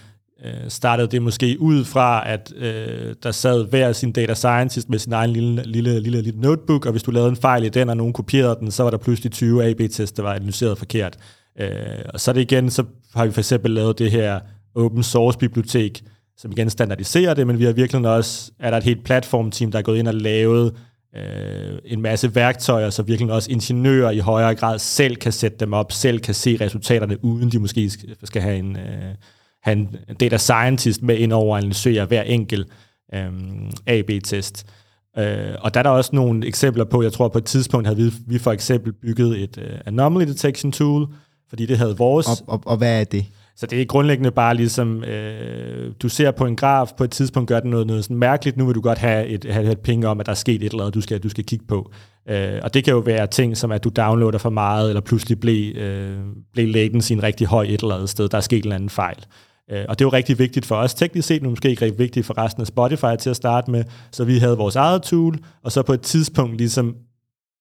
øh, 0.45 0.69
startede 0.69 1.09
det 1.09 1.23
måske 1.23 1.57
ud 1.61 1.85
fra, 1.85 2.29
at 2.31 2.53
øh, 2.57 3.15
der 3.23 3.31
sad 3.31 3.69
hver 3.71 3.93
sin 3.93 4.13
data 4.13 4.35
scientist 4.35 4.89
med 4.89 4.99
sin 4.99 5.13
egen 5.13 5.31
lille, 5.31 5.63
lille, 5.63 6.01
lille, 6.01 6.23
lille 6.23 6.41
notebook, 6.41 6.87
og 6.87 6.93
hvis 6.93 7.03
du 7.03 7.11
lavede 7.11 7.31
en 7.31 7.37
fejl 7.37 7.65
i 7.65 7.69
den, 7.69 7.89
og 7.89 7.97
nogen 7.97 8.13
kopierede 8.13 8.57
den, 8.61 8.71
så 8.71 8.83
var 8.83 8.91
der 8.91 8.99
pludselig 8.99 9.33
20 9.33 9.65
AB-tests, 9.65 10.13
der 10.13 10.23
var 10.23 10.35
analyseret 10.35 10.79
forkert. 10.79 11.17
Øh, 11.61 11.71
og 12.15 12.21
så 12.21 12.31
er 12.31 12.33
det 12.33 12.41
igen, 12.41 12.71
så 12.71 12.85
har 13.15 13.27
vi 13.27 13.33
for 13.33 13.41
eksempel 13.41 13.71
lavet 13.71 13.99
det 13.99 14.11
her 14.11 14.41
open 14.75 15.03
source 15.03 15.39
bibliotek, 15.39 16.03
som 16.37 16.53
igen 16.53 16.71
standardiserer 16.71 17.35
det, 17.35 17.47
men 17.47 17.59
vi 17.59 17.65
har 17.65 17.73
virkelig 17.73 18.09
også, 18.09 18.53
er 18.59 18.71
der 18.71 18.77
et 18.77 18.85
helt 18.85 19.05
platformteam, 19.05 19.71
der 19.73 19.79
er 19.79 19.83
gået 19.83 19.99
ind 19.99 20.09
og 20.09 20.15
lavet 20.15 20.75
øh, 21.17 21.79
en 21.85 22.03
masse 22.03 22.35
værktøjer, 22.35 22.91
så 22.91 23.03
virkelig 23.03 23.33
også 23.33 23.51
ingeniører 23.51 24.11
i 24.11 24.19
højere 24.19 24.55
grad 24.55 24.79
selv 24.79 25.17
kan 25.17 25.33
sætte 25.33 25.57
dem 25.59 25.73
op, 25.73 25.93
selv 25.93 26.21
kan 26.21 26.35
se 26.35 26.57
resultaterne, 26.61 27.25
uden 27.25 27.53
de 27.53 27.59
måske 27.59 27.91
skal 28.25 28.43
have 28.43 28.57
en, 28.57 28.77
øh, 28.77 29.15
have 29.63 29.77
en 29.77 29.97
data 30.21 30.37
scientist 30.37 31.03
med 31.03 31.17
ind 31.17 31.33
over 31.33 31.57
at 31.57 31.63
analysere 31.63 32.05
hver 32.05 32.23
enkelt 32.23 32.69
øhm, 33.15 33.71
AB-test. 33.87 34.67
Øh, 35.19 35.55
og 35.61 35.75
der 35.75 35.81
er 35.81 35.83
der 35.83 35.91
også 35.91 36.11
nogle 36.13 36.47
eksempler 36.47 36.85
på, 36.85 37.03
jeg 37.03 37.13
tror 37.13 37.29
på 37.29 37.39
et 37.39 37.45
tidspunkt 37.45 37.87
havde 37.87 37.99
vi, 37.99 38.13
vi 38.27 38.39
for 38.39 38.53
eksempel 38.53 38.93
bygget 38.93 39.43
et 39.43 39.57
uh, 39.57 39.79
anomaly 39.87 40.27
detection 40.27 40.73
tool, 40.73 41.09
fordi 41.49 41.67
det 41.67 41.79
havde 41.79 41.97
vores... 41.97 42.27
Og, 42.27 42.37
og, 42.47 42.63
og 42.67 42.77
hvad 42.77 43.01
er 43.01 43.05
det? 43.05 43.27
Så 43.57 43.67
det 43.67 43.81
er 43.81 43.85
grundlæggende 43.85 44.31
bare 44.31 44.55
ligesom, 44.55 45.05
øh, 45.05 45.93
du 46.03 46.09
ser 46.09 46.31
på 46.31 46.47
en 46.47 46.57
graf, 46.57 46.89
på 46.99 47.05
et 47.05 47.11
tidspunkt 47.11 47.49
gør 47.49 47.61
den 47.61 47.71
noget, 47.71 47.87
noget 47.87 48.05
sådan 48.05 48.17
mærkeligt, 48.17 48.57
nu 48.57 48.67
vil 48.67 48.75
du 48.75 48.81
godt 48.81 48.99
have 48.99 49.27
et, 49.27 49.45
have 49.45 49.73
et 49.73 49.81
ping 49.81 50.07
om, 50.07 50.21
at 50.21 50.27
der 50.27 50.33
er 50.33 50.37
sket 50.37 50.63
et 50.63 50.71
eller 50.71 50.81
andet, 50.81 50.95
du 50.95 51.01
skal, 51.01 51.19
du 51.19 51.29
skal 51.29 51.45
kigge 51.45 51.65
på. 51.69 51.93
Øh, 52.29 52.61
og 52.63 52.75
det 52.75 52.85
kan 52.85 52.95
jo 52.95 52.99
være 52.99 53.27
ting, 53.27 53.57
som 53.57 53.73
at 53.73 53.85
du 53.85 53.89
downloader 53.89 54.39
for 54.39 54.51
meget, 54.51 54.89
eller 54.89 55.01
pludselig 55.01 55.41
blev, 55.41 55.77
øh, 55.77 56.19
blev 56.53 56.69
latency 56.69 57.13
en 57.13 57.23
rigtig 57.23 57.47
høj 57.47 57.65
et 57.65 57.81
eller 57.83 57.95
andet 57.95 58.09
sted, 58.09 58.29
der 58.29 58.37
er 58.37 58.41
sket 58.43 58.59
en 58.59 58.65
eller 58.65 58.75
anden 58.75 58.91
fejl. 58.91 59.17
Øh, 59.73 59.85
og 59.89 59.99
det 59.99 60.05
er 60.05 60.07
jo 60.07 60.13
rigtig 60.13 60.39
vigtigt 60.39 60.67
for 60.67 60.77
os. 60.77 60.95
Teknisk 60.95 61.29
set, 61.29 61.43
nu 61.43 61.51
måske 61.51 61.71
ikke 61.71 61.85
rigtig 61.85 61.99
vigtigt 61.99 62.27
for 62.27 62.39
resten 62.39 62.61
af 62.61 62.67
Spotify 62.67 63.17
til 63.19 63.31
at 63.31 63.37
starte 63.37 63.71
med, 63.71 63.85
så 64.13 64.25
vi 64.25 64.39
havde 64.39 64.57
vores 64.57 64.77
eget 64.77 65.03
tool, 65.03 65.39
og 65.63 65.73
så 65.73 65.83
på 65.83 65.93
et 65.93 66.01
tidspunkt 66.01 66.57
ligesom 66.57 66.97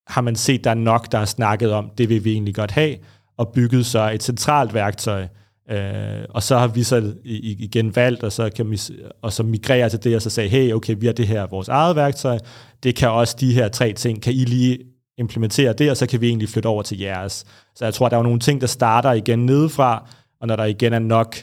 har 0.08 0.21
man 0.21 0.36
set, 0.36 0.63
der 0.63 0.69
er 0.69 0.76
nok, 0.76 1.12
der 1.12 1.17
er 1.17 1.26
snakket 1.26 1.71
om, 1.71 1.89
det 1.97 2.10
vil 2.10 2.26
vi 2.26 2.32
egentlig 2.32 2.56
godt 2.56 2.71
have, 2.71 2.95
og 3.38 3.52
bygget 3.54 3.86
så 3.86 4.12
et 4.12 4.24
centralt 4.24 4.74
værktøj, 4.74 5.28
Øh, 5.71 6.26
og 6.30 6.43
så 6.43 6.58
har 6.58 6.67
vi 6.67 6.84
så 6.84 7.13
igen 7.24 7.95
valgt, 7.95 8.24
og 8.24 8.32
så, 8.32 8.50
kan 8.56 8.71
vi, 8.71 8.80
og 9.21 9.34
så 9.34 9.43
migrere 9.43 9.89
til 9.89 10.04
det, 10.04 10.15
og 10.15 10.21
så 10.21 10.30
sagde, 10.30 10.50
hey, 10.50 10.74
okay, 10.74 10.95
vi 11.00 11.06
har 11.06 11.13
det 11.13 11.28
her 11.28 11.47
vores 11.47 11.67
eget 11.67 11.95
værktøj, 11.95 12.39
det 12.84 12.95
kan 12.95 13.10
også 13.10 13.36
de 13.39 13.54
her 13.54 13.67
tre 13.67 13.93
ting, 13.93 14.21
kan 14.21 14.34
I 14.34 14.45
lige 14.45 14.80
implementere 15.17 15.74
det, 15.74 15.91
og 15.91 15.97
så 15.97 16.08
kan 16.08 16.21
vi 16.21 16.28
egentlig 16.28 16.50
flytte 16.50 16.67
over 16.67 16.84
til 16.84 17.00
jeres. 17.00 17.45
Så 17.76 17.86
jeg 17.86 17.93
tror, 17.93 18.10
der 18.10 18.17
er 18.17 18.24
nogle 18.24 18.39
ting, 18.39 18.62
der 18.62 18.67
starter 18.67 19.12
igen 19.12 19.45
nedefra, 19.45 20.10
og 20.41 20.47
når 20.47 20.56
der 20.56 20.65
igen 20.65 20.93
er 20.93 21.00
nok 21.00 21.36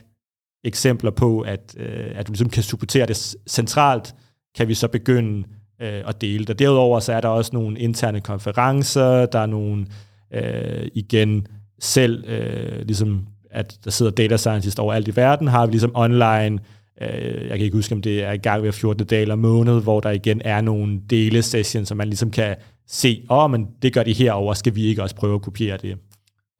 eksempler 0.64 1.10
på, 1.10 1.40
at, 1.40 1.74
øh, 1.76 2.10
at 2.14 2.26
du 2.26 2.32
ligesom 2.32 2.50
kan 2.50 2.62
supportere 2.62 3.06
det 3.06 3.36
centralt, 3.48 4.14
kan 4.56 4.68
vi 4.68 4.74
så 4.74 4.88
begynde 4.88 5.44
øh, 5.82 6.02
at 6.06 6.20
dele 6.20 6.44
det. 6.44 6.58
Derudover 6.58 7.00
så 7.00 7.12
er 7.12 7.20
der 7.20 7.28
også 7.28 7.50
nogle 7.52 7.78
interne 7.78 8.20
konferencer, 8.20 9.26
der 9.26 9.38
er 9.38 9.46
nogle, 9.46 9.86
øh, 10.34 10.88
igen, 10.94 11.46
selv, 11.80 12.24
øh, 12.28 12.86
ligesom 12.86 13.26
at 13.50 13.78
der 13.84 13.90
sidder 13.90 14.12
data 14.12 14.36
scientist 14.36 14.78
overalt 14.78 15.08
i 15.08 15.16
verden, 15.16 15.48
har 15.48 15.66
vi 15.66 15.72
ligesom 15.72 15.92
online, 15.94 16.58
øh, 17.02 17.48
jeg 17.48 17.50
kan 17.50 17.60
ikke 17.60 17.76
huske, 17.76 17.94
om 17.94 18.02
det 18.02 18.24
er 18.24 18.32
i 18.32 18.36
gang 18.36 18.62
ved 18.62 18.72
14. 18.72 19.06
dag 19.06 19.22
eller 19.22 19.36
måned, 19.36 19.82
hvor 19.82 20.00
der 20.00 20.10
igen 20.10 20.42
er 20.44 20.60
nogle 20.60 21.00
dele 21.10 21.42
sessions, 21.42 21.88
som 21.88 21.96
man 21.96 22.08
ligesom 22.08 22.30
kan 22.30 22.56
se, 22.86 23.26
åh, 23.30 23.44
oh, 23.44 23.50
men 23.50 23.66
det 23.82 23.92
gør 23.92 24.02
de 24.02 24.12
herover, 24.12 24.54
skal 24.54 24.74
vi 24.74 24.84
ikke 24.84 25.02
også 25.02 25.16
prøve 25.16 25.34
at 25.34 25.42
kopiere 25.42 25.76
det? 25.76 25.98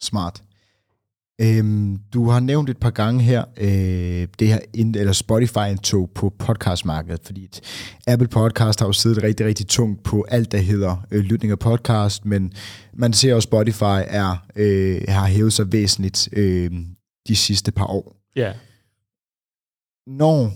Smart. 0.02 0.42
Øhm, 1.40 1.98
du 2.14 2.29
har 2.29 2.40
nævnt 2.40 2.70
et 2.70 2.77
par 2.77 2.90
gange 2.90 3.22
her, 3.22 3.44
øh, 3.57 4.29
det 4.38 4.48
her 4.48 4.59
eller 4.74 5.12
Spotify-indtog 5.12 6.11
på 6.14 6.33
podcastmarkedet, 6.38 7.20
fordi 7.24 7.44
et 7.44 7.61
Apple 8.07 8.29
Podcast 8.29 8.81
har 8.81 8.87
jo 8.87 8.92
siddet 8.92 9.22
rigtig, 9.22 9.46
rigtig 9.46 9.66
tungt 9.66 10.03
på 10.03 10.27
alt, 10.29 10.53
der 10.53 10.59
hedder 10.59 11.07
øh, 11.11 11.20
lytning 11.20 11.51
af 11.51 11.59
podcast, 11.59 12.24
men 12.24 12.53
man 12.94 13.12
ser 13.12 13.35
også, 13.35 13.46
Spotify 13.46 14.01
er, 14.07 14.46
øh, 14.57 15.01
har 15.09 15.27
hævet 15.27 15.53
sig 15.53 15.72
væsentligt 15.72 16.29
øh, 16.33 16.70
de 17.29 17.37
sidste 17.37 17.72
par 17.72 17.87
år. 17.87 18.16
Ja. 18.37 18.42
Yeah. 18.42 18.55
Når 20.07 20.53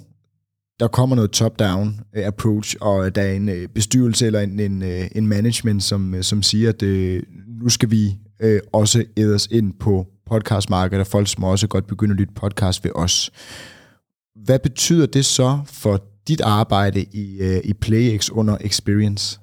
der 0.80 0.88
kommer 0.88 1.16
noget 1.16 1.30
top-down 1.30 2.00
øh, 2.16 2.26
approach, 2.26 2.76
og 2.80 3.14
der 3.14 3.22
er 3.22 3.32
en 3.32 3.48
øh, 3.48 3.68
bestyrelse 3.68 4.26
eller 4.26 4.40
en, 4.40 4.60
en, 4.60 4.82
øh, 4.82 5.08
en 5.14 5.26
management, 5.26 5.82
som, 5.82 6.22
som 6.22 6.42
siger, 6.42 6.68
at 6.68 6.82
øh, 6.82 7.22
nu 7.46 7.68
skal 7.68 7.90
vi 7.90 8.16
øh, 8.40 8.60
også 8.72 9.04
ædes 9.16 9.48
ind 9.50 9.72
på 9.80 10.11
podcastmarkedet, 10.32 11.00
og 11.00 11.06
folk 11.06 11.38
må 11.38 11.50
også 11.50 11.66
godt 11.66 11.86
begynde 11.86 12.12
at 12.12 12.18
lytte 12.18 12.34
podcast 12.34 12.84
ved 12.84 12.90
os. 12.94 13.30
Hvad 14.44 14.58
betyder 14.58 15.06
det 15.06 15.24
så 15.24 15.58
for 15.66 16.00
dit 16.28 16.40
arbejde 16.40 17.00
i, 17.02 17.38
øh, 17.40 17.60
i 17.64 17.72
PlayX 17.72 18.30
under 18.30 18.56
Experience? 18.60 19.40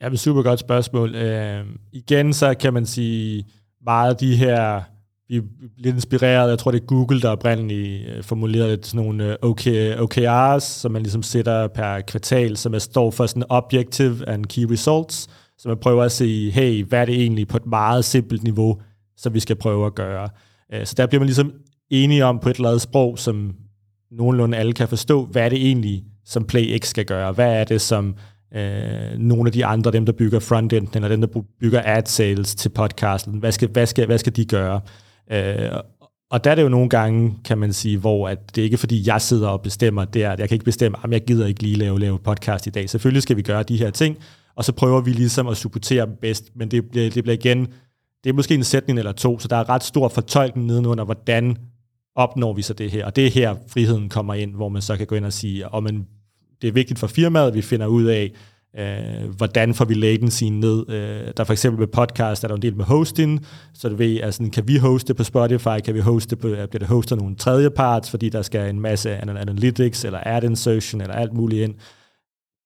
Ja, 0.00 0.06
det 0.06 0.10
er 0.10 0.14
et 0.14 0.20
super 0.20 0.42
godt 0.42 0.60
spørgsmål. 0.60 1.14
Øh, 1.14 1.64
igen, 1.92 2.32
så 2.32 2.54
kan 2.54 2.74
man 2.74 2.86
sige, 2.86 3.44
meget 3.84 4.10
af 4.10 4.16
de 4.16 4.36
her, 4.36 4.80
vi 5.28 5.36
er 5.36 5.42
lidt 5.78 5.94
inspireret, 5.94 6.50
jeg 6.50 6.58
tror 6.58 6.70
det 6.70 6.82
er 6.82 6.86
Google, 6.86 7.20
der 7.20 7.28
oprindeligt 7.28 8.08
øh, 8.08 8.22
formulerede 8.22 8.78
sådan 8.82 9.04
nogle 9.04 9.32
øh, 9.32 10.00
OKRs, 10.00 10.64
som 10.64 10.92
man 10.92 11.02
ligesom 11.02 11.22
sætter 11.22 11.68
per 11.68 12.00
kvartal, 12.00 12.56
som 12.56 12.74
er 12.74 12.78
står 12.78 13.10
for 13.10 13.26
sådan 13.26 13.44
objective 13.48 14.28
and 14.28 14.46
key 14.46 14.64
results, 14.70 15.28
så 15.58 15.68
man 15.68 15.78
prøver 15.78 16.04
at 16.04 16.12
se, 16.12 16.50
hey, 16.50 16.84
hvad 16.84 17.00
er 17.00 17.04
det 17.04 17.14
egentlig 17.14 17.48
på 17.48 17.56
et 17.56 17.66
meget 17.66 18.04
simpelt 18.04 18.42
niveau, 18.42 18.78
som 19.16 19.34
vi 19.34 19.40
skal 19.40 19.56
prøve 19.56 19.86
at 19.86 19.94
gøre. 19.94 20.28
Øh, 20.74 20.86
så 20.86 20.94
der 20.96 21.06
bliver 21.06 21.20
man 21.20 21.26
ligesom 21.26 21.52
enige 21.90 22.24
om 22.24 22.38
på 22.38 22.48
et 22.48 22.56
eller 22.56 22.68
andet 22.68 22.82
sprog, 22.82 23.18
som 23.18 23.54
nogenlunde 24.10 24.56
alle 24.56 24.72
kan 24.72 24.88
forstå, 24.88 25.24
hvad 25.24 25.44
er 25.44 25.48
det 25.48 25.66
egentlig, 25.66 26.04
som 26.24 26.44
PlayX 26.44 26.86
skal 26.86 27.04
gøre? 27.04 27.32
Hvad 27.32 27.52
er 27.52 27.64
det, 27.64 27.80
som 27.80 28.14
øh, 28.54 29.18
nogle 29.18 29.48
af 29.48 29.52
de 29.52 29.64
andre, 29.64 29.90
dem 29.90 30.06
der 30.06 30.12
bygger 30.12 30.40
frontenden, 30.40 30.94
eller 30.94 31.08
dem 31.08 31.20
der 31.20 31.42
bygger 31.60 31.82
ad 31.84 32.02
sales 32.06 32.54
til 32.54 32.68
podcasten, 32.68 33.38
hvad 33.38 33.52
skal, 33.52 33.68
hvad 33.68 33.86
skal, 33.86 34.06
hvad 34.06 34.18
skal 34.18 34.36
de 34.36 34.44
gøre? 34.44 34.80
Øh, 35.32 35.70
og 36.30 36.44
der 36.44 36.50
er 36.50 36.54
det 36.54 36.62
jo 36.62 36.68
nogle 36.68 36.88
gange, 36.88 37.34
kan 37.44 37.58
man 37.58 37.72
sige, 37.72 37.98
hvor 37.98 38.28
at 38.28 38.56
det 38.56 38.62
ikke 38.62 38.74
er 38.74 38.78
fordi, 38.78 39.02
jeg 39.06 39.20
sidder 39.20 39.48
og 39.48 39.62
bestemmer, 39.62 40.04
det 40.04 40.22
at 40.22 40.40
jeg 40.40 40.48
kan 40.48 40.54
ikke 40.54 40.64
bestemme, 40.64 40.98
at 41.04 41.10
jeg 41.10 41.24
gider 41.24 41.46
ikke 41.46 41.62
lige 41.62 41.76
lave, 41.76 42.00
lave 42.00 42.18
podcast 42.18 42.66
i 42.66 42.70
dag. 42.70 42.90
Selvfølgelig 42.90 43.22
skal 43.22 43.36
vi 43.36 43.42
gøre 43.42 43.62
de 43.62 43.76
her 43.76 43.90
ting, 43.90 44.16
og 44.56 44.64
så 44.64 44.72
prøver 44.72 45.00
vi 45.00 45.12
ligesom 45.12 45.48
at 45.48 45.56
supportere 45.56 46.06
dem 46.06 46.16
bedst, 46.20 46.50
men 46.56 46.70
det 46.70 46.90
bliver, 46.90 47.10
det 47.10 47.24
bliver 47.24 47.36
igen 47.36 47.68
det 48.24 48.30
er 48.30 48.34
måske 48.34 48.54
en 48.54 48.64
sætning 48.64 48.98
eller 48.98 49.12
to, 49.12 49.38
så 49.38 49.48
der 49.48 49.56
er 49.56 49.68
ret 49.68 49.82
stor 49.82 50.08
fortolkning 50.08 50.66
nedenunder, 50.66 51.04
hvordan 51.04 51.56
opnår 52.14 52.52
vi 52.52 52.62
så 52.62 52.74
det 52.74 52.90
her. 52.90 53.06
Og 53.06 53.16
det 53.16 53.26
er 53.26 53.30
her, 53.30 53.54
friheden 53.68 54.08
kommer 54.08 54.34
ind, 54.34 54.54
hvor 54.54 54.68
man 54.68 54.82
så 54.82 54.96
kan 54.96 55.06
gå 55.06 55.14
ind 55.14 55.24
og 55.24 55.32
sige, 55.32 55.68
om 55.68 55.82
man, 55.82 56.06
det 56.62 56.68
er 56.68 56.72
vigtigt 56.72 56.98
for 56.98 57.06
firmaet, 57.06 57.48
at 57.48 57.54
vi 57.54 57.62
finder 57.62 57.86
ud 57.86 58.04
af, 58.04 58.32
øh, 58.78 59.34
hvordan 59.36 59.74
får 59.74 59.84
vi 59.84 59.94
latency 59.94 60.44
ned. 60.44 60.90
Øh, 60.90 61.32
der 61.36 61.44
for 61.44 61.52
eksempel 61.52 61.80
med 61.80 61.86
podcast, 61.86 62.44
er 62.44 62.48
der 62.48 62.54
en 62.54 62.62
del 62.62 62.76
med 62.76 62.84
hosting, 62.84 63.46
så 63.74 63.88
du 63.88 63.96
ved, 63.96 64.20
altså, 64.20 64.48
kan 64.52 64.68
vi 64.68 64.76
hoste 64.76 65.14
på 65.14 65.24
Spotify, 65.24 65.80
kan 65.84 65.94
vi 65.94 66.00
hoste 66.00 66.36
på, 66.36 66.48
øh, 66.48 66.68
bliver 66.68 66.78
det 66.78 66.88
hostet 66.88 67.18
nogle 67.18 67.36
tredjeparts, 67.36 68.10
fordi 68.10 68.28
der 68.28 68.42
skal 68.42 68.70
en 68.70 68.80
masse 68.80 69.16
analytics, 69.16 70.04
eller 70.04 70.20
ad 70.26 70.42
insertion, 70.42 71.00
eller 71.00 71.14
alt 71.14 71.32
muligt 71.32 71.64
ind. 71.64 71.74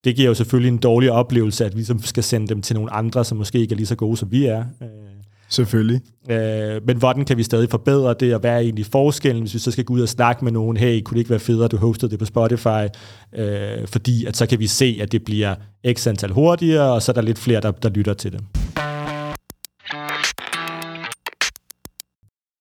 Det 0.05 0.16
giver 0.16 0.29
jo 0.29 0.35
selvfølgelig 0.35 0.73
en 0.73 0.79
dårlig 0.79 1.12
oplevelse, 1.12 1.64
at 1.64 1.77
vi 1.77 1.85
som 1.85 2.03
skal 2.03 2.23
sende 2.23 2.47
dem 2.47 2.62
til 2.62 2.77
nogle 2.77 2.92
andre, 2.92 3.25
som 3.25 3.38
måske 3.38 3.59
ikke 3.59 3.73
er 3.73 3.77
lige 3.77 3.87
så 3.87 3.97
gode, 3.97 4.16
som 4.16 4.33
vi 4.33 4.47
er. 4.47 4.64
Øh, 4.83 5.15
Selvfølgelig. 5.48 6.00
Øh, 6.30 6.87
men 6.87 6.96
hvordan 6.96 7.24
kan 7.24 7.37
vi 7.37 7.42
stadig 7.42 7.70
forbedre 7.70 8.14
det, 8.20 8.35
og 8.35 8.40
hvad 8.40 8.50
er 8.50 8.59
egentlig 8.59 8.87
forskellen, 8.87 9.42
hvis 9.42 9.54
vi 9.54 9.59
så 9.59 9.70
skal 9.70 9.85
gå 9.85 9.94
ud 9.94 10.00
og 10.00 10.09
snakke 10.09 10.44
med 10.44 10.52
nogen, 10.52 10.76
hey, 10.76 11.02
kunne 11.02 11.14
det 11.14 11.20
ikke 11.20 11.30
være 11.30 11.40
federe, 11.40 11.64
at 11.64 11.70
du 11.70 11.76
hostede 11.76 12.11
det 12.11 12.18
på 12.18 12.24
Spotify, 12.24 12.87
øh, 13.35 13.87
fordi 13.87 14.24
at 14.24 14.37
så 14.37 14.46
kan 14.46 14.59
vi 14.59 14.66
se, 14.66 14.98
at 15.00 15.12
det 15.12 15.24
bliver 15.24 15.54
x 15.92 16.06
antal 16.06 16.30
hurtigere, 16.30 16.92
og 16.92 17.02
så 17.02 17.12
er 17.12 17.14
der 17.14 17.22
lidt 17.22 17.38
flere, 17.38 17.61
der, 17.61 17.70
der 17.70 17.88
lytter 17.88 18.14
til 18.14 18.32
det. 18.32 18.40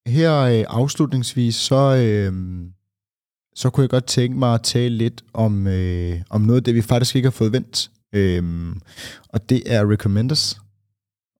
Her 0.07 0.39
øh, 0.39 0.65
afslutningsvis, 0.67 1.55
så, 1.55 1.95
øh, 1.95 2.33
så 3.55 3.69
kunne 3.69 3.81
jeg 3.81 3.89
godt 3.89 4.05
tænke 4.05 4.39
mig 4.39 4.53
at 4.53 4.61
tale 4.63 4.97
lidt 4.97 5.23
om, 5.33 5.67
øh, 5.67 6.21
om 6.29 6.41
noget 6.41 6.57
af 6.57 6.63
det, 6.63 6.75
vi 6.75 6.81
faktisk 6.81 7.15
ikke 7.15 7.25
har 7.25 7.31
fået 7.31 7.51
vendt. 7.51 7.89
Øh, 8.13 8.43
og 9.29 9.49
det 9.49 9.63
er 9.65 9.91
recommenders. 9.91 10.64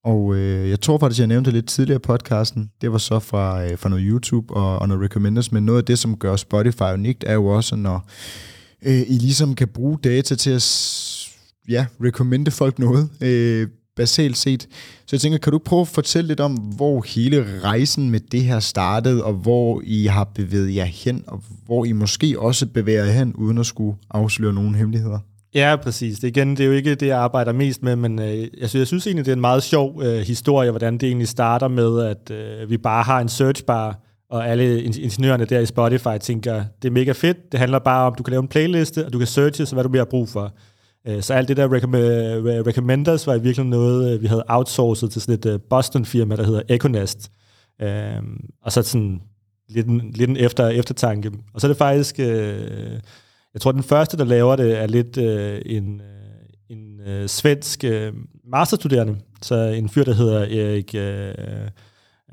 Og 0.06 0.36
øh, 0.36 0.70
jeg 0.70 0.82
tror 0.82 0.98
faktisk, 0.98 1.20
jeg 1.20 1.28
nævnte 1.28 1.48
det 1.48 1.54
lidt 1.54 1.68
tidligere 1.68 2.00
i 2.00 2.08
podcasten. 2.08 2.70
Det 2.82 2.92
var 2.92 2.98
så 2.98 3.20
fra, 3.20 3.66
øh, 3.66 3.78
fra 3.78 3.90
noget 3.90 4.06
YouTube 4.08 4.54
og, 4.54 4.80
og 4.80 4.88
noget 4.88 5.04
recommenders. 5.04 5.52
Men 5.52 5.66
noget 5.66 5.80
af 5.80 5.86
det, 5.86 6.00
som 6.00 6.18
gør 6.18 6.36
Spotify 6.36 6.94
unikt, 6.94 7.24
er 7.28 7.34
jo 7.34 7.46
også, 7.46 7.76
når 7.76 8.10
øh, 8.86 9.02
I 9.08 9.18
ligesom 9.18 9.56
kan 9.56 9.68
bruge 9.68 9.98
data 10.04 10.36
til 10.36 10.50
at 10.50 10.66
ja, 11.70 11.86
recommende 12.04 12.52
folk 12.52 12.80
noget, 12.80 13.10
øh, 13.22 13.68
basalt 13.96 14.38
set. 14.38 14.68
Så 15.06 15.16
jeg 15.16 15.22
tænker, 15.22 15.38
kan 15.38 15.52
du 15.52 15.58
prøve 15.58 15.82
at 15.82 15.88
fortælle 15.88 16.28
lidt 16.28 16.40
om, 16.40 16.54
hvor 16.54 17.06
hele 17.08 17.62
rejsen 17.64 18.10
med 18.10 18.20
det 18.20 18.44
her 18.44 18.60
startede, 18.60 19.24
og 19.24 19.34
hvor 19.34 19.82
I 19.86 20.06
har 20.06 20.24
bevæget 20.24 20.76
jer 20.76 20.86
hen, 20.86 21.24
og 21.28 21.44
hvor 21.66 21.86
I 21.86 21.92
måske 21.92 22.40
også 22.40 22.66
bevæger 22.66 23.06
jer 23.06 23.12
hen, 23.12 23.34
uden 23.34 23.58
at 23.58 23.66
skulle 23.66 23.98
afsløre 24.12 24.54
nogen 24.54 24.76
hemmeligheder? 24.76 25.20
Ja, 25.56 25.76
præcis. 25.76 26.20
Det, 26.20 26.28
igen, 26.28 26.50
det 26.50 26.60
er 26.60 26.66
jo 26.66 26.72
ikke 26.72 26.96
det, 26.96 27.08
jeg 27.08 27.18
arbejder 27.18 27.52
mest 27.52 27.84
med, 27.84 27.96
men 27.96 28.20
øh, 28.20 28.40
jeg, 28.40 28.50
synes, 28.70 28.76
jeg 28.76 28.88
synes 28.88 29.08
egentlig, 29.08 29.26
det 29.26 29.32
er 29.32 29.36
en 29.36 29.42
meget 29.42 29.64
sjov 29.64 30.02
øh, 30.04 30.18
historie, 30.18 30.70
hvordan 30.70 30.94
det 30.94 31.08
egentlig 31.08 31.28
starter 31.28 31.68
med, 31.68 32.02
at 32.02 32.32
øh, 32.32 32.70
vi 32.70 32.78
bare 32.78 33.04
har 33.04 33.20
en 33.20 33.30
searchbar, 33.30 34.00
og 34.30 34.48
alle 34.48 34.84
ingeniørerne 34.84 35.46
der 35.46 35.60
i 35.60 35.66
Spotify 35.66 36.18
tænker, 36.22 36.64
det 36.82 36.88
er 36.88 36.92
mega 36.92 37.12
fedt, 37.12 37.52
det 37.52 37.60
handler 37.60 37.80
bare 37.80 38.08
om, 38.08 38.16
du 38.16 38.24
kan 38.24 38.32
lave 38.32 38.42
en 38.42 38.48
playliste, 38.48 39.06
og 39.06 39.14
du 39.14 39.18
kan 39.18 39.28
searche, 39.28 39.66
så 39.66 39.76
hvad 39.76 39.84
du 39.84 39.90
mere 39.90 40.06
brug 40.06 40.30
for. 40.30 40.54
Øh, 41.08 41.22
så 41.22 41.34
alt 41.34 41.48
det 41.48 41.58
der 41.58 41.68
recommenders 42.68 43.28
var 43.28 43.34
i 43.34 43.42
virkeligheden 43.42 43.70
noget, 43.70 44.14
øh, 44.14 44.22
vi 44.22 44.28
havde 44.28 44.44
outsourcet 44.48 45.12
til 45.12 45.22
sådan 45.22 45.36
et 45.36 45.46
øh, 45.46 45.60
Boston-firma, 45.70 46.36
der 46.36 46.44
hedder 46.44 46.62
Econest. 46.70 47.32
Øh, 47.82 48.22
og 48.62 48.72
så 48.72 48.84
sådan 48.84 49.22
lidt 49.70 49.88
en, 49.88 50.12
lidt 50.16 50.30
en 50.30 50.38
efter, 50.38 50.68
eftertanke. 50.68 51.32
Og 51.54 51.62
så 51.62 51.68
er 51.68 51.70
det 51.70 51.78
faktisk... 51.78 52.20
Øh, 52.20 53.00
jeg 53.56 53.62
tror, 53.62 53.72
den 53.72 53.84
første, 53.84 54.18
der 54.18 54.26
laver 54.26 54.56
det, 54.56 54.82
er 54.82 54.88
lidt 54.88 55.18
øh, 55.18 55.62
en, 55.66 56.02
øh, 56.02 56.78
en 56.78 57.02
øh, 57.08 57.28
svensk 57.28 57.84
øh, 57.84 58.14
masterstuderende, 58.48 59.18
så 59.42 59.56
en 59.56 59.90
fyr, 59.90 60.04
der 60.04 60.14
hedder 60.14 60.40
Erik 60.40 60.96
øh, 60.96 61.34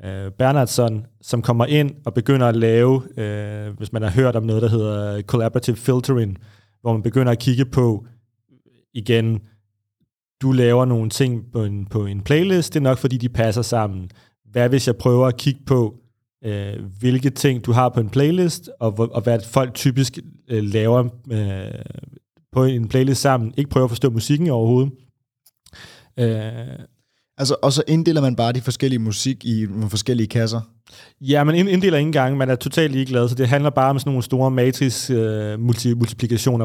øh, 0.03 0.31
Bernhardsson, 0.31 1.05
som 1.21 1.41
kommer 1.41 1.65
ind 1.65 1.91
og 2.05 2.13
begynder 2.13 2.47
at 2.47 2.55
lave, 2.55 3.19
øh, 3.19 3.77
hvis 3.77 3.93
man 3.93 4.01
har 4.01 4.09
hørt 4.09 4.35
om 4.35 4.43
noget, 4.43 4.61
der 4.61 4.69
hedder 4.69 5.21
collaborative 5.21 5.75
filtering, 5.75 6.37
hvor 6.81 6.93
man 6.93 7.01
begynder 7.01 7.31
at 7.31 7.39
kigge 7.39 7.65
på, 7.65 8.05
igen, 8.93 9.41
du 10.41 10.51
laver 10.51 10.85
nogle 10.85 11.09
ting 11.09 11.51
på 11.51 11.63
en, 11.63 11.85
på 11.85 12.05
en 12.05 12.21
playlist, 12.21 12.73
det 12.73 12.79
er 12.79 12.83
nok 12.83 12.97
fordi, 12.97 13.17
de 13.17 13.29
passer 13.29 13.61
sammen. 13.61 14.09
Hvad 14.51 14.69
hvis 14.69 14.87
jeg 14.87 14.95
prøver 14.95 15.27
at 15.27 15.37
kigge 15.37 15.61
på, 15.65 15.95
øh, 16.45 16.73
hvilke 16.99 17.29
ting 17.29 17.65
du 17.65 17.71
har 17.71 17.89
på 17.89 17.99
en 17.99 18.09
playlist, 18.09 18.69
og, 18.79 18.99
og 18.99 19.21
hvad 19.21 19.39
folk 19.51 19.73
typisk 19.73 20.19
øh, 20.47 20.63
laver 20.63 21.07
øh, 21.31 22.05
på 22.51 22.63
en 22.63 22.87
playlist 22.87 23.21
sammen. 23.21 23.53
Ikke 23.57 23.69
prøve 23.69 23.83
at 23.83 23.89
forstå 23.89 24.09
musikken 24.09 24.49
overhovedet. 24.49 24.91
Øh, 26.19 26.85
altså, 27.37 27.55
og 27.61 27.73
så 27.73 27.83
inddeler 27.87 28.21
man 28.21 28.35
bare 28.35 28.51
de 28.51 28.61
forskellige 28.61 28.99
musik 28.99 29.45
i 29.45 29.65
nogle 29.69 29.89
forskellige 29.89 30.27
kasser? 30.27 30.61
Ja, 31.21 31.43
man 31.43 31.67
inddeler 31.67 31.97
ingen 31.97 32.13
gang. 32.13 32.37
Man 32.37 32.49
er 32.49 32.55
totalt 32.55 32.91
ligeglad, 32.91 33.29
så 33.29 33.35
det 33.35 33.47
handler 33.47 33.69
bare 33.69 33.89
om 33.89 33.99
sådan 33.99 34.09
nogle 34.09 34.23
store 34.23 34.51
matrix 34.51 35.09
øh, 35.09 35.59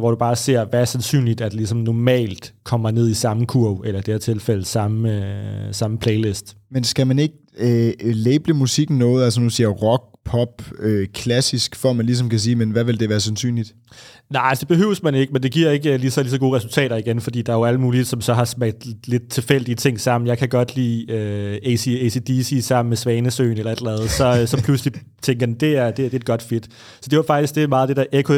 hvor 0.00 0.10
du 0.10 0.16
bare 0.16 0.36
ser, 0.36 0.64
hvad 0.64 0.80
er 0.80 0.84
sandsynligt, 0.84 1.40
at 1.40 1.54
ligesom 1.54 1.78
normalt 1.78 2.54
kommer 2.64 2.90
ned 2.90 3.08
i 3.08 3.14
samme 3.14 3.46
kurv, 3.46 3.82
eller 3.86 4.00
i 4.00 4.02
det 4.02 4.14
her 4.14 4.18
tilfælde 4.18 4.64
samme, 4.64 5.26
øh, 5.66 5.74
samme 5.74 5.98
playlist. 5.98 6.56
Men 6.70 6.85
skal 6.85 7.06
man 7.06 7.18
ikke 7.18 7.35
øh, 7.59 7.92
label 8.00 8.54
musikken 8.54 8.98
noget, 8.98 9.25
altså 9.25 9.40
nu 9.40 9.50
siger 9.50 9.69
rock, 9.69 10.02
pop, 10.29 10.63
øh, 10.79 11.06
klassisk, 11.15 11.77
for 11.77 11.92
man 11.92 12.06
ligesom 12.06 12.29
kan 12.29 12.38
sige, 12.38 12.56
men 12.56 12.71
hvad 12.71 12.85
vil 12.85 13.00
det 13.00 13.09
være 13.09 13.21
sandsynligt? 13.21 13.75
Nej, 14.31 14.42
altså 14.48 14.61
det 14.61 14.69
behøves 14.69 15.02
man 15.02 15.15
ikke, 15.15 15.33
men 15.33 15.42
det 15.42 15.52
giver 15.52 15.71
ikke 15.71 15.96
lige 15.96 16.11
så, 16.11 16.23
lige 16.23 16.31
så 16.31 16.38
gode 16.38 16.56
resultater 16.56 16.96
igen, 16.96 17.21
fordi 17.21 17.42
der 17.42 17.52
er 17.52 17.56
jo 17.56 17.65
alle 17.65 17.81
mulige, 17.81 18.04
som 18.04 18.21
så 18.21 18.35
har 18.35 18.44
smagt 18.44 18.87
lidt 19.06 19.31
tilfældige 19.31 19.75
ting 19.75 20.00
sammen. 20.00 20.29
Jeg 20.29 20.38
kan 20.38 20.48
godt 20.48 20.77
lide 20.77 21.13
øh, 21.13 21.59
AC, 21.73 21.87
ACDC 21.87 22.65
sammen 22.65 22.88
med 22.88 22.96
Svanesøen 22.96 23.59
eller 23.59 23.73
et 23.73 23.79
eller 23.79 23.92
andet, 23.92 24.11
så, 24.11 24.46
så 24.46 24.63
pludselig 24.65 24.92
tænker 25.23 25.46
jeg, 25.46 25.61
det 25.61 25.77
er, 25.77 25.90
det, 25.90 26.04
er, 26.04 26.09
det 26.09 26.15
er 26.15 26.19
et 26.19 26.25
godt 26.25 26.42
fit. 26.42 26.69
Så 27.00 27.09
det 27.11 27.17
var 27.17 27.25
faktisk 27.27 27.54
det 27.54 27.69
meget 27.69 27.88
det 27.88 27.96
der 27.96 28.04
Echo, 28.13 28.35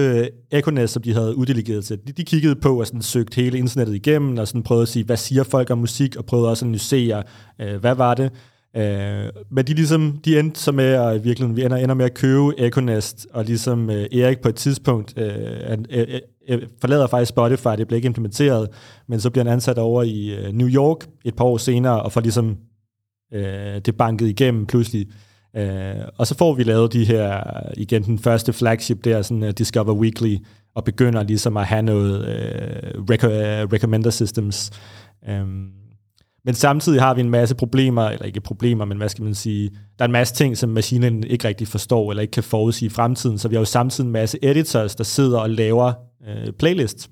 Echonet, 0.51 0.91
som 0.91 1.03
de 1.03 1.15
havde 1.15 1.37
uddelegeret 1.37 1.85
til. 1.85 1.99
De, 2.07 2.13
de 2.13 2.25
kiggede 2.25 2.57
på 2.57 2.81
og 2.81 2.87
sådan 2.87 3.03
søgte 3.03 3.37
hele 3.43 3.59
internettet 3.59 3.95
igennem, 3.95 4.39
og 4.39 4.49
sådan 4.49 4.63
prøvede 4.63 4.83
at 4.83 4.89
sige, 4.89 5.05
hvad 5.05 5.17
siger 5.17 5.43
folk 5.43 5.71
om 5.71 5.79
musik, 5.79 6.17
og 6.17 6.25
prøvede 6.25 6.49
også 6.49 6.65
at 6.65 6.67
analysere, 6.67 7.23
øh, 7.61 7.77
hvad 7.81 7.95
var 7.95 8.15
det, 8.15 8.33
Øh, 8.77 9.29
men 9.51 9.67
de 9.67 9.75
ligesom, 9.75 10.19
de 10.25 10.39
endte 10.39 10.61
så 10.61 10.73
med, 10.73 10.85
at 10.85 11.25
virkelig, 11.25 11.57
vi 11.57 11.65
ender, 11.65 11.77
ender 11.77 11.95
med 11.95 12.05
at 12.05 12.15
købe 12.15 12.55
Econest, 12.59 13.27
og 13.33 13.45
ligesom 13.45 13.91
øh, 13.91 14.07
Erik 14.13 14.41
på 14.41 14.49
et 14.49 14.55
tidspunkt 14.55 15.19
øh, 15.19 15.29
øh, 15.71 15.79
øh, 15.91 16.21
øh, 16.49 16.63
forlader 16.81 17.07
faktisk 17.07 17.29
Spotify, 17.29 17.69
det 17.79 17.87
bliver 17.87 17.97
ikke 17.97 18.07
implementeret, 18.07 18.69
men 19.09 19.21
så 19.21 19.31
bliver 19.31 19.45
han 19.45 19.53
ansat 19.53 19.79
over 19.79 20.03
i 20.03 20.35
øh, 20.35 20.53
New 20.53 20.69
York 20.69 21.07
et 21.25 21.37
par 21.37 21.45
år 21.45 21.57
senere, 21.57 22.03
og 22.03 22.13
får 22.13 22.21
ligesom 22.21 22.57
øh, 23.33 23.79
det 23.87 23.97
banket 23.97 24.29
igennem 24.29 24.67
pludselig. 24.67 25.07
Øh, 25.57 25.95
og 26.17 26.27
så 26.27 26.37
får 26.37 26.55
vi 26.55 26.63
lavet 26.63 26.93
de 26.93 27.05
her, 27.05 27.43
igen 27.77 28.03
den 28.03 28.19
første 28.19 28.53
flagship 28.53 29.05
der, 29.05 29.23
sådan 29.23 29.43
uh, 29.43 29.49
Discover 29.49 29.95
Weekly, 29.95 30.37
og 30.75 30.85
begynder 30.85 31.23
ligesom 31.23 31.57
at 31.57 31.67
have 31.67 31.83
noget 31.83 32.29
øh, 32.29 32.93
rec- 33.11 33.27
øh, 33.27 33.69
recommender 33.73 34.11
systems. 34.11 34.71
Um, 35.29 35.80
men 36.45 36.55
samtidig 36.55 37.03
har 37.03 37.15
vi 37.15 37.21
en 37.21 37.31
masse 37.31 37.55
problemer, 37.55 38.09
eller 38.09 38.27
ikke 38.27 38.41
problemer, 38.41 38.85
men 38.85 38.99
hvad 38.99 39.09
skal 39.09 39.25
man 39.25 39.35
sige, 39.35 39.71
der 39.99 40.05
er 40.05 40.05
en 40.05 40.13
masse 40.13 40.35
ting, 40.35 40.59
som 40.59 40.69
maskinen 40.69 41.25
ikke 41.25 41.49
rigtig 41.49 41.69
forstår, 41.69 42.11
eller 42.11 42.21
ikke 42.23 42.33
kan 42.33 42.43
forudsige 42.43 42.87
i 42.87 42.91
fremtiden, 42.91 43.39
så 43.39 43.49
vi 43.49 43.55
har 43.55 43.61
jo 43.61 43.65
samtidig 43.65 44.07
en 44.07 44.13
masse 44.13 44.39
editors, 44.43 44.95
der 44.95 45.05
sidder 45.05 45.39
og 45.39 45.51
laver 45.51 45.93
øh, 46.29 46.53
playlists. 46.53 47.11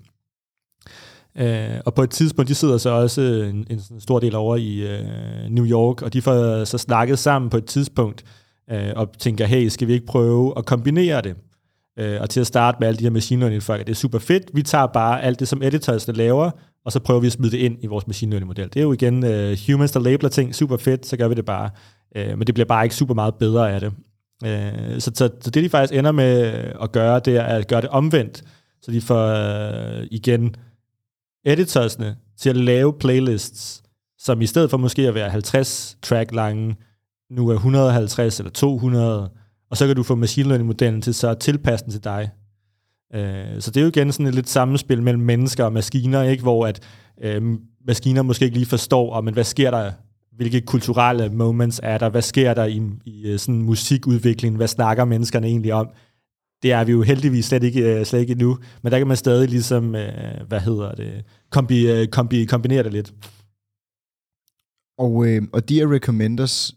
Øh, 1.38 1.80
og 1.86 1.94
på 1.94 2.02
et 2.02 2.10
tidspunkt, 2.10 2.48
de 2.48 2.54
sidder 2.54 2.78
så 2.78 2.90
også 2.90 3.20
en, 3.20 3.66
en 3.70 4.00
stor 4.00 4.18
del 4.18 4.34
over 4.34 4.56
i 4.56 4.78
øh, 4.78 5.04
New 5.50 5.66
York, 5.66 6.02
og 6.02 6.12
de 6.12 6.22
får 6.22 6.64
så 6.64 6.78
snakket 6.78 7.18
sammen 7.18 7.50
på 7.50 7.56
et 7.56 7.64
tidspunkt, 7.64 8.24
øh, 8.70 8.92
og 8.96 9.08
tænker, 9.18 9.46
hey, 9.46 9.68
skal 9.68 9.88
vi 9.88 9.92
ikke 9.92 10.06
prøve 10.06 10.54
at 10.56 10.66
kombinere 10.66 11.20
det? 11.20 11.36
Øh, 11.98 12.20
og 12.20 12.30
til 12.30 12.40
at 12.40 12.46
starte 12.46 12.76
med 12.80 12.88
alle 12.88 12.98
de 12.98 13.04
her 13.04 13.10
machine 13.10 13.40
learning 13.40 13.62
folk, 13.62 13.86
det 13.86 13.92
er 13.92 13.96
super 13.96 14.18
fedt, 14.18 14.44
vi 14.54 14.62
tager 14.62 14.86
bare 14.86 15.22
alt 15.22 15.40
det, 15.40 15.48
som 15.48 15.62
editorsne 15.62 16.14
laver, 16.14 16.50
og 16.88 16.92
så 16.92 17.00
prøver 17.00 17.20
vi 17.20 17.26
at 17.26 17.32
smide 17.32 17.52
det 17.52 17.58
ind 17.58 17.76
i 17.80 17.86
vores 17.86 18.06
machine 18.06 18.30
learning 18.30 18.46
model. 18.46 18.64
Det 18.64 18.76
er 18.76 18.82
jo 18.82 18.92
igen 18.92 19.24
uh, 19.24 19.56
humans, 19.66 19.92
der 19.92 20.00
labeler 20.00 20.28
ting, 20.28 20.54
super 20.54 20.76
fedt, 20.76 21.06
så 21.06 21.16
gør 21.16 21.28
vi 21.28 21.34
det 21.34 21.44
bare. 21.44 21.70
Uh, 22.18 22.38
men 22.38 22.46
det 22.46 22.54
bliver 22.54 22.66
bare 22.66 22.84
ikke 22.84 22.94
super 22.94 23.14
meget 23.14 23.34
bedre 23.34 23.72
af 23.72 23.80
det. 23.80 23.92
Uh, 24.44 24.98
så, 24.98 25.10
så, 25.14 25.30
så 25.40 25.50
det 25.50 25.64
de 25.64 25.68
faktisk 25.68 25.98
ender 25.98 26.12
med 26.12 26.30
at 26.82 26.92
gøre, 26.92 27.20
det 27.24 27.36
er 27.36 27.42
at 27.42 27.68
gøre 27.68 27.80
det 27.80 27.88
omvendt. 27.88 28.42
Så 28.82 28.90
de 28.90 29.00
får 29.00 29.32
uh, 29.32 30.06
igen 30.10 30.54
editorsne 31.44 32.16
til 32.38 32.50
at 32.50 32.56
lave 32.56 32.92
playlists, 32.92 33.82
som 34.18 34.40
i 34.40 34.46
stedet 34.46 34.70
for 34.70 34.76
måske 34.76 35.08
at 35.08 35.14
være 35.14 35.30
50 35.30 35.98
track 36.02 36.34
lange, 36.34 36.76
nu 37.30 37.48
er 37.48 37.54
150 37.54 38.38
eller 38.38 38.50
200, 38.50 39.30
og 39.70 39.76
så 39.76 39.86
kan 39.86 39.96
du 39.96 40.02
få 40.02 40.14
machine 40.14 40.48
learning-modellen 40.48 41.02
til 41.02 41.14
så 41.14 41.28
at 41.28 41.38
tilpasse 41.38 41.84
den 41.84 41.92
til 41.92 42.04
dig. 42.04 42.30
Øh, 43.14 43.60
så 43.60 43.70
det 43.70 43.76
er 43.76 43.82
jo 43.82 43.88
igen 43.88 44.12
sådan 44.12 44.26
et 44.26 44.34
lidt 44.34 44.48
sammenspil 44.48 45.02
mellem 45.02 45.22
mennesker 45.22 45.64
og 45.64 45.72
maskiner, 45.72 46.22
ikke? 46.22 46.42
hvor 46.42 46.66
at 46.66 46.80
øh, 47.22 47.42
maskiner 47.86 48.22
måske 48.22 48.44
ikke 48.44 48.56
lige 48.56 48.66
forstår, 48.66 49.16
oh, 49.16 49.24
men 49.24 49.34
hvad 49.34 49.44
sker 49.44 49.70
der, 49.70 49.92
hvilke 50.36 50.60
kulturelle 50.60 51.28
moments 51.28 51.80
er 51.82 51.98
der, 51.98 52.08
hvad 52.08 52.22
sker 52.22 52.54
der 52.54 52.64
i, 52.64 52.82
i 53.04 53.26
øh, 53.26 53.38
sådan 53.38 53.62
musikudviklingen, 53.62 54.56
hvad 54.56 54.68
snakker 54.68 55.04
menneskerne 55.04 55.46
egentlig 55.46 55.74
om. 55.74 55.88
Det 56.62 56.72
er 56.72 56.84
vi 56.84 56.92
jo 56.92 57.02
heldigvis 57.02 57.44
slet 57.44 57.62
ikke, 57.62 57.98
øh, 57.98 58.06
slet 58.06 58.20
ikke 58.20 58.32
endnu, 58.32 58.58
men 58.82 58.92
der 58.92 58.98
kan 58.98 59.06
man 59.06 59.16
stadig 59.16 59.48
ligesom, 59.48 59.94
øh, 59.94 60.46
hvad 60.48 60.60
hedder 60.60 60.94
det, 60.94 61.24
kombi, 61.50 62.06
kombi, 62.06 62.44
kombinere 62.44 62.82
det 62.82 62.92
lidt. 62.92 63.12
Og, 64.98 65.26
øh, 65.26 65.42
og 65.52 65.68
de 65.68 65.74
her 65.74 65.92
recommenders, 65.92 66.74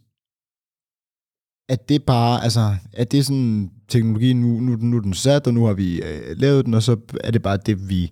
at 1.69 1.89
det 1.89 2.03
bare, 2.03 2.43
altså, 2.43 2.75
at 2.93 3.11
det 3.11 3.25
sådan 3.25 3.71
teknologi, 3.87 4.33
nu, 4.33 4.47
nu, 4.47 4.75
nu 4.75 4.97
er 4.97 5.01
den 5.01 5.13
sat, 5.13 5.47
og 5.47 5.53
nu 5.53 5.65
har 5.65 5.73
vi 5.73 6.01
øh, 6.01 6.37
lavet 6.37 6.65
den, 6.65 6.73
og 6.73 6.83
så 6.83 6.97
er 7.23 7.31
det 7.31 7.41
bare 7.41 7.57
det, 7.65 7.89
vi, 7.89 8.11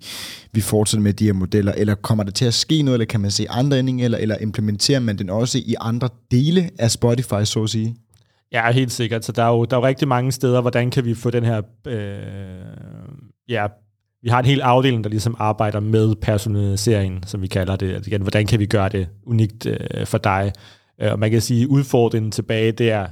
vi 0.52 0.62
fortsætter 0.62 1.04
med 1.04 1.14
de 1.14 1.26
her 1.26 1.34
modeller, 1.34 1.72
eller 1.72 1.96
kommer 1.96 2.24
der 2.24 2.32
til 2.32 2.46
at 2.46 2.54
ske 2.54 2.82
noget, 2.82 2.96
eller 2.96 3.06
kan 3.06 3.20
man 3.20 3.32
se 3.32 3.50
andre 3.50 3.78
ændringer, 3.78 4.06
eller, 4.06 4.18
eller 4.18 4.38
implementerer 4.38 5.00
man 5.00 5.18
den 5.18 5.30
også 5.30 5.58
i 5.58 5.76
andre 5.80 6.10
dele 6.32 6.70
af 6.80 6.92
Spotify, 6.92 7.44
så 7.44 7.64
at 7.64 7.70
sige? 7.70 7.96
Ja, 8.52 8.72
helt 8.72 8.92
sikkert. 8.92 9.26
Så 9.26 9.32
der 9.32 9.44
er 9.44 9.50
jo, 9.50 9.66
der 9.66 9.78
er 9.78 9.82
jo 9.82 9.88
rigtig 9.88 10.08
mange 10.08 10.32
steder, 10.32 10.62
hvordan 10.62 10.92
kan 10.92 11.06
vi 11.06 11.14
få 11.14 11.30
den 11.30 11.44
her, 11.44 11.62
øh, 11.88 12.20
ja, 13.50 13.68
vi 14.22 14.30
har 14.30 14.40
en 14.40 14.46
hel 14.46 14.62
afdeling, 14.62 15.04
der 15.04 15.10
ligesom 15.10 15.36
arbejder 15.40 15.80
med 15.80 16.16
personaliseringen, 16.16 17.24
som 17.26 17.42
vi 17.42 17.48
kalder 17.48 17.76
det. 17.76 17.94
Altså 17.94 18.10
igen, 18.10 18.22
hvordan 18.22 18.46
kan 18.46 18.60
vi 18.60 18.66
gøre 18.66 18.90
det 18.90 19.08
unikt 19.26 19.66
øh, 19.66 20.06
for 20.06 20.18
dig? 20.18 20.52
Øh, 21.02 21.12
og 21.12 21.20
man 21.20 21.32
kan 21.32 21.42
sige, 21.42 21.70
udfordringen 21.70 22.32
tilbage, 22.32 22.72
det 22.72 22.92
er, 22.92 23.08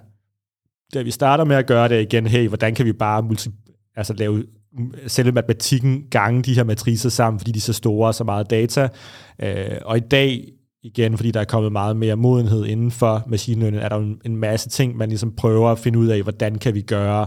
da 0.93 1.01
vi 1.01 1.11
starter 1.11 1.43
med 1.43 1.55
at 1.55 1.67
gøre 1.67 1.87
det 1.87 2.01
igen, 2.01 2.27
hey, 2.27 2.47
hvordan 2.47 2.75
kan 2.75 2.85
vi 2.85 2.93
bare 2.93 3.23
multi, 3.23 3.49
altså 3.95 4.13
lave 4.13 4.43
mm, 4.77 4.93
selve 5.07 5.31
matematikken 5.31 6.03
gange 6.11 6.41
de 6.41 6.53
her 6.53 6.63
matricer 6.63 7.09
sammen, 7.09 7.39
fordi 7.39 7.51
de 7.51 7.57
er 7.57 7.61
så 7.61 7.73
store 7.73 8.07
og 8.07 8.15
så 8.15 8.23
meget 8.23 8.49
data. 8.49 8.87
Øh, 9.41 9.77
og 9.85 9.97
i 9.97 9.99
dag, 9.99 10.47
igen, 10.83 11.17
fordi 11.17 11.31
der 11.31 11.39
er 11.39 11.45
kommet 11.45 11.71
meget 11.71 11.95
mere 11.95 12.15
modenhed 12.15 12.65
inden 12.65 12.91
for 12.91 13.23
machine 13.27 13.61
learning, 13.61 13.83
er 13.83 13.89
der 13.89 13.95
en, 13.95 14.21
en 14.25 14.37
masse 14.37 14.69
ting, 14.69 14.97
man 14.97 15.09
ligesom 15.09 15.35
prøver 15.35 15.69
at 15.69 15.79
finde 15.79 15.99
ud 15.99 16.07
af, 16.07 16.21
hvordan 16.21 16.55
kan 16.55 16.75
vi 16.75 16.81
gøre, 16.81 17.25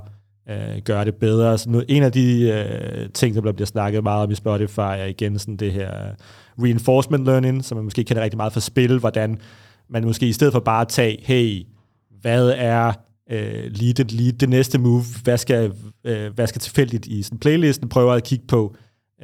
øh, 0.50 0.82
gøre 0.84 1.04
det 1.04 1.14
bedre. 1.14 1.58
Så 1.58 1.70
nu, 1.70 1.82
en 1.88 2.02
af 2.02 2.12
de 2.12 2.42
øh, 2.42 3.08
ting, 3.10 3.34
der 3.34 3.52
bliver 3.52 3.66
snakket 3.66 4.02
meget 4.02 4.24
om 4.24 4.30
i 4.30 4.34
Spotify, 4.34 4.80
er 4.80 5.04
igen 5.04 5.38
sådan 5.38 5.56
det 5.56 5.72
her 5.72 6.06
øh, 6.06 6.12
reinforcement 6.64 7.24
learning, 7.24 7.64
som 7.64 7.76
man 7.76 7.84
måske 7.84 8.04
kender 8.04 8.22
rigtig 8.22 8.36
meget 8.36 8.52
fra 8.52 8.60
spil, 8.60 8.98
hvordan 8.98 9.38
man 9.90 10.04
måske 10.04 10.28
i 10.28 10.32
stedet 10.32 10.52
for 10.52 10.60
bare 10.60 10.80
at 10.80 10.88
tage, 10.88 11.18
hey, 11.22 11.66
hvad 12.20 12.52
er 12.56 12.92
øh, 13.30 13.70
lige, 13.70 13.92
det, 13.92 14.12
lige 14.12 14.32
det 14.32 14.48
næste 14.48 14.78
move, 14.78 15.02
hvad 15.24 15.38
skal, 15.38 15.72
øh, 16.04 16.34
hvad 16.34 16.46
skal 16.46 16.60
tilfældigt 16.60 17.06
i 17.06 17.22
sådan 17.22 17.38
playlisten, 17.38 17.88
prøver 17.88 18.12
at 18.12 18.24
kigge 18.24 18.44
på, 18.48 18.74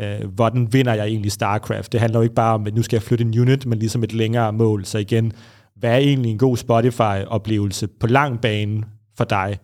øh, 0.01 0.29
hvordan 0.35 0.73
vinder 0.73 0.95
jeg 0.95 1.07
egentlig 1.07 1.33
StarCraft. 1.33 1.93
Det 1.93 2.01
handler 2.01 2.19
jo 2.19 2.23
ikke 2.23 2.35
bare 2.35 2.55
om, 2.55 2.67
at 2.67 2.75
nu 2.75 2.83
skal 2.83 2.97
jeg 2.97 3.03
flytte 3.03 3.25
en 3.25 3.39
unit, 3.39 3.67
men 3.67 3.79
ligesom 3.79 4.03
et 4.03 4.13
længere 4.13 4.53
mål. 4.53 4.85
Så 4.85 4.99
igen, 4.99 5.33
hvad 5.77 5.91
er 5.91 5.97
egentlig 5.97 6.31
en 6.31 6.39
god 6.39 6.57
Spotify-oplevelse 6.57 7.87
på 7.87 8.07
lang 8.07 8.41
bane 8.41 8.83
for 9.17 9.25
dig? 9.25 9.59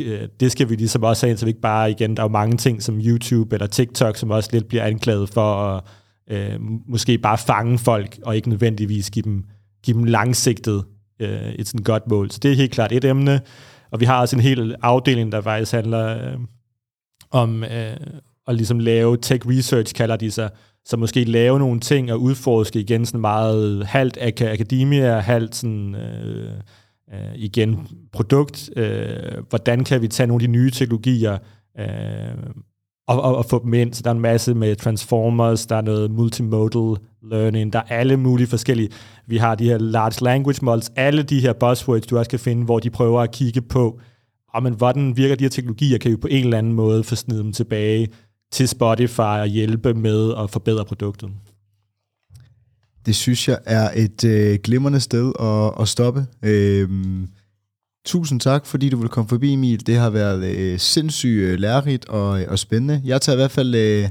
Øh, 0.00 0.28
det 0.40 0.52
skal 0.52 0.68
vi 0.68 0.74
ligesom 0.74 1.02
også 1.02 1.26
have, 1.26 1.36
så 1.36 1.44
vi 1.44 1.50
ikke 1.50 1.60
bare, 1.60 1.90
igen, 1.90 2.16
der 2.16 2.22
er 2.22 2.24
jo 2.24 2.32
mange 2.32 2.56
ting 2.56 2.82
som 2.82 3.00
YouTube 3.00 3.56
eller 3.56 3.66
TikTok, 3.66 4.16
som 4.16 4.30
også 4.30 4.50
lidt 4.52 4.68
bliver 4.68 4.84
anklaget 4.84 5.28
for 5.28 5.54
at 5.54 5.82
øh, 6.30 6.60
måske 6.88 7.18
bare 7.18 7.38
fange 7.38 7.78
folk, 7.78 8.18
og 8.22 8.36
ikke 8.36 8.48
nødvendigvis 8.48 9.10
give 9.10 9.22
dem, 9.22 9.44
give 9.84 9.96
dem 9.96 10.04
langsigtet 10.04 10.84
øh, 11.20 11.52
et 11.52 11.68
sådan 11.68 11.84
godt 11.84 12.08
mål. 12.10 12.30
Så 12.30 12.38
det 12.42 12.50
er 12.50 12.56
helt 12.56 12.72
klart 12.72 12.92
et 12.92 13.04
emne. 13.04 13.40
Og 13.92 14.00
vi 14.00 14.04
har 14.04 14.20
også 14.20 14.36
en 14.36 14.42
hel 14.42 14.74
afdeling, 14.82 15.32
der 15.32 15.40
faktisk 15.40 15.72
handler 15.72 16.32
øh, 16.32 16.38
om 17.30 17.64
øh, 17.64 17.96
at 18.46 18.54
ligesom 18.54 18.78
lave 18.78 19.16
tech 19.16 19.48
research, 19.48 19.94
kalder 19.94 20.16
de 20.16 20.30
sig, 20.30 20.50
så 20.84 20.96
måske 20.96 21.24
lave 21.24 21.58
nogle 21.58 21.80
ting 21.80 22.12
og 22.12 22.20
udforske 22.20 22.80
igen 22.80 23.06
sådan 23.06 23.20
meget 23.20 23.86
halvt 23.86 24.16
ak- 24.16 24.52
akademia, 24.52 25.18
halvt 25.18 25.56
sådan, 25.56 25.94
øh, 25.94 26.52
øh, 27.12 27.34
igen 27.34 27.88
produkt. 28.12 28.70
Øh, 28.76 29.44
hvordan 29.48 29.84
kan 29.84 30.02
vi 30.02 30.08
tage 30.08 30.26
nogle 30.26 30.42
af 30.42 30.48
de 30.48 30.52
nye 30.52 30.70
teknologier 30.70 31.38
øh, 31.78 31.86
og, 33.10 33.22
og, 33.22 33.36
og 33.36 33.44
få 33.44 33.62
dem 33.64 33.74
ind. 33.74 33.94
Så 33.94 34.02
der 34.02 34.10
er 34.10 34.14
en 34.14 34.20
masse 34.20 34.54
med 34.54 34.76
transformers, 34.76 35.66
der 35.66 35.76
er 35.76 35.80
noget 35.80 36.10
multimodal 36.10 36.96
learning, 37.22 37.72
der 37.72 37.78
er 37.78 37.96
alle 37.96 38.16
mulige 38.16 38.46
forskellige. 38.46 38.90
Vi 39.26 39.36
har 39.36 39.54
de 39.54 39.64
her 39.64 39.78
large 39.78 40.24
language 40.24 40.58
models, 40.62 40.92
alle 40.96 41.22
de 41.22 41.40
her 41.40 41.52
buzzwords, 41.52 42.06
du 42.06 42.18
også 42.18 42.30
kan 42.30 42.38
finde, 42.38 42.64
hvor 42.64 42.78
de 42.78 42.90
prøver 42.90 43.20
at 43.20 43.30
kigge 43.30 43.60
på, 43.60 44.00
oh, 44.54 44.62
men 44.62 44.74
hvordan 44.74 45.16
virker 45.16 45.34
de 45.34 45.44
her 45.44 45.48
teknologier, 45.48 45.98
kan 45.98 46.10
vi 46.10 46.16
på 46.16 46.28
en 46.30 46.44
eller 46.44 46.58
anden 46.58 46.72
måde 46.72 47.04
få 47.04 47.14
snedet 47.14 47.44
dem 47.44 47.52
tilbage 47.52 48.08
til 48.52 48.68
Spotify 48.68 49.20
og 49.20 49.46
hjælpe 49.46 49.94
med 49.94 50.34
at 50.38 50.50
forbedre 50.50 50.84
produktet. 50.84 51.30
Det 53.06 53.16
synes 53.16 53.48
jeg 53.48 53.58
er 53.66 53.90
et 53.96 54.24
øh, 54.24 54.58
glimrende 54.64 55.00
sted 55.00 55.32
at, 55.40 55.82
at 55.82 55.88
stoppe. 55.88 56.26
Øhm, 56.42 57.28
Tusind 58.04 58.40
tak, 58.40 58.66
fordi 58.66 58.88
du 58.88 58.96
vil 58.96 59.08
komme 59.08 59.28
forbi, 59.28 59.52
Emil. 59.52 59.86
Det 59.86 59.96
har 59.96 60.10
været 60.10 60.44
øh, 60.44 60.78
sindssygt 60.78 61.42
øh, 61.42 61.58
lærerigt 61.58 62.08
og, 62.08 62.28
og 62.48 62.58
spændende. 62.58 63.02
Jeg 63.04 63.20
tager 63.20 63.36
i 63.36 63.40
hvert 63.40 63.50
fald, 63.50 63.74
øh, 63.74 64.08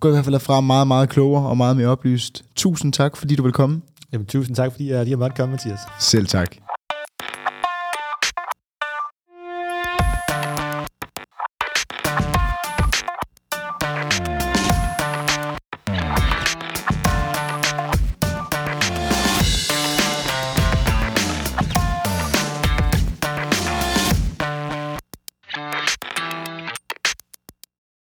går 0.00 0.08
i 0.08 0.12
hvert 0.12 0.24
fald 0.24 0.40
fra 0.40 0.60
meget, 0.60 0.86
meget 0.86 1.08
klogere 1.08 1.46
og 1.48 1.56
meget 1.56 1.76
mere 1.76 1.88
oplyst. 1.88 2.44
Tusind 2.56 2.92
tak, 2.92 3.16
fordi 3.16 3.36
du 3.36 3.42
vil 3.42 3.52
komme. 3.52 3.80
Jamen, 4.12 4.26
tusind 4.26 4.56
tak, 4.56 4.72
fordi 4.72 4.90
jeg 4.90 5.04
lige 5.04 5.12
har 5.12 5.18
måttet 5.18 5.36
komme, 5.36 5.52
Mathias. 5.52 5.80
Selv 6.00 6.26
tak. 6.26 6.67